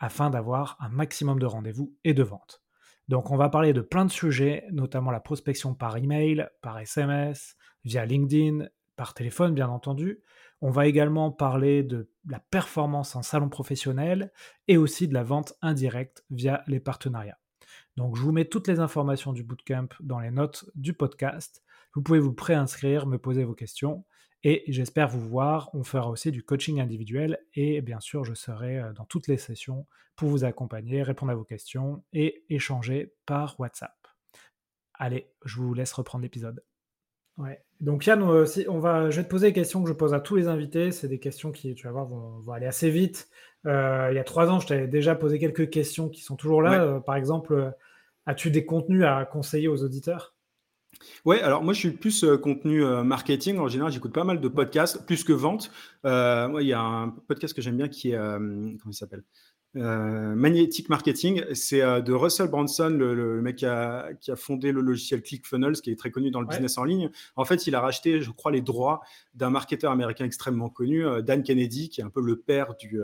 afin 0.00 0.30
d'avoir 0.30 0.76
un 0.80 0.88
maximum 0.88 1.38
de 1.38 1.46
rendez-vous 1.46 1.94
et 2.02 2.14
de 2.14 2.24
ventes. 2.24 2.62
Donc 3.08 3.30
on 3.30 3.36
va 3.36 3.48
parler 3.48 3.72
de 3.72 3.80
plein 3.80 4.04
de 4.04 4.10
sujets, 4.10 4.66
notamment 4.70 5.10
la 5.10 5.20
prospection 5.20 5.74
par 5.74 5.96
email, 5.96 6.46
par 6.60 6.78
SMS, 6.78 7.56
via 7.84 8.04
LinkedIn, 8.04 8.66
par 8.96 9.14
téléphone 9.14 9.54
bien 9.54 9.68
entendu. 9.68 10.20
On 10.60 10.70
va 10.70 10.86
également 10.86 11.30
parler 11.30 11.82
de 11.82 12.10
la 12.28 12.40
performance 12.40 13.16
en 13.16 13.22
salon 13.22 13.48
professionnel 13.48 14.32
et 14.66 14.76
aussi 14.76 15.08
de 15.08 15.14
la 15.14 15.22
vente 15.22 15.54
indirecte 15.62 16.24
via 16.30 16.62
les 16.66 16.80
partenariats. 16.80 17.38
Donc 17.96 18.16
je 18.16 18.22
vous 18.22 18.32
mets 18.32 18.44
toutes 18.44 18.68
les 18.68 18.80
informations 18.80 19.32
du 19.32 19.42
bootcamp 19.42 19.88
dans 20.00 20.18
les 20.18 20.30
notes 20.30 20.68
du 20.74 20.92
podcast. 20.92 21.62
Vous 21.94 22.02
pouvez 22.02 22.18
vous 22.18 22.34
préinscrire, 22.34 23.06
me 23.06 23.18
poser 23.18 23.44
vos 23.44 23.54
questions 23.54 24.04
et 24.44 24.64
j'espère 24.68 25.08
vous 25.08 25.20
voir. 25.20 25.70
On 25.74 25.82
fera 25.82 26.08
aussi 26.08 26.30
du 26.30 26.42
coaching 26.42 26.80
individuel 26.80 27.38
et 27.54 27.80
bien 27.80 28.00
sûr, 28.00 28.24
je 28.24 28.34
serai 28.34 28.78
euh, 28.78 28.92
dans 28.92 29.04
toutes 29.04 29.28
les 29.28 29.36
sessions 29.36 29.86
pour 30.16 30.28
vous 30.28 30.44
accompagner, 30.44 31.02
répondre 31.02 31.32
à 31.32 31.34
vos 31.34 31.44
questions 31.44 32.02
et 32.12 32.44
échanger 32.48 33.14
par 33.26 33.58
WhatsApp. 33.58 33.96
Allez, 34.94 35.30
je 35.44 35.56
vous 35.56 35.74
laisse 35.74 35.92
reprendre 35.92 36.22
l'épisode. 36.22 36.62
Ouais. 37.36 37.62
Donc 37.80 38.06
Yann, 38.06 38.20
euh, 38.22 38.46
on 38.68 38.80
va, 38.80 39.10
je 39.10 39.16
vais 39.18 39.24
te 39.24 39.28
poser 39.28 39.48
des 39.48 39.52
questions 39.52 39.82
que 39.82 39.88
je 39.88 39.94
pose 39.94 40.12
à 40.12 40.20
tous 40.20 40.34
les 40.34 40.48
invités. 40.48 40.90
C'est 40.90 41.08
des 41.08 41.20
questions 41.20 41.52
qui, 41.52 41.74
tu 41.74 41.86
vas 41.86 41.92
voir, 41.92 42.06
vont, 42.06 42.52
aller 42.52 42.66
assez 42.66 42.90
vite. 42.90 43.28
Euh, 43.66 44.08
il 44.10 44.16
y 44.16 44.18
a 44.18 44.24
trois 44.24 44.50
ans, 44.50 44.58
je 44.58 44.66
t'avais 44.66 44.88
déjà 44.88 45.14
posé 45.14 45.38
quelques 45.38 45.70
questions 45.70 46.08
qui 46.08 46.22
sont 46.22 46.36
toujours 46.36 46.62
là. 46.62 47.00
par 47.00 47.14
exemple, 47.14 47.72
as-tu 48.26 48.50
des 48.50 48.66
contenus 48.66 49.04
à 49.04 49.24
conseiller 49.24 49.68
aux 49.68 49.84
auditeurs? 49.84 50.34
Ouais, 51.24 51.40
alors 51.42 51.62
moi 51.62 51.74
je 51.74 51.80
suis 51.80 51.90
plus 51.90 52.24
euh, 52.24 52.38
contenu 52.38 52.84
euh, 52.84 53.02
marketing. 53.02 53.58
En 53.58 53.68
général, 53.68 53.92
j'écoute 53.92 54.12
pas 54.12 54.24
mal 54.24 54.40
de 54.40 54.48
podcasts, 54.48 55.04
plus 55.06 55.24
que 55.24 55.32
vente. 55.32 55.70
Euh, 56.04 56.48
moi, 56.48 56.62
il 56.62 56.68
y 56.68 56.72
a 56.72 56.80
un 56.80 57.10
podcast 57.10 57.54
que 57.54 57.62
j'aime 57.62 57.76
bien 57.76 57.88
qui 57.88 58.12
est 58.12 58.16
comment 58.16 58.90
il 58.90 58.94
s'appelle? 58.94 59.24
Magnetic 59.74 60.88
Marketing. 60.88 61.44
C'est 61.54 61.80
de 61.80 62.12
Russell 62.12 62.48
Branson, 62.48 62.88
le, 62.88 63.40
mec 63.42 63.56
qui 63.56 63.66
a, 63.66 64.10
fondé 64.34 64.72
le 64.72 64.80
logiciel 64.80 65.22
ClickFunnels, 65.22 65.80
qui 65.80 65.90
est 65.90 65.96
très 65.96 66.10
connu 66.10 66.30
dans 66.30 66.40
le 66.40 66.48
business 66.48 66.78
en 66.78 66.84
ligne. 66.84 67.10
En 67.36 67.44
fait, 67.44 67.66
il 67.66 67.74
a 67.76 67.80
racheté, 67.80 68.20
je 68.20 68.30
crois, 68.30 68.50
les 68.50 68.62
droits 68.62 69.02
d'un 69.34 69.50
marketeur 69.50 69.92
américain 69.92 70.24
extrêmement 70.24 70.68
connu, 70.68 71.04
Dan 71.22 71.42
Kennedy, 71.44 71.90
qui 71.90 72.00
est 72.00 72.04
un 72.04 72.10
peu 72.10 72.22
le 72.22 72.40
père 72.40 72.74
du, 72.76 72.98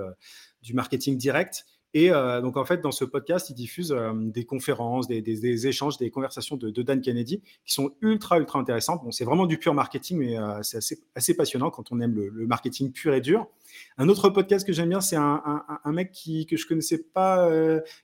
du 0.62 0.74
marketing 0.74 1.16
direct. 1.16 1.64
Et 1.96 2.10
euh, 2.10 2.40
donc, 2.40 2.56
en 2.56 2.64
fait, 2.64 2.80
dans 2.80 2.90
ce 2.90 3.04
podcast, 3.04 3.50
il 3.50 3.54
diffuse 3.54 3.92
euh, 3.92 4.12
des 4.14 4.44
conférences, 4.44 5.06
des, 5.06 5.66
échanges, 5.68 5.96
des 5.96 6.10
conversations 6.10 6.56
de, 6.56 6.82
Dan 6.82 7.00
Kennedy 7.00 7.40
qui 7.64 7.72
sont 7.72 7.94
ultra, 8.00 8.40
ultra 8.40 8.58
intéressantes. 8.58 9.04
Bon, 9.04 9.12
c'est 9.12 9.24
vraiment 9.24 9.46
du 9.46 9.58
pur 9.58 9.74
marketing, 9.74 10.18
mais 10.18 10.36
euh, 10.36 10.60
c'est 10.62 10.98
assez, 11.14 11.36
passionnant 11.36 11.70
quand 11.70 11.92
on 11.92 12.00
aime 12.00 12.14
le, 12.14 12.46
marketing 12.48 12.90
pur 12.90 13.14
et 13.14 13.20
dur. 13.20 13.46
Un 13.96 14.08
autre 14.08 14.28
podcast 14.28 14.66
que 14.66 14.72
j'aime 14.72 14.88
bien, 14.88 15.00
c'est 15.00 15.16
un, 15.16 15.62
mec 15.86 16.10
qui, 16.10 16.46
que 16.46 16.56
je 16.56 16.66
connaissais 16.66 16.98
pas 16.98 17.48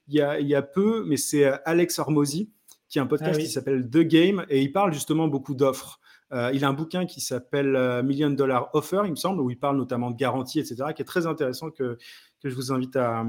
il, 0.09 0.15
y 0.15 0.21
a, 0.21 0.39
il 0.39 0.47
y 0.47 0.55
a 0.55 0.63
peu, 0.63 1.05
mais 1.05 1.17
c'est 1.17 1.45
Alex 1.65 1.99
Hormozy, 1.99 2.49
qui 2.89 2.99
a 2.99 3.03
un 3.03 3.07
podcast 3.07 3.39
ah 3.39 3.43
qui 3.43 3.49
s'appelle 3.49 3.89
The 3.89 3.99
Game, 3.99 4.45
et 4.49 4.63
il 4.63 4.73
parle 4.73 4.93
justement 4.93 5.29
beaucoup 5.29 5.55
d'offres. 5.55 6.01
il 6.33 6.65
a 6.65 6.69
un 6.69 6.73
bouquin 6.73 7.07
qui 7.07 7.21
s'appelle 7.21 8.03
Million 8.05 8.31
Dollar 8.31 8.71
Offer, 8.73 9.03
il 9.05 9.11
me 9.11 9.17
semble, 9.17 9.41
où 9.41 9.51
il 9.51 9.59
parle 9.59 9.77
notamment 9.77 10.11
de 10.11 10.17
garantie, 10.17 10.59
etc., 10.59 10.87
qui 10.95 11.03
est 11.03 11.05
très 11.05 11.27
intéressant 11.27 11.71
que, 11.71 11.99
que 12.43 12.49
je 12.49 12.55
vous 12.55 12.73
invite 12.73 12.97
à, 12.97 13.25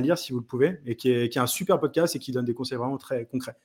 lire 0.00 0.16
si 0.16 0.32
vous 0.32 0.38
le 0.38 0.44
pouvez, 0.44 0.80
et 0.86 0.96
qui 0.96 1.10
est, 1.10 1.36
un 1.36 1.46
super 1.46 1.80
podcast 1.80 2.14
et 2.16 2.18
qui 2.18 2.32
donne 2.32 2.44
des 2.44 2.54
conseils 2.54 2.78
vraiment 2.78 2.98
très 2.98 3.26
concrets. 3.26 3.56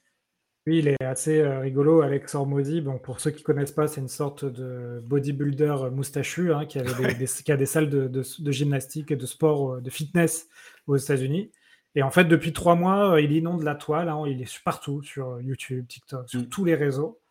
Oui, 0.65 0.79
il 0.79 0.89
est 0.89 1.01
assez 1.01 1.39
euh, 1.39 1.59
rigolo, 1.59 2.01
Alex 2.01 2.35
Hormozy. 2.35 2.81
Bon, 2.81 2.97
pour 2.97 3.21
ceux 3.21 3.31
qui 3.31 3.41
ne 3.41 3.45
connaissent 3.45 3.71
pas, 3.71 3.87
c'est 3.87 4.01
une 4.01 4.09
sorte 4.09 4.43
de 4.43 5.01
bodybuilder 5.05 5.75
moustachu 5.93 6.51
hein, 6.51 6.65
qui, 6.65 6.77
avait 6.77 7.13
des, 7.13 7.25
a 7.51 7.55
des 7.55 7.65
salles 7.65 7.89
de, 7.89 8.51
gymnastique 8.51 9.11
et 9.11 9.15
de 9.15 9.25
sport, 9.25 9.75
euh, 9.75 9.81
de 9.81 9.89
fitness 9.89 10.49
aux 10.87 10.97
États-Unis. 10.97 11.51
Et 11.95 12.03
en 12.03 12.11
fait, 12.11 12.25
depuis 12.25 12.51
trois 12.51 12.75
mois, 12.75 13.13
euh, 13.13 13.21
il 13.21 13.31
inonde 13.31 13.63
la 13.63 13.75
toile. 13.75 14.09
Hein. 14.09 14.23
il 14.27 14.41
est 14.41 14.63
partout, 14.63 15.01
sur 15.03 15.39
YouTube, 15.39 15.87
TikTok, 15.87 16.27
sur 16.27 16.41
mm. 16.41 16.49
tous 16.49 16.65
les 16.65 16.75
réseaux. 16.75 17.21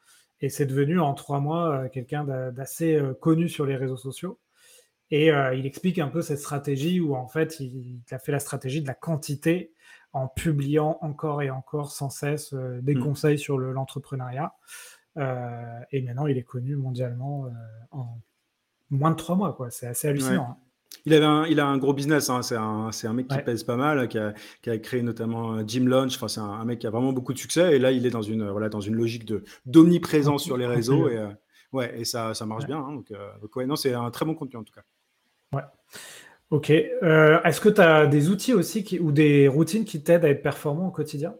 Et 0.40 0.48
c'est 0.48 0.66
devenu 0.66 0.98
en 0.98 1.12
trois 1.12 1.40
mois 1.40 1.88
quelqu'un 1.88 2.24
d'assez 2.52 3.00
connu 3.20 3.48
sur 3.48 3.64
les 3.64 3.76
réseaux 3.76 3.96
sociaux. 3.96 4.38
Et 5.11 5.30
euh, 5.30 5.54
il 5.54 5.66
explique 5.66 5.98
un 5.98 6.09
peu 6.09 6.20
cette 6.22 6.40
stratégie 6.40 7.00
où 7.00 7.14
en 7.14 7.28
fait 7.28 7.61
il, 7.61 8.00
a 8.11 8.18
fait 8.18 8.32
la 8.32 8.40
stratégie 8.40 8.82
de 8.82 8.86
la 8.86 8.94
quantité 8.94 9.72
en 10.12 10.28
publiant 10.28 10.98
encore 11.02 11.42
et 11.42 11.50
encore 11.50 11.92
sans 11.92 12.11
cesse 12.11 12.52
euh, 12.54 12.80
des 12.82 12.94
mmh. 12.94 13.00
conseils 13.00 13.38
sur 13.38 13.59
l'entrepreneuriat. 13.59 14.54
Euh, 15.16 15.80
et 15.92 16.02
maintenant 16.02 16.26
il 16.26 16.36
est 16.36 16.42
connu 16.42 16.76
mondialement 16.76 17.48
en 17.90 18.20
moins 18.90 19.12
de 19.12 19.16
trois 19.16 19.36
mois. 19.36 19.54
quoi. 19.54 19.70
C'est 19.70 19.86
assez 19.86 20.09
hallucinant. 20.09 20.48
Hein. 20.50 20.57
Il, 21.04 21.14
avait 21.14 21.24
un, 21.24 21.46
il 21.46 21.61
a 21.61 21.66
un 21.66 21.78
gros 21.78 21.94
business, 21.94 22.28
hein. 22.28 22.42
c'est 22.42 22.57
un, 22.57 22.90
un, 22.90 23.12
mec 23.12 23.28
qui 23.28 23.38
pèse 23.38 23.62
pas 23.62 23.76
mal, 23.76 24.09
qui 24.09 24.18
a, 24.18 24.34
qui 24.61 24.70
a 24.70 24.78
créé 24.78 25.02
notamment 25.02 25.64
Jim 25.66 25.86
Lunch, 25.86 26.16
enfin, 26.16 26.26
c'est 26.26 26.40
un, 26.40 26.64
mec 26.64 26.80
qui 26.80 26.86
a 26.88 26.90
vraiment 26.90 27.12
beaucoup 27.12 27.32
de 27.32 27.38
succès, 27.38 27.76
et 27.76 27.78
là 27.78 27.92
il 27.92 28.07
est 28.07 28.11
dans 28.11 28.22
une, 28.22 28.48
voilà, 28.48 28.68
dans 28.68 28.80
une 28.80 28.94
logique 28.94 29.30
d'omniprésence 29.66 30.42
sur 30.42 30.57
les 30.57 30.66
réseaux, 30.66 31.09
et, 31.09 31.24
ouais, 31.72 32.00
et 32.00 32.04
ça, 32.04 32.34
ça 32.34 32.44
marche 32.44 32.66
bien. 32.66 32.78
Hein. 32.78 32.92
donc, 32.92 33.12
donc 33.40 33.54
ouais, 33.54 33.66
non, 33.66 33.76
c'est 33.76 33.94
un 33.94 34.11
très 34.11 34.24
bon 34.24 34.34
contenu 34.34 34.59
en 34.59 34.64
tout 34.64 34.72
cas. 34.72 34.82
Ouais. 35.53 35.62
Ok. 36.51 36.70
Euh, 36.70 37.42
est-ce 37.42 37.61
que 37.61 37.68
tu 37.68 37.80
as 37.80 38.07
des 38.07 38.30
outils 38.30 38.55
aussi 38.55 38.99
ou 39.01 39.12
des 39.12 39.49
routines 39.49 39.84
qui 39.84 40.03
t'aident 40.03 40.24
à 40.24 40.30
être 40.30 40.42
performant 40.42 40.88
au 40.88 40.92
quotidien? 40.92 41.34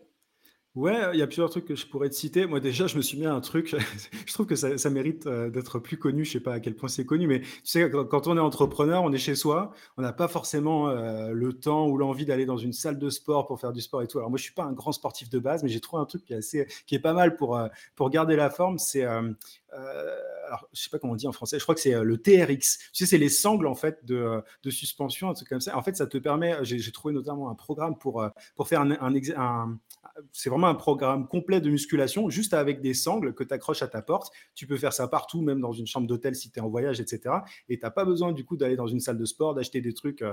Ouais, 0.75 0.95
il 1.15 1.19
y 1.19 1.23
a 1.23 1.27
plusieurs 1.27 1.49
trucs 1.49 1.65
que 1.65 1.75
je 1.75 1.87
pourrais 1.87 2.11
te 2.11 2.15
citer. 2.15 2.45
Moi, 2.45 2.61
déjà, 2.61 2.87
je 2.87 2.99
me 2.99 3.03
suis 3.03 3.17
mis 3.19 3.25
à 3.25 3.33
un 3.33 3.41
truc. 3.41 3.75
je 4.27 4.33
trouve 4.35 4.45
que 4.45 4.57
ça, 4.57 4.91
mérite 4.91 5.27
euh, 5.27 5.49
d'être 5.49 5.79
plus 5.79 5.97
connu. 5.97 6.27
Je 6.27 6.33
sais 6.33 6.41
pas 6.41 6.53
à 6.53 6.61
quel 6.61 6.77
point 6.77 6.91
c'est 6.91 7.07
connu, 7.07 7.27
mais 7.27 7.41
tu 7.41 7.49
sais, 7.65 7.91
quand 7.91 8.27
on 8.27 8.37
est 8.37 8.41
entrepreneur, 8.41 9.03
on 9.03 9.11
est 9.11 9.19
chez 9.19 9.35
soi. 9.37 9.71
On 9.97 10.03
n'a 10.03 10.13
pas 10.13 10.29
forcément 10.29 10.91
euh, 10.91 11.31
le 11.33 11.55
temps 11.55 11.89
ou 11.89 11.97
l'envie 11.97 12.27
d'aller 12.27 12.45
dans 12.45 12.59
une 12.59 12.75
salle 12.75 12.99
de 12.99 13.09
sport 13.09 13.47
pour 13.47 13.59
faire 13.59 13.73
du 13.73 13.81
sport 13.81 14.03
et 14.03 14.07
tout. 14.07 14.19
Alors 14.19 14.29
moi, 14.29 14.37
je 14.37 14.43
suis 14.43 14.53
pas 14.53 14.65
un 14.65 14.73
grand 14.73 14.93
sportif 14.93 15.31
de 15.31 15.39
base, 15.39 15.63
mais 15.63 15.71
j'ai 15.71 15.81
trouvé 15.81 16.03
un 16.03 16.07
truc 16.07 16.25
qui 16.27 16.35
est 16.35 16.37
assez, 16.37 16.67
qui 16.87 16.95
est 16.95 17.01
pas 17.01 17.15
mal 17.15 17.37
pour 17.37 17.59
pour 17.95 18.11
garder 18.11 18.37
la 18.37 18.51
forme. 18.51 18.77
C'est 18.77 19.07
alors, 20.47 20.69
je 20.73 20.81
sais 20.81 20.91
pas 20.91 20.99
comment 20.99 21.13
on 21.13 21.17
dit 21.17 21.27
en 21.27 21.33
français, 21.33 21.59
je 21.59 21.65
crois 21.65 21.75
que 21.75 21.81
c'est 21.81 22.03
le 22.03 22.19
TRX. 22.19 22.79
Tu 22.93 23.05
sais, 23.05 23.07
c'est 23.07 23.19
les 23.19 23.29
sangles 23.29 23.67
en 23.67 23.75
fait 23.75 24.05
de, 24.05 24.43
de, 24.63 24.71
suspension, 24.71 25.29
un 25.29 25.35
truc 25.35 25.49
comme 25.49 25.61
ça. 25.61 25.77
En 25.77 25.83
fait, 25.83 25.97
ça 25.97 26.07
te 26.07 26.19
permet, 26.19 26.57
j'ai 26.63 26.93
trouvé 26.93 27.13
notamment 27.13 27.51
un 27.51 27.55
programme 27.55 27.99
pour, 27.99 28.25
pour 28.55 28.69
faire 28.69 28.81
un, 28.81 28.93
un, 28.93 29.79
c'est 30.33 30.51
vraiment 30.51 30.69
un 30.69 30.75
programme 30.75 31.27
complet 31.29 31.61
de 31.61 31.71
musculation, 31.71 32.31
juste 32.31 32.55
avec 32.55 32.81
des 32.81 32.95
sangles 32.95 33.35
que 33.35 33.45
tu 33.45 33.53
accroches 33.53 33.83
à 33.83 33.89
ta 33.89 34.03
porte. 34.03 34.33
Tu 34.55 34.67
peux 34.67 34.77
faire 34.77 34.93
ça 34.93 35.09
partout, 35.09 35.43
même 35.43 35.61
dans 35.61 35.73
une 35.73 35.87
chambre 35.87 36.07
d'hôtel 36.07 36.35
si 36.35 36.51
tu 36.51 36.59
es 36.59 36.63
en 36.63 36.69
voyage, 36.69 37.01
etc. 37.01 37.37
Et 37.69 37.79
tu 37.79 37.85
n'as 37.85 37.91
pas 37.91 38.05
besoin 38.05 38.33
du 38.33 38.45
coup 38.45 38.57
d'aller 38.57 38.77
dans 38.77 38.87
une 38.87 39.01
salle 39.01 39.19
de 39.19 39.25
sport, 39.25 39.55
d'acheter 39.55 39.81
des 39.81 39.93
trucs, 39.93 40.25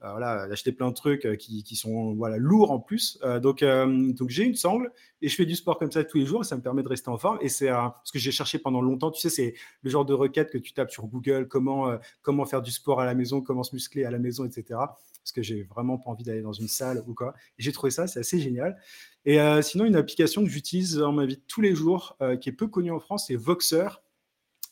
voilà, 0.00 0.48
d'acheter 0.48 0.72
plein 0.72 0.88
de 0.88 0.94
trucs 0.94 1.36
qui, 1.38 1.62
qui, 1.62 1.76
sont 1.76 2.14
voilà, 2.14 2.36
lourds 2.36 2.70
en 2.70 2.80
plus. 2.80 3.18
donc, 3.42 3.64
donc 3.64 4.28
j'ai 4.28 4.44
une 4.44 4.54
sangle 4.54 4.92
et 5.20 5.28
je 5.28 5.36
fais 5.36 5.46
du 5.46 5.54
sport 5.54 5.78
comme 5.78 5.90
ça 5.90 6.04
tous 6.04 6.18
les 6.18 6.26
jours. 6.26 6.42
Et 6.42 6.44
ça 6.44 6.56
me 6.56 6.62
permet 6.62 6.82
de 6.82 6.88
rester 6.88 7.08
en 7.08 7.18
forme. 7.18 7.38
Et 7.40 7.48
c'est 7.48 7.70
ce 8.04 8.12
que 8.12 8.18
j'ai 8.18 8.32
cherché 8.32 8.58
pendant 8.58 8.80
longtemps. 8.80 8.91
Tu 8.96 9.20
sais, 9.20 9.30
c'est 9.30 9.54
le 9.82 9.90
genre 9.90 10.04
de 10.04 10.14
requête 10.14 10.50
que 10.50 10.58
tu 10.58 10.72
tapes 10.72 10.90
sur 10.90 11.06
Google, 11.06 11.48
comment, 11.48 11.88
euh, 11.88 11.98
comment 12.22 12.44
faire 12.44 12.62
du 12.62 12.70
sport 12.70 13.00
à 13.00 13.06
la 13.06 13.14
maison, 13.14 13.40
comment 13.40 13.62
se 13.62 13.74
muscler 13.74 14.04
à 14.04 14.10
la 14.10 14.18
maison, 14.18 14.44
etc. 14.44 14.64
Parce 14.70 15.32
que 15.34 15.42
j'ai 15.42 15.62
vraiment 15.62 15.98
pas 15.98 16.10
envie 16.10 16.24
d'aller 16.24 16.42
dans 16.42 16.52
une 16.52 16.68
salle 16.68 17.02
ou 17.06 17.14
quoi. 17.14 17.34
J'ai 17.58 17.72
trouvé 17.72 17.90
ça, 17.90 18.06
c'est 18.06 18.20
assez 18.20 18.40
génial. 18.40 18.80
Et 19.24 19.40
euh, 19.40 19.62
sinon, 19.62 19.84
une 19.84 19.96
application 19.96 20.42
que 20.42 20.50
j'utilise 20.50 20.96
dans 20.96 21.12
ma 21.12 21.26
vie 21.26 21.40
tous 21.46 21.60
les 21.60 21.74
jours, 21.74 22.16
euh, 22.20 22.36
qui 22.36 22.48
est 22.48 22.52
peu 22.52 22.66
connue 22.66 22.90
en 22.90 23.00
France, 23.00 23.26
c'est 23.28 23.36
Voxer 23.36 23.88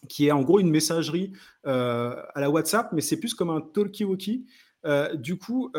qui 0.08 0.28
est 0.28 0.32
en 0.32 0.40
gros 0.40 0.60
une 0.60 0.70
messagerie 0.70 1.32
à 1.64 2.32
la 2.36 2.48
WhatsApp, 2.48 2.90
mais 2.94 3.02
c'est 3.02 3.18
plus 3.18 3.34
comme 3.34 3.50
un 3.50 3.60
talkie-walkie. 3.60 4.46
du 5.16 5.36
coup, 5.36 5.70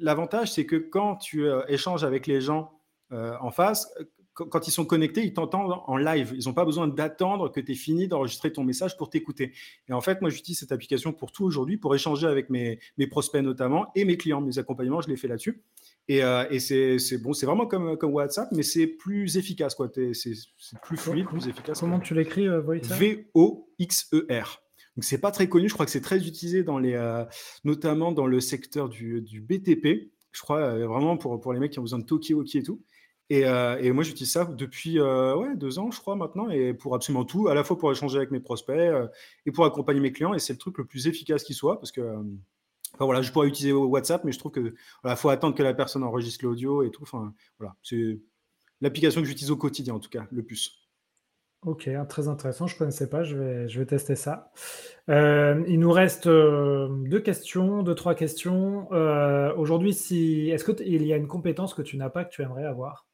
l'avantage, 0.00 0.50
c'est 0.50 0.66
que 0.66 0.74
quand 0.74 1.14
tu 1.14 1.46
échanges 1.68 2.02
avec 2.02 2.26
les 2.26 2.40
gens 2.40 2.72
en 3.12 3.52
face, 3.52 3.88
quand 4.36 4.68
ils 4.68 4.70
sont 4.70 4.84
connectés, 4.84 5.24
ils 5.24 5.32
t'entendent 5.32 5.80
en 5.86 5.96
live. 5.96 6.34
Ils 6.36 6.46
n'ont 6.46 6.52
pas 6.52 6.66
besoin 6.66 6.86
d'attendre 6.86 7.50
que 7.50 7.58
tu 7.58 7.72
aies 7.72 7.74
fini 7.74 8.06
d'enregistrer 8.06 8.52
ton 8.52 8.64
message 8.64 8.96
pour 8.98 9.08
t'écouter. 9.08 9.52
Et 9.88 9.94
en 9.94 10.02
fait, 10.02 10.20
moi, 10.20 10.28
j'utilise 10.28 10.58
cette 10.58 10.72
application 10.72 11.12
pour 11.12 11.32
tout 11.32 11.44
aujourd'hui, 11.44 11.78
pour 11.78 11.94
échanger 11.94 12.26
avec 12.26 12.50
mes, 12.50 12.78
prospects 13.10 13.42
notamment 13.42 13.86
et 13.94 14.04
mes 14.04 14.18
clients. 14.18 14.42
Mes 14.42 14.58
accompagnements, 14.58 15.00
je 15.00 15.08
les 15.08 15.16
fais 15.16 15.28
là-dessus. 15.28 15.62
Et, 16.08 16.22
euh, 16.22 16.44
c'est 16.58 17.18
bon, 17.18 17.32
c'est 17.32 17.46
vraiment 17.46 17.66
comme, 17.66 17.96
comme 17.96 18.12
WhatsApp, 18.12 18.50
mais 18.52 18.62
c'est 18.62 18.86
plus 18.86 19.38
efficace. 19.38 19.74
C'est 20.12 20.80
plus 20.82 20.98
fluide, 20.98 21.26
plus 21.26 21.48
efficace. 21.48 21.80
Comment 21.80 21.98
tu 21.98 22.14
l'écris, 22.14 22.46
euh, 22.46 22.60
V-O-X-E-R. 22.60 24.62
Donc, 24.96 25.04
c'est 25.04 25.18
pas 25.18 25.30
très 25.30 25.48
connu. 25.48 25.68
Je 25.68 25.74
crois 25.74 25.86
que 25.86 25.92
c'est 25.92 26.02
très 26.02 26.26
utilisé, 26.26 26.62
dans 26.62 26.78
les, 26.78 26.92
euh, 26.92 27.24
notamment 27.64 28.12
dans 28.12 28.26
le 28.26 28.40
secteur 28.40 28.90
du, 28.90 29.22
du 29.22 29.40
BTP. 29.40 30.10
Je 30.32 30.42
crois 30.42 30.76
vraiment 30.86 31.16
pour, 31.16 31.40
pour 31.40 31.54
les 31.54 31.58
mecs 31.58 31.72
qui 31.72 31.78
ont 31.78 31.82
besoin 31.82 31.98
de 31.98 32.04
Tokyo 32.04 32.44
et 32.54 32.62
tout. 32.62 32.82
Euh, 33.32 33.78
et, 33.78 33.90
moi, 33.92 34.04
j'utilise 34.04 34.32
ça 34.32 34.44
depuis 34.44 35.00
euh, 35.00 35.54
deux 35.56 35.78
ans, 35.78 35.90
je 35.90 36.00
crois, 36.00 36.16
maintenant, 36.16 36.48
et 36.48 36.74
pour 36.74 36.94
absolument 36.94 37.24
tout, 37.24 37.48
à 37.48 37.54
la 37.54 37.64
fois 37.64 37.76
pour 37.76 37.90
échanger 37.90 38.18
avec 38.18 38.30
mes 38.30 38.40
prospects 38.40 38.76
euh, 38.76 39.08
et 39.46 39.52
pour 39.52 39.64
accompagner 39.64 40.00
mes 40.00 40.12
clients. 40.12 40.34
Et 40.34 40.38
c'est 40.38 40.52
le 40.52 40.58
truc 40.58 40.78
le 40.78 40.84
plus 40.84 41.08
efficace 41.08 41.42
qui 41.42 41.54
soit, 41.54 41.78
parce 41.80 41.92
que 41.92 42.16
voilà, 42.98 43.22
je 43.22 43.32
pourrais 43.32 43.48
utiliser 43.48 43.72
WhatsApp, 43.72 44.24
mais 44.24 44.32
je 44.32 44.38
trouve 44.38 44.52
que 44.52 44.74
voilà, 45.02 45.16
faut 45.16 45.28
attendre 45.28 45.54
que 45.56 45.62
la 45.62 45.74
personne 45.74 46.02
enregistre 46.02 46.44
l'audio 46.44 46.82
et 46.82 46.90
tout. 46.90 47.02
Enfin, 47.02 47.34
voilà, 47.58 47.74
c'est 47.82 48.20
l'application 48.80 49.20
que 49.20 49.26
j'utilise 49.26 49.50
au 49.50 49.56
quotidien, 49.56 49.94
en 49.94 50.00
tout 50.00 50.08
cas, 50.08 50.26
le 50.30 50.42
plus. 50.42 50.82
Ok, 51.62 51.90
très 52.08 52.28
intéressant. 52.28 52.68
Je 52.68 52.74
ne 52.74 52.78
connaissais 52.78 53.10
pas. 53.10 53.24
Je 53.24 53.36
vais, 53.36 53.68
je 53.68 53.80
vais 53.80 53.86
tester 53.86 54.14
ça. 54.14 54.52
il 55.08 55.78
nous 55.80 55.90
reste 55.90 56.28
deux 56.28 57.20
questions, 57.20 57.82
deux, 57.82 57.96
trois 57.96 58.14
questions. 58.14 58.88
Aujourd'hui, 59.58 59.92
si, 59.92 60.48
est-ce 60.50 60.64
qu'il 60.64 61.04
y 61.04 61.12
a 61.12 61.16
une 61.16 61.26
compétence 61.26 61.74
que 61.74 61.82
tu 61.82 61.96
n'as 61.96 62.08
pas 62.08 62.24
que 62.24 62.30
tu 62.30 62.42
aimerais 62.42 62.64
avoir? 62.64 63.05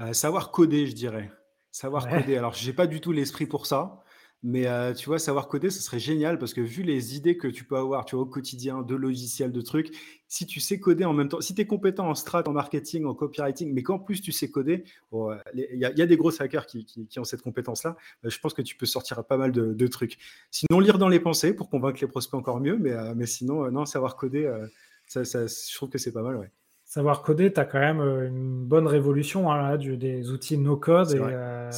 Euh, 0.00 0.12
savoir 0.12 0.50
coder, 0.50 0.86
je 0.86 0.94
dirais. 0.94 1.30
Savoir 1.70 2.08
coder. 2.08 2.36
Alors, 2.36 2.54
j'ai 2.54 2.72
pas 2.72 2.86
du 2.86 3.00
tout 3.00 3.12
l'esprit 3.12 3.46
pour 3.46 3.66
ça, 3.66 4.02
mais 4.44 4.66
euh, 4.68 4.94
tu 4.94 5.06
vois, 5.06 5.18
savoir 5.18 5.48
coder, 5.48 5.68
ce 5.68 5.82
serait 5.82 5.98
génial 5.98 6.38
parce 6.38 6.54
que 6.54 6.60
vu 6.60 6.84
les 6.84 7.16
idées 7.16 7.36
que 7.36 7.48
tu 7.48 7.64
peux 7.64 7.76
avoir, 7.76 8.04
tu 8.04 8.14
vois, 8.14 8.24
au 8.24 8.26
quotidien, 8.28 8.82
de 8.82 8.94
logiciels, 8.94 9.50
de 9.50 9.60
trucs, 9.60 9.92
si 10.28 10.46
tu 10.46 10.60
sais 10.60 10.78
coder 10.78 11.04
en 11.04 11.12
même 11.12 11.28
temps, 11.28 11.40
si 11.40 11.54
tu 11.56 11.62
es 11.62 11.66
compétent 11.66 12.08
en 12.08 12.14
strat, 12.14 12.44
en 12.46 12.52
marketing, 12.52 13.04
en 13.04 13.14
copywriting, 13.14 13.72
mais 13.72 13.82
qu'en 13.82 13.98
plus 13.98 14.20
tu 14.20 14.30
sais 14.30 14.48
coder, 14.48 14.84
il 15.12 15.74
y, 15.74 15.84
a 15.84 16.06
des 16.06 16.16
gros 16.16 16.30
hackers 16.40 16.66
qui, 16.66 17.08
ont 17.16 17.24
cette 17.24 17.42
compétence-là, 17.42 17.96
je 18.22 18.38
pense 18.38 18.54
que 18.54 18.62
tu 18.62 18.76
peux 18.76 18.86
sortir 18.86 19.24
pas 19.24 19.36
mal 19.36 19.50
de, 19.50 19.86
trucs. 19.88 20.18
Sinon, 20.52 20.78
lire 20.78 20.98
dans 20.98 21.08
les 21.08 21.20
pensées 21.20 21.52
pour 21.52 21.68
convaincre 21.68 21.98
les 22.00 22.08
prospects 22.08 22.38
encore 22.38 22.60
mieux, 22.60 22.78
mais, 22.78 22.92
euh, 22.92 23.14
mais 23.16 23.26
sinon, 23.26 23.70
non, 23.72 23.86
savoir 23.86 24.16
coder, 24.16 24.52
ça, 25.06 25.24
je 25.24 25.74
trouve 25.74 25.88
que 25.88 25.98
c'est 25.98 26.12
pas 26.12 26.22
mal, 26.22 26.36
ouais. 26.36 26.50
Savoir 26.88 27.20
coder, 27.20 27.52
tu 27.52 27.60
as 27.60 27.66
quand 27.66 27.80
même 27.80 28.00
euh, 28.00 28.28
une 28.28 28.64
bonne 28.64 28.86
révolution 28.86 29.52
hein, 29.52 29.76
des 29.76 30.30
outils 30.30 30.56
no-code. 30.56 31.12
Et, 31.12 31.18
euh, 31.20 31.70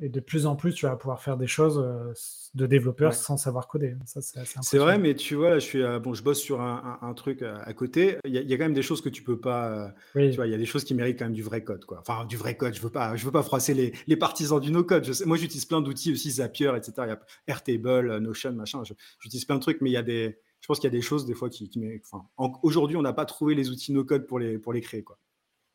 et, 0.00 0.08
de 0.08 0.20
plus 0.20 0.46
en 0.46 0.54
plus, 0.54 0.72
tu 0.72 0.86
vas 0.86 0.94
pouvoir 0.94 1.20
faire 1.20 1.36
des 1.36 1.48
choses 1.48 1.82
euh, 1.84 2.12
de 2.54 2.66
développeurs 2.66 3.12
sans 3.12 3.36
savoir 3.36 3.66
coder. 3.66 3.96
C'est 4.06 4.78
vrai, 4.78 4.98
mais 4.98 5.16
tu 5.16 5.34
vois, 5.34 5.50
là, 5.50 5.58
je, 5.58 5.64
suis, 5.64 5.82
bon, 6.00 6.14
je 6.14 6.22
bosse 6.22 6.38
sur 6.38 6.60
un, 6.60 7.12
truc 7.16 7.42
à 7.42 7.72
côté. 7.72 8.18
Il 8.24 8.32
y, 8.32 8.54
a, 8.54 8.56
quand 8.56 8.62
même 8.62 8.72
des 8.72 8.82
choses 8.82 9.02
que 9.02 9.08
tu 9.08 9.24
peux 9.24 9.40
pas. 9.40 9.92
Tu 10.14 10.30
vois, 10.30 10.46
il 10.46 10.52
y 10.52 10.54
a 10.54 10.58
des 10.58 10.64
choses 10.64 10.84
qui 10.84 10.94
méritent 10.94 11.18
quand 11.18 11.24
même 11.24 11.34
du 11.34 11.42
vrai 11.42 11.64
code. 11.64 11.84
Quoi. 11.84 11.98
Enfin, 11.98 12.24
du 12.24 12.36
vrai 12.36 12.56
code, 12.56 12.74
je 12.74 12.80
veux 12.80 12.90
pas, 12.90 13.16
je 13.16 13.24
veux 13.24 13.32
pas 13.32 13.42
froisser 13.42 13.74
les, 13.74 13.92
les 14.06 14.16
partisans 14.16 14.60
du 14.60 14.70
no-code. 14.70 15.10
Moi, 15.26 15.38
j'utilise 15.38 15.64
plein 15.64 15.80
d'outils 15.80 16.12
aussi, 16.12 16.30
Zapier, 16.30 16.70
etc. 16.76 16.92
Il 16.98 17.08
y 17.08 17.10
a 17.10 17.18
Airtable, 17.48 18.18
Notion, 18.18 18.52
machin. 18.52 18.84
J'utilise 19.18 19.44
plein 19.44 19.56
de 19.56 19.60
trucs, 19.60 19.80
mais 19.80 19.90
il 19.90 19.94
y 19.94 19.96
a 19.96 20.02
des 20.02 20.38
je 20.62 20.68
pense 20.68 20.78
qu'il 20.78 20.88
y 20.88 20.94
a 20.94 20.96
des 20.96 21.02
choses 21.02 21.26
des 21.26 21.34
fois 21.34 21.50
qui, 21.50 21.70
enfin, 22.04 22.24
aujourd'hui, 22.62 22.96
on 22.96 23.02
n'a 23.02 23.12
pas 23.12 23.24
trouvé 23.24 23.56
les 23.56 23.68
outils 23.70 23.92
no-code 23.92 24.28
pour 24.28 24.38
les, 24.38 24.58
pour 24.58 24.72
les 24.72 24.80
créer. 24.80 25.02
Quoi. 25.02 25.18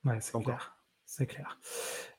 Ouais, 0.05 0.17
c'est 0.21 0.41
clair. 0.41 0.77
C'est 1.05 1.25
clair. 1.25 1.59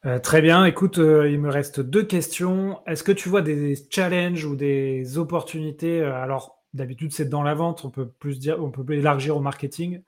Euh, 0.04 0.18
très 0.18 0.42
bien. 0.42 0.66
Écoute, 0.66 0.98
euh, 0.98 1.30
il 1.30 1.40
me 1.40 1.48
reste 1.48 1.80
deux 1.80 2.04
questions. 2.04 2.80
Est-ce 2.86 3.02
que 3.02 3.12
tu 3.12 3.30
vois 3.30 3.40
des 3.40 3.74
challenges 3.90 4.44
ou 4.44 4.54
des 4.54 5.16
opportunités 5.16 6.02
euh, 6.02 6.14
Alors, 6.14 6.62
d'habitude, 6.74 7.10
c'est 7.12 7.30
dans 7.30 7.42
la 7.42 7.54
vente. 7.54 7.86
On 7.86 7.90
peut 7.90 8.06
plus 8.06 8.38
dire, 8.38 8.62
on 8.62 8.70
peut 8.70 8.84
élargir 8.92 9.34
au 9.34 9.40
marketing. 9.40 10.02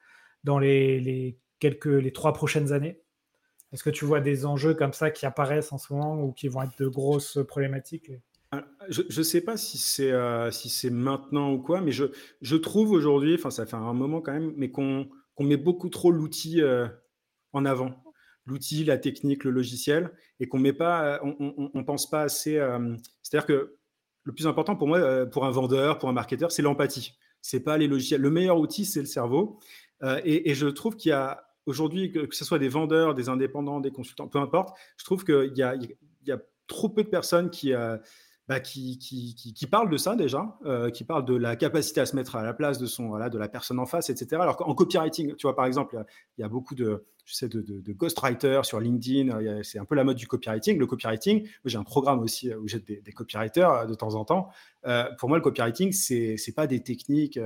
dans 0.45 0.59
les, 0.59 1.39
quelques, 1.61 1.87
les 1.87 2.13
trois 2.13 2.35
prochaines 2.35 2.73
années 2.73 3.01
Est-ce 3.73 3.83
que 3.83 3.91
tu 3.91 4.05
vois 4.05 4.21
des 4.21 4.45
enjeux 4.45 4.75
comme 4.75 4.93
ça 4.93 5.11
qui 5.11 5.25
apparaissent 5.25 5.73
en 5.73 5.79
ce 5.79 5.95
moment 5.95 6.23
ou 6.23 6.33
qui 6.33 6.49
vont 6.49 6.63
être 6.63 6.79
de 6.79 6.89
grosses 6.89 7.39
problématiques? 7.49 8.13
Je 8.89 9.19
ne 9.19 9.23
sais 9.23 9.41
pas 9.41 9.57
si 9.57 9.79
c'est 9.79 10.11
euh, 10.11 10.51
si 10.51 10.69
c'est 10.69 10.91
maintenant 10.91 11.53
ou 11.53 11.59
quoi, 11.59 11.81
mais 11.81 11.93
je, 11.93 12.57
trouve 12.57 12.91
aujourd'hui, 12.91 13.35
enfin 13.35 13.51
ça 13.51 13.65
fait 13.65 13.77
un 13.77 13.93
moment 13.93 14.21
quand 14.21 14.33
même, 14.33 14.53
mais 14.57 14.71
qu'on 14.71 15.09
met 15.39 15.57
beaucoup 15.57 15.89
trop 15.89 16.11
l'outil 16.11 16.61
euh, 16.61 16.89
en 17.53 17.65
avant. 17.65 18.03
L'outil, 18.47 18.85
la 18.85 18.99
technique, 18.99 19.45
le 19.45 19.53
logiciel, 19.53 20.11
et 20.41 20.49
qu'on 20.49 20.59
met 20.59 20.73
pas, 20.73 21.21
on, 21.23 21.71
on, 21.73 21.85
pense 21.85 22.11
pas 22.11 22.23
assez. 22.23 22.59
C'est-à-dire 23.23 23.47
que 23.47 23.77
le 24.25 24.33
plus 24.33 24.47
important 24.49 24.75
pour 24.75 24.89
moi, 24.89 25.27
pour 25.27 25.45
un 25.45 25.51
vendeur, 25.51 25.99
pour 25.99 26.09
un 26.09 26.13
marketeur, 26.13 26.51
c'est 26.51 26.63
l'empathie. 26.63 27.17
C'est 27.43 27.61
pas 27.61 27.79
les 27.79 27.87
logiciels. 27.87 28.21
Le 28.21 28.31
meilleur 28.31 28.59
outil, 28.59 28.87
c'est 28.87 29.01
le 29.01 29.07
cerveau. 29.07 29.61
Et, 30.25 30.55
je 30.55 30.67
trouve 30.67 30.97
qu'il 30.97 31.11
y 31.11 31.13
a 31.13 31.45
aujourd'hui, 31.67 32.11
que, 32.11 32.35
ce 32.35 32.45
soit 32.45 32.59
des 32.59 32.71
vendeurs, 32.71 33.15
des 33.15 33.29
indépendants, 33.29 33.79
des 33.79 33.93
consultants, 33.93 34.27
peu 34.27 34.39
importe, 34.39 34.77
je 34.97 35.05
trouve 35.05 35.25
qu'il 35.25 35.53
y 35.55 35.63
a 35.63 36.39
trop 36.67 36.89
peu 36.89 37.05
de 37.05 37.09
personnes 37.09 37.51
qui, 37.51 37.73
bah, 38.51 38.59
qui, 38.59 38.99
qui, 38.99 39.33
qui, 39.37 39.67
parle 39.69 39.89
de 39.89 39.97
ça 39.97 40.17
déjà, 40.17 40.59
euh, 40.67 40.91
qui 40.91 41.05
parle 41.05 41.25
de 41.25 41.37
la 41.37 41.55
capacité 41.55 42.01
à 42.01 42.07
se 42.07 42.17
mettre 42.17 42.35
à 42.35 42.43
la 42.43 42.53
place 42.53 42.79
de, 42.79 42.87
son, 42.87 43.07
voilà, 43.07 43.31
de 43.31 43.39
la 43.39 43.47
personne 43.47 43.79
en 43.79 43.87
face, 43.87 44.11
etc. 44.11 44.43
Alors 44.43 44.57
qu'en 44.57 44.75
copywriting, 44.75 45.37
tu 45.37 45.47
vois, 45.47 45.55
par 45.55 45.67
exemple, 45.67 46.05
il 46.37 46.41
y 46.41 46.45
a 46.45 46.49
beaucoup 46.49 46.75
de, 46.75 47.07
je 47.25 47.35
sais, 47.37 47.49
de, 47.49 47.61
de, 47.61 47.93
ghostwriters 47.93 48.65
sur 48.65 48.81
LinkedIn, 48.81 49.63
c'est 49.63 49.79
un 49.79 49.85
peu 49.85 49.95
la 49.95 50.03
mode 50.03 50.17
du 50.17 50.27
copywriting. 50.27 50.81
Le 50.81 50.87
copywriting, 50.89 51.47
j'ai 51.65 51.79
un 51.79 51.85
programme 51.85 52.19
aussi 52.19 52.53
où 52.53 52.67
j'ai 52.67 52.81
des, 52.81 53.13
copywriters 53.13 53.71
euh, 53.71 53.87
de 53.87 53.95
temps 53.95 54.17
en 54.17 54.25
temps. 54.25 54.49
Euh, 54.85 55.05
pour 55.17 55.29
moi, 55.29 55.39
le 55.39 55.45
copywriting, 55.45 55.93
c'est 55.93 56.35
n'est 56.45 56.53
pas 56.53 56.67
des 56.67 56.83
techniques. 56.83 57.39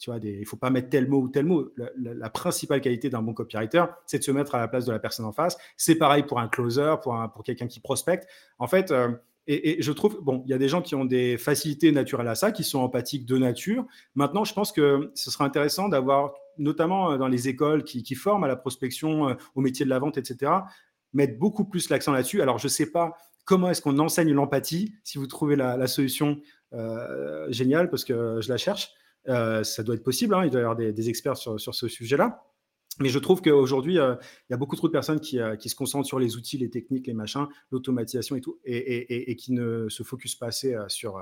tu 0.00 0.10
vois, 0.10 0.18
il 0.20 0.40
ne 0.40 0.44
faut 0.44 0.56
pas 0.56 0.70
mettre 0.70 0.88
tel 0.88 1.06
mot 1.06 1.20
ou 1.20 1.28
tel 1.28 1.46
mot. 1.46 1.72
La, 1.96 2.30
principale 2.30 2.80
qualité 2.80 3.10
d'un 3.10 3.22
bon 3.22 3.32
copywriter, 3.32 3.84
c'est 4.06 4.18
de 4.18 4.24
se 4.24 4.32
mettre 4.32 4.56
à 4.56 4.58
la 4.58 4.66
place 4.66 4.86
de 4.86 4.92
la 4.92 4.98
personne 4.98 5.24
en 5.24 5.32
face. 5.32 5.56
C'est 5.76 5.94
pareil 5.94 6.24
pour 6.24 6.40
un 6.40 6.48
closer, 6.48 6.96
pour, 7.00 7.16
pour 7.32 7.44
quelqu'un 7.44 7.68
qui 7.68 7.78
prospecte. 7.78 8.26
En 8.58 8.66
fait, 8.66 8.92
et, 9.48 9.82
je 9.82 9.92
trouve, 9.92 10.20
bon, 10.22 10.42
il 10.46 10.50
y 10.50 10.54
a 10.54 10.58
des 10.58 10.68
gens 10.68 10.82
qui 10.82 10.94
ont 10.94 11.04
des 11.04 11.36
facilités 11.36 11.90
naturelles 11.90 12.28
à 12.28 12.36
ça, 12.36 12.52
qui 12.52 12.62
sont 12.62 12.78
empathiques 12.78 13.26
de 13.26 13.38
nature. 13.38 13.84
Maintenant, 14.14 14.44
je 14.44 14.54
pense 14.54 14.70
que 14.70 15.10
ce 15.14 15.30
serait 15.32 15.44
intéressant 15.44 15.88
d'avoir, 15.88 16.34
notamment 16.58 17.12
euh, 17.12 17.16
dans 17.18 17.26
les 17.26 17.48
écoles 17.48 17.82
qui, 17.82 18.14
forment 18.14 18.44
à 18.44 18.48
la 18.48 18.56
prospection, 18.56 19.30
euh, 19.30 19.34
au 19.56 19.60
métier 19.60 19.84
de 19.84 19.90
la 19.90 19.98
vente, 19.98 20.16
etc., 20.16 20.52
mettre 21.12 21.38
beaucoup 21.38 21.64
plus 21.64 21.90
l'accent 21.90 22.12
là-dessus. 22.12 22.40
Alors, 22.40 22.58
je 22.58 22.66
ne 22.66 22.70
sais 22.70 22.90
pas 22.90 23.16
comment 23.44 23.68
est-ce 23.68 23.82
qu'on 23.82 23.98
enseigne 23.98 24.32
l'empathie. 24.32 24.94
Si 25.02 25.18
vous 25.18 25.26
trouvez 25.26 25.56
la, 25.56 25.86
solution 25.88 26.40
euh, 26.72 27.50
géniale, 27.50 27.90
parce 27.90 28.04
que 28.04 28.40
je 28.40 28.48
la 28.48 28.56
cherche, 28.56 28.92
ça 29.26 29.82
doit 29.82 29.96
être 29.96 30.04
possible. 30.04 30.34
Hein, 30.34 30.44
il 30.44 30.50
doit 30.50 30.60
y 30.60 30.64
avoir 30.64 30.76
des, 30.76 31.08
experts 31.08 31.36
sur 31.36 31.58
ce 31.58 31.88
sujet-là. 31.88 32.42
Mais 33.02 33.08
je 33.08 33.18
trouve 33.18 33.42
qu'aujourd'hui, 33.42 33.98
euh, 33.98 34.14
il 34.48 34.52
y 34.52 34.54
a 34.54 34.56
beaucoup 34.56 34.76
trop 34.76 34.86
de 34.86 34.92
personnes 34.92 35.18
qui, 35.18 35.40
euh, 35.40 35.56
qui, 35.56 35.68
se 35.68 35.74
concentrent 35.74 36.06
sur 36.06 36.20
les 36.20 36.36
outils, 36.36 36.56
les 36.56 36.70
techniques, 36.70 37.08
les 37.08 37.14
machins, 37.14 37.48
l'automatisation 37.72 38.36
et 38.36 38.40
tout, 38.40 38.60
et, 38.64 39.30
et, 39.30 39.36
qui 39.36 39.52
ne 39.52 39.88
se 39.88 40.04
focusent 40.04 40.36
pas 40.36 40.46
assez 40.46 40.74
euh, 40.74 40.88
sur, 40.88 41.20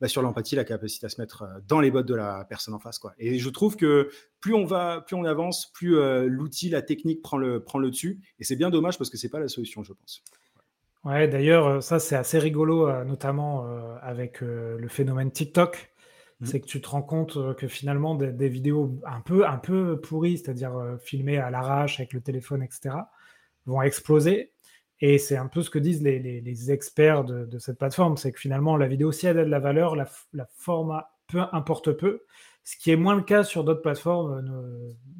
bah, 0.00 0.08
sur 0.08 0.22
l'empathie, 0.22 0.56
la 0.56 0.64
capacité 0.64 1.06
à 1.06 1.08
se 1.08 1.20
mettre 1.20 1.44
dans 1.68 1.80
les 1.80 1.92
bottes 1.92 2.06
de 2.06 2.16
la 2.16 2.44
personne 2.48 2.74
en 2.74 2.80
face. 2.80 2.98
Quoi. 2.98 3.12
Et 3.18 3.38
je 3.38 3.48
trouve 3.48 3.76
que 3.76 4.10
plus 4.40 4.54
on 4.54 4.64
va, 4.64 5.02
plus 5.02 5.14
on 5.14 5.24
avance, 5.24 5.70
plus 5.72 5.96
l'outil, 6.26 6.68
la 6.70 6.82
technique 6.82 7.22
prend 7.22 7.36
le, 7.36 7.62
prend 7.62 7.78
le 7.78 7.90
dessus. 7.90 8.20
Et 8.38 8.44
c'est 8.44 8.56
bien 8.56 8.70
dommage 8.70 8.98
parce 8.98 9.10
que 9.10 9.16
c'est 9.16 9.28
pas 9.28 9.40
la 9.40 9.48
solution, 9.48 9.84
je 9.84 9.92
pense. 9.92 10.22
Ouais, 11.04 11.28
d'ailleurs, 11.28 11.82
ça 11.82 11.98
c'est 11.98 12.16
assez 12.16 12.38
rigolo, 12.38 13.04
notamment 13.04 13.66
avec 14.02 14.40
le 14.40 14.88
phénomène 14.88 15.30
TikTok. 15.30 15.92
Mmh. 16.40 16.46
c'est 16.46 16.60
que 16.60 16.66
tu 16.66 16.80
te 16.80 16.88
rends 16.88 17.02
compte 17.02 17.36
euh, 17.36 17.52
que 17.52 17.68
finalement 17.68 18.14
des, 18.14 18.48
vidéos 18.48 18.98
un 19.06 19.20
peu, 19.20 19.46
un 19.46 19.58
peu 19.58 20.00
pourries, 20.00 20.38
c'est-à-dire 20.38 20.74
euh, 20.76 20.96
filmées 20.96 21.38
à 21.38 21.50
l'arrache 21.50 22.00
avec 22.00 22.14
le 22.14 22.20
téléphone, 22.22 22.62
etc., 22.62 22.96
vont 23.66 23.82
exploser. 23.82 24.52
Et 25.00 25.18
c'est 25.18 25.36
un 25.36 25.48
peu 25.48 25.62
ce 25.62 25.70
que 25.70 25.78
disent 25.78 26.02
les, 26.02 26.70
experts 26.72 27.24
de, 27.24 27.58
cette 27.58 27.78
plateforme, 27.78 28.16
c'est 28.16 28.32
que 28.32 28.40
finalement 28.40 28.76
la 28.76 28.88
vidéo, 28.88 29.12
si 29.12 29.26
elle 29.26 29.38
a 29.38 29.44
de 29.44 29.50
la 29.50 29.58
valeur, 29.58 29.96
la, 29.96 30.08
la 30.32 30.46
format 30.56 31.10
peu 31.26 31.40
importe 31.52 31.92
peu 31.92 32.24
ce 32.64 32.76
qui 32.76 32.90
est 32.90 32.96
moins 32.96 33.14
le 33.14 33.22
cas 33.22 33.42
sur 33.42 33.64
d'autres 33.64 33.82
plateformes, 33.82 34.44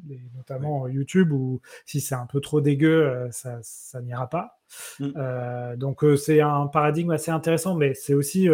euh, 0.09 0.15
notamment 0.35 0.87
YouTube, 0.87 1.31
où 1.31 1.61
si 1.85 1.99
c'est 1.99 2.15
un 2.15 2.25
peu 2.25 2.39
trop 2.39 2.61
dégueu, 2.61 3.07
euh, 3.07 3.29
ça, 3.31 4.01
n'ira 4.01 4.29
pas. 4.29 4.59
Mm. 4.99 5.09
Euh, 5.15 5.75
donc 5.75 6.05
c'est 6.17 6.41
un 6.41 6.67
paradigme 6.67 7.11
assez 7.11 7.31
intéressant, 7.31 7.75
mais 7.75 7.93
c'est 7.93 8.13
aussi 8.13 8.47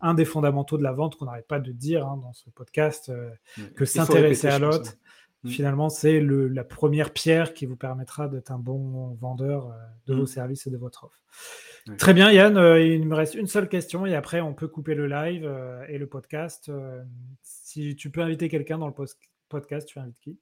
un 0.00 0.14
des 0.14 0.24
fondamentaux 0.24 0.78
de 0.78 0.82
la 0.82 0.92
vente 0.92 1.16
qu'on 1.16 1.26
n'arrête 1.26 1.46
pas 1.46 1.60
de 1.60 1.72
dire 1.72 2.06
hein, 2.06 2.18
dans 2.22 2.32
ce 2.32 2.50
podcast, 2.50 3.12
que 3.74 3.84
s'intéresser 3.84 4.48
à 4.48 4.58
l'autre, 4.58 4.94
mm. 5.42 5.48
finalement, 5.48 5.88
c'est 5.88 6.20
la 6.20 6.64
première 6.64 7.12
pierre 7.12 7.54
qui 7.54 7.66
vous 7.66 7.76
permettra 7.76 8.28
d'être 8.28 8.52
un 8.52 8.58
bon 8.58 9.16
vendeur 9.20 9.74
de 10.06 10.14
vos 10.14 10.22
mm. 10.22 10.26
services 10.26 10.66
et 10.66 10.70
de 10.70 10.78
votre 10.78 11.04
offre. 11.04 11.18
Très 11.96 12.12
bien, 12.12 12.30
Yann. 12.30 12.56
il 12.78 13.06
me 13.06 13.14
reste 13.14 13.34
une 13.34 13.46
seule 13.46 13.68
question 13.68 14.04
et 14.04 14.14
après, 14.14 14.40
on 14.42 14.52
peut 14.52 14.68
couper 14.68 14.94
le 14.94 15.06
live 15.06 15.50
et 15.88 15.98
le 15.98 16.06
podcast. 16.06 16.70
Si 17.70 17.96
tu 17.96 18.08
peux 18.10 18.22
inviter 18.22 18.48
quelqu'un 18.48 18.78
dans 18.78 18.86
le 18.86 18.94
podcast, 19.50 19.86
tu 19.86 19.98
invites 19.98 20.18
qui? 20.20 20.38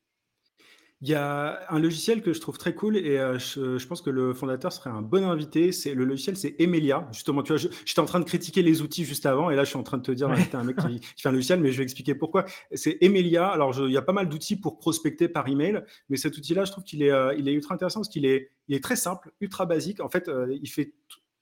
Il 1.00 1.08
y 1.08 1.14
a 1.14 1.66
un 1.70 1.80
logiciel 1.80 2.22
que 2.22 2.32
je 2.32 2.40
trouve 2.40 2.56
très 2.56 2.72
cool 2.72 2.96
et 2.96 3.18
euh, 3.18 3.36
je, 3.36 3.84
pense 3.84 4.00
que 4.00 4.10
le 4.10 4.32
fondateur 4.32 4.72
serait 4.72 4.90
un 4.90 5.02
bon 5.02 5.28
invité. 5.28 5.72
C'est 5.72 5.94
le 5.94 6.04
logiciel, 6.04 6.36
c'est 6.36 6.54
Emelia. 6.60 7.08
Justement, 7.10 7.42
tu 7.42 7.52
vois, 7.52 7.68
j'étais 7.84 7.98
en 7.98 8.04
train 8.04 8.20
de 8.20 8.24
critiquer 8.24 8.62
les 8.62 8.80
outils 8.80 9.04
juste 9.04 9.26
avant 9.26 9.50
et 9.50 9.56
là, 9.56 9.64
je 9.64 9.70
suis 9.70 9.76
en 9.76 9.82
train 9.82 9.98
de 9.98 10.04
te 10.04 10.12
dire 10.12 10.28
d'inviter 10.28 10.56
un 10.56 10.62
mec 10.62 10.76
qui, 10.76 11.00
fait 11.16 11.28
un 11.28 11.32
logiciel, 11.32 11.58
mais 11.58 11.72
je 11.72 11.78
vais 11.78 11.82
expliquer 11.82 12.14
pourquoi. 12.14 12.44
C'est 12.72 12.96
Emelia. 13.00 13.48
Alors, 13.48 13.76
il 13.76 13.92
y 13.92 13.96
a 13.96 14.02
pas 14.02 14.12
mal 14.12 14.28
d'outils 14.28 14.54
pour 14.54 14.78
prospecter 14.78 15.28
par 15.28 15.48
email, 15.48 15.82
mais 16.08 16.18
cet 16.18 16.38
outil-là, 16.38 16.64
je 16.64 16.70
trouve 16.70 16.84
qu'il 16.84 17.02
est, 17.02 17.10
euh, 17.10 17.34
il 17.36 17.48
est 17.48 17.52
ultra 17.54 17.74
intéressant 17.74 18.02
parce 18.02 18.08
qu'il 18.08 18.24
est, 18.24 18.52
il 18.68 18.76
est 18.76 18.84
très 18.84 18.94
simple, 18.94 19.32
ultra 19.40 19.66
basique. 19.66 19.98
En 19.98 20.08
fait, 20.08 20.28
euh, 20.28 20.56
il 20.62 20.68
fait 20.68 20.94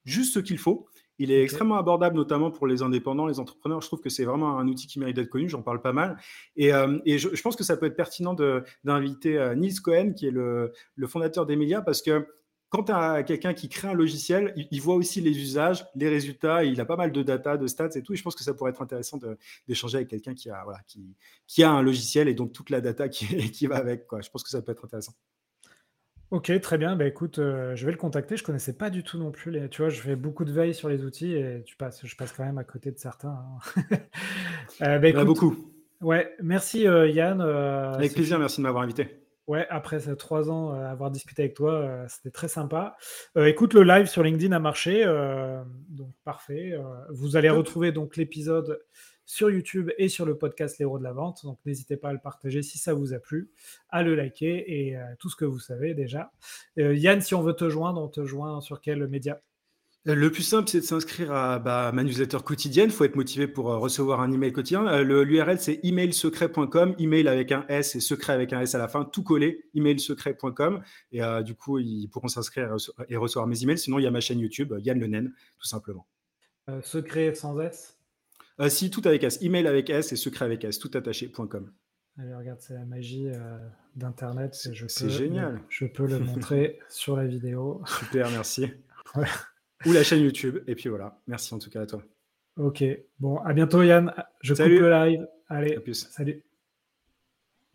juste 0.06 0.32
ce 0.32 0.38
qu'il 0.38 0.56
faut. 0.56 0.88
Il 1.18 1.30
est 1.30 1.42
extrêmement 1.42 1.76
abordable, 1.76 2.16
notamment 2.16 2.50
pour 2.50 2.66
les 2.66 2.82
indépendants, 2.82 3.26
les 3.26 3.38
entrepreneurs. 3.38 3.80
Je 3.80 3.86
trouve 3.86 4.00
que 4.00 4.10
c'est 4.10 4.24
vraiment 4.24 4.58
un 4.58 4.66
outil 4.66 4.86
qui 4.86 4.98
mérite 4.98 5.16
d'être 5.16 5.30
connu. 5.30 5.48
J'en 5.48 5.62
parle 5.62 5.80
pas 5.80 5.92
mal. 5.92 6.16
Et, 6.56 6.74
euh, 6.74 6.98
je, 7.06 7.42
pense 7.42 7.56
que 7.56 7.64
ça 7.64 7.76
peut 7.76 7.86
être 7.86 7.96
pertinent 7.96 8.34
d'inviter 8.84 9.38
euh, 9.38 9.54
Nils 9.54 9.80
Cohen, 9.80 10.12
qui 10.12 10.26
est 10.26 10.30
le, 10.30 10.72
fondateur 11.06 11.46
d'Emilia, 11.46 11.82
parce 11.82 12.02
que 12.02 12.26
quand 12.70 12.84
tu 12.84 12.92
as 12.92 13.22
quelqu'un 13.22 13.54
qui 13.54 13.68
crée 13.68 13.86
un 13.86 13.94
logiciel, 13.94 14.52
il, 14.56 14.80
voit 14.80 14.96
aussi 14.96 15.20
les 15.20 15.38
usages, 15.38 15.86
les 15.94 16.08
résultats, 16.08 16.64
il 16.64 16.80
a 16.80 16.84
pas 16.84 16.96
mal 16.96 17.12
de 17.12 17.22
data, 17.22 17.56
de 17.56 17.68
stats 17.68 17.90
et 17.94 18.02
tout. 18.02 18.14
Et 18.14 18.16
je 18.16 18.22
pense 18.24 18.34
que 18.34 18.42
ça 18.42 18.52
pourrait 18.52 18.72
être 18.72 18.82
intéressant 18.82 19.18
d'échanger 19.68 19.98
avec 19.98 20.08
quelqu'un 20.08 20.34
qui 20.34 20.50
a, 20.50 20.64
voilà, 20.64 20.80
qui, 20.88 21.14
qui, 21.46 21.62
a 21.62 21.70
un 21.70 21.82
logiciel 21.82 22.26
et 22.26 22.34
donc 22.34 22.52
toute 22.52 22.70
la 22.70 22.80
data 22.80 23.08
qui, 23.08 23.26
qui 23.52 23.68
va 23.68 23.76
avec. 23.76 24.08
Quoi. 24.08 24.20
Je 24.22 24.30
pense 24.30 24.42
que 24.42 24.50
ça 24.50 24.60
peut 24.60 24.72
être 24.72 24.84
intéressant. 24.84 25.14
Ok, 26.30 26.52
très 26.60 26.78
bien. 26.78 26.96
Bah, 26.96 27.06
écoute, 27.06 27.38
euh, 27.38 27.76
je 27.76 27.86
vais 27.86 27.92
le 27.92 27.98
contacter. 27.98 28.36
Je 28.36 28.44
connaissais 28.44 28.72
pas 28.72 28.90
du 28.90 29.02
tout 29.02 29.18
non 29.18 29.30
plus 29.30 29.50
les 29.50 29.68
tu 29.68 29.82
vois, 29.82 29.88
je 29.88 30.00
fais 30.00 30.16
beaucoup 30.16 30.44
de 30.44 30.52
veille 30.52 30.74
sur 30.74 30.88
les 30.88 31.04
outils 31.04 31.32
et 31.32 31.62
tu 31.64 31.76
passes 31.76 32.00
je 32.04 32.16
passe 32.16 32.32
quand 32.32 32.44
même 32.44 32.58
à 32.58 32.64
côté 32.64 32.90
de 32.90 32.98
certains, 32.98 33.28
hein. 33.76 33.82
Euh, 34.82 34.98
bah, 34.98 35.08
écoute 35.08 35.26
beaucoup. 35.26 35.56
ouais, 36.00 36.34
merci, 36.42 36.88
euh, 36.88 37.06
Yann, 37.08 37.40
Avec 37.40 38.14
plaisir, 38.14 38.38
merci 38.40 38.58
de 38.58 38.62
m'avoir 38.64 38.82
invité. 38.82 39.20
ouais, 39.46 39.66
après 39.70 40.00
ces 40.00 40.16
3 40.16 40.50
ans, 40.50 40.70
avoir 40.72 41.10
discuté 41.12 41.42
avec 41.42 41.54
toi, 41.54 42.04
c'était 42.08 42.30
très 42.30 42.48
sympa. 42.48 42.96
écoute, 43.36 43.74
le 43.74 43.84
live 43.84 44.06
sur 44.06 44.24
LinkedIn 44.24 44.52
a 44.56 44.58
marché, 44.58 45.04
donc 45.90 46.10
parfait. 46.24 46.72
vous 47.10 47.36
allez 47.36 47.50
retrouver 47.50 47.92
donc 47.92 48.16
l'épisode 48.16 48.80
sur 49.26 49.50
YouTube 49.50 49.90
et 49.98 50.08
sur 50.08 50.26
le 50.26 50.36
podcast 50.36 50.78
Les 50.78 50.84
Héros 50.84 50.98
de 50.98 51.04
la 51.04 51.12
Vente. 51.12 51.44
Donc 51.44 51.58
n'hésitez 51.64 51.96
pas 51.96 52.10
à 52.10 52.12
le 52.12 52.18
partager 52.18 52.62
si 52.62 52.78
ça 52.78 52.94
vous 52.94 53.12
a 53.12 53.18
plu, 53.18 53.50
à 53.88 54.02
le 54.02 54.14
liker 54.14 54.64
et 54.66 54.96
euh, 54.96 55.02
tout 55.18 55.28
ce 55.28 55.36
que 55.36 55.44
vous 55.44 55.58
savez 55.58 55.94
déjà. 55.94 56.32
Euh, 56.78 56.94
Yann, 56.94 57.20
si 57.20 57.34
on 57.34 57.42
veut 57.42 57.54
te 57.54 57.68
joindre, 57.68 58.00
on 58.00 58.08
te 58.08 58.24
joint 58.24 58.60
sur 58.60 58.80
quel 58.80 59.06
média? 59.08 59.40
Euh, 60.06 60.14
le 60.14 60.30
plus 60.30 60.42
simple, 60.42 60.68
c'est 60.68 60.80
de 60.80 60.84
s'inscrire 60.84 61.32
à 61.32 61.58
bah, 61.58 61.90
ma 61.92 62.04
newsletter 62.04 62.38
quotidienne. 62.44 62.90
Il 62.90 62.92
faut 62.92 63.04
être 63.04 63.16
motivé 63.16 63.48
pour 63.48 63.66
recevoir 63.66 64.20
un 64.20 64.30
email 64.30 64.52
quotidien. 64.52 65.02
L'URL, 65.02 65.58
c'est 65.58 65.80
emailsecret.com, 65.82 66.94
email 66.98 67.26
avec 67.26 67.52
un 67.52 67.64
S 67.68 67.96
et 67.96 68.00
secret 68.00 68.34
avec 68.34 68.52
un 68.52 68.60
S 68.60 68.74
à 68.74 68.78
la 68.78 68.88
fin, 68.88 69.06
tout 69.06 69.22
collé, 69.22 69.64
emailsecret.com. 69.74 70.82
Et 71.12 71.22
du 71.42 71.54
coup, 71.54 71.78
ils 71.78 72.08
pourront 72.08 72.28
s'inscrire 72.28 72.76
et 73.08 73.16
recevoir 73.16 73.46
mes 73.46 73.62
emails. 73.62 73.78
Sinon, 73.78 73.98
il 73.98 74.02
y 74.02 74.06
a 74.06 74.10
ma 74.10 74.20
chaîne 74.20 74.40
YouTube, 74.40 74.74
Yann 74.78 75.00
Le 75.00 75.06
Nen, 75.06 75.32
tout 75.58 75.66
simplement. 75.66 76.06
secret 76.82 77.34
sans 77.34 77.58
S? 77.58 77.98
Euh, 78.60 78.68
si, 78.68 78.90
tout 78.90 79.02
avec 79.04 79.24
S. 79.24 79.40
Email 79.42 79.66
avec 79.66 79.90
S 79.90 80.12
et 80.12 80.16
secret 80.16 80.44
avec 80.44 80.64
S, 80.64 80.78
tout 80.78 80.90
attaché.com. 80.94 81.72
Allez, 82.18 82.34
regarde, 82.34 82.60
c'est 82.60 82.74
la 82.74 82.84
magie 82.84 83.28
euh, 83.28 83.58
d'Internet. 83.96 84.54
C'est 84.54 84.74
génial. 85.10 85.60
je 85.68 85.86
peux 85.86 86.06
le 86.06 86.20
montrer 86.20 86.78
sur 86.88 87.16
la 87.16 87.26
vidéo. 87.26 87.82
Super, 87.86 88.30
merci. 88.30 88.70
Ou 89.86 89.92
la 89.92 90.04
chaîne 90.04 90.22
YouTube. 90.22 90.58
Et 90.66 90.74
puis 90.74 90.88
voilà. 90.88 91.20
Merci 91.26 91.52
en 91.54 91.58
tout 91.58 91.70
cas 91.70 91.82
à 91.82 91.86
toi. 91.86 92.02
Ok. 92.56 92.84
Bon, 93.18 93.38
à 93.38 93.52
bientôt 93.52 93.82
Yann. 93.82 94.14
Je 94.40 94.54
coupe 94.54 94.66
le 94.66 94.90
live. 94.90 95.26
Allez, 95.48 95.78
plus. 95.80 96.08
salut. 96.10 96.44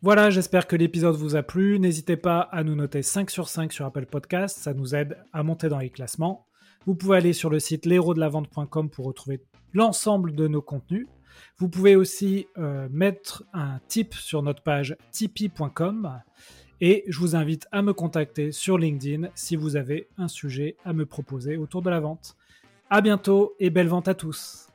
Voilà, 0.01 0.29
j'espère 0.29 0.65
que 0.65 0.77
l'épisode 0.77 1.15
vous 1.15 1.35
a 1.35 1.43
plu. 1.43 1.77
N'hésitez 1.77 2.15
pas 2.15 2.39
à 2.39 2.63
nous 2.63 2.75
noter 2.75 3.03
5 3.03 3.29
sur 3.29 3.49
5 3.49 3.73
sur 3.73 3.85
Apple 3.85 4.05
Podcast. 4.05 4.57
Ça 4.57 4.73
nous 4.73 4.95
aide 4.95 5.17
à 5.33 5.43
monter 5.43 5.67
dans 5.67 5.79
les 5.79 5.89
classements. 5.89 6.47
Vous 6.85 6.95
pouvez 6.95 7.17
aller 7.17 7.33
sur 7.33 7.49
le 7.49 7.59
site 7.59 7.85
vente.com 7.85 8.89
pour 8.89 9.05
retrouver 9.05 9.41
l'ensemble 9.73 10.33
de 10.35 10.47
nos 10.47 10.61
contenus. 10.61 11.07
Vous 11.57 11.69
pouvez 11.69 11.95
aussi 11.95 12.47
euh, 12.57 12.87
mettre 12.91 13.43
un 13.53 13.79
tip 13.87 14.13
sur 14.13 14.43
notre 14.43 14.63
page 14.63 14.95
tipeee.com. 15.11 16.21
Et 16.81 17.03
je 17.07 17.19
vous 17.19 17.35
invite 17.35 17.67
à 17.71 17.81
me 17.81 17.93
contacter 17.93 18.51
sur 18.51 18.77
LinkedIn 18.77 19.29
si 19.35 19.57
vous 19.57 19.75
avez 19.75 20.07
un 20.17 20.29
sujet 20.29 20.77
à 20.85 20.93
me 20.93 21.05
proposer 21.05 21.57
autour 21.57 21.81
de 21.81 21.89
la 21.89 21.99
vente. 21.99 22.37
À 22.89 23.01
bientôt 23.01 23.53
et 23.59 23.69
belle 23.69 23.89
vente 23.89 24.07
à 24.07 24.13
tous. 24.13 24.68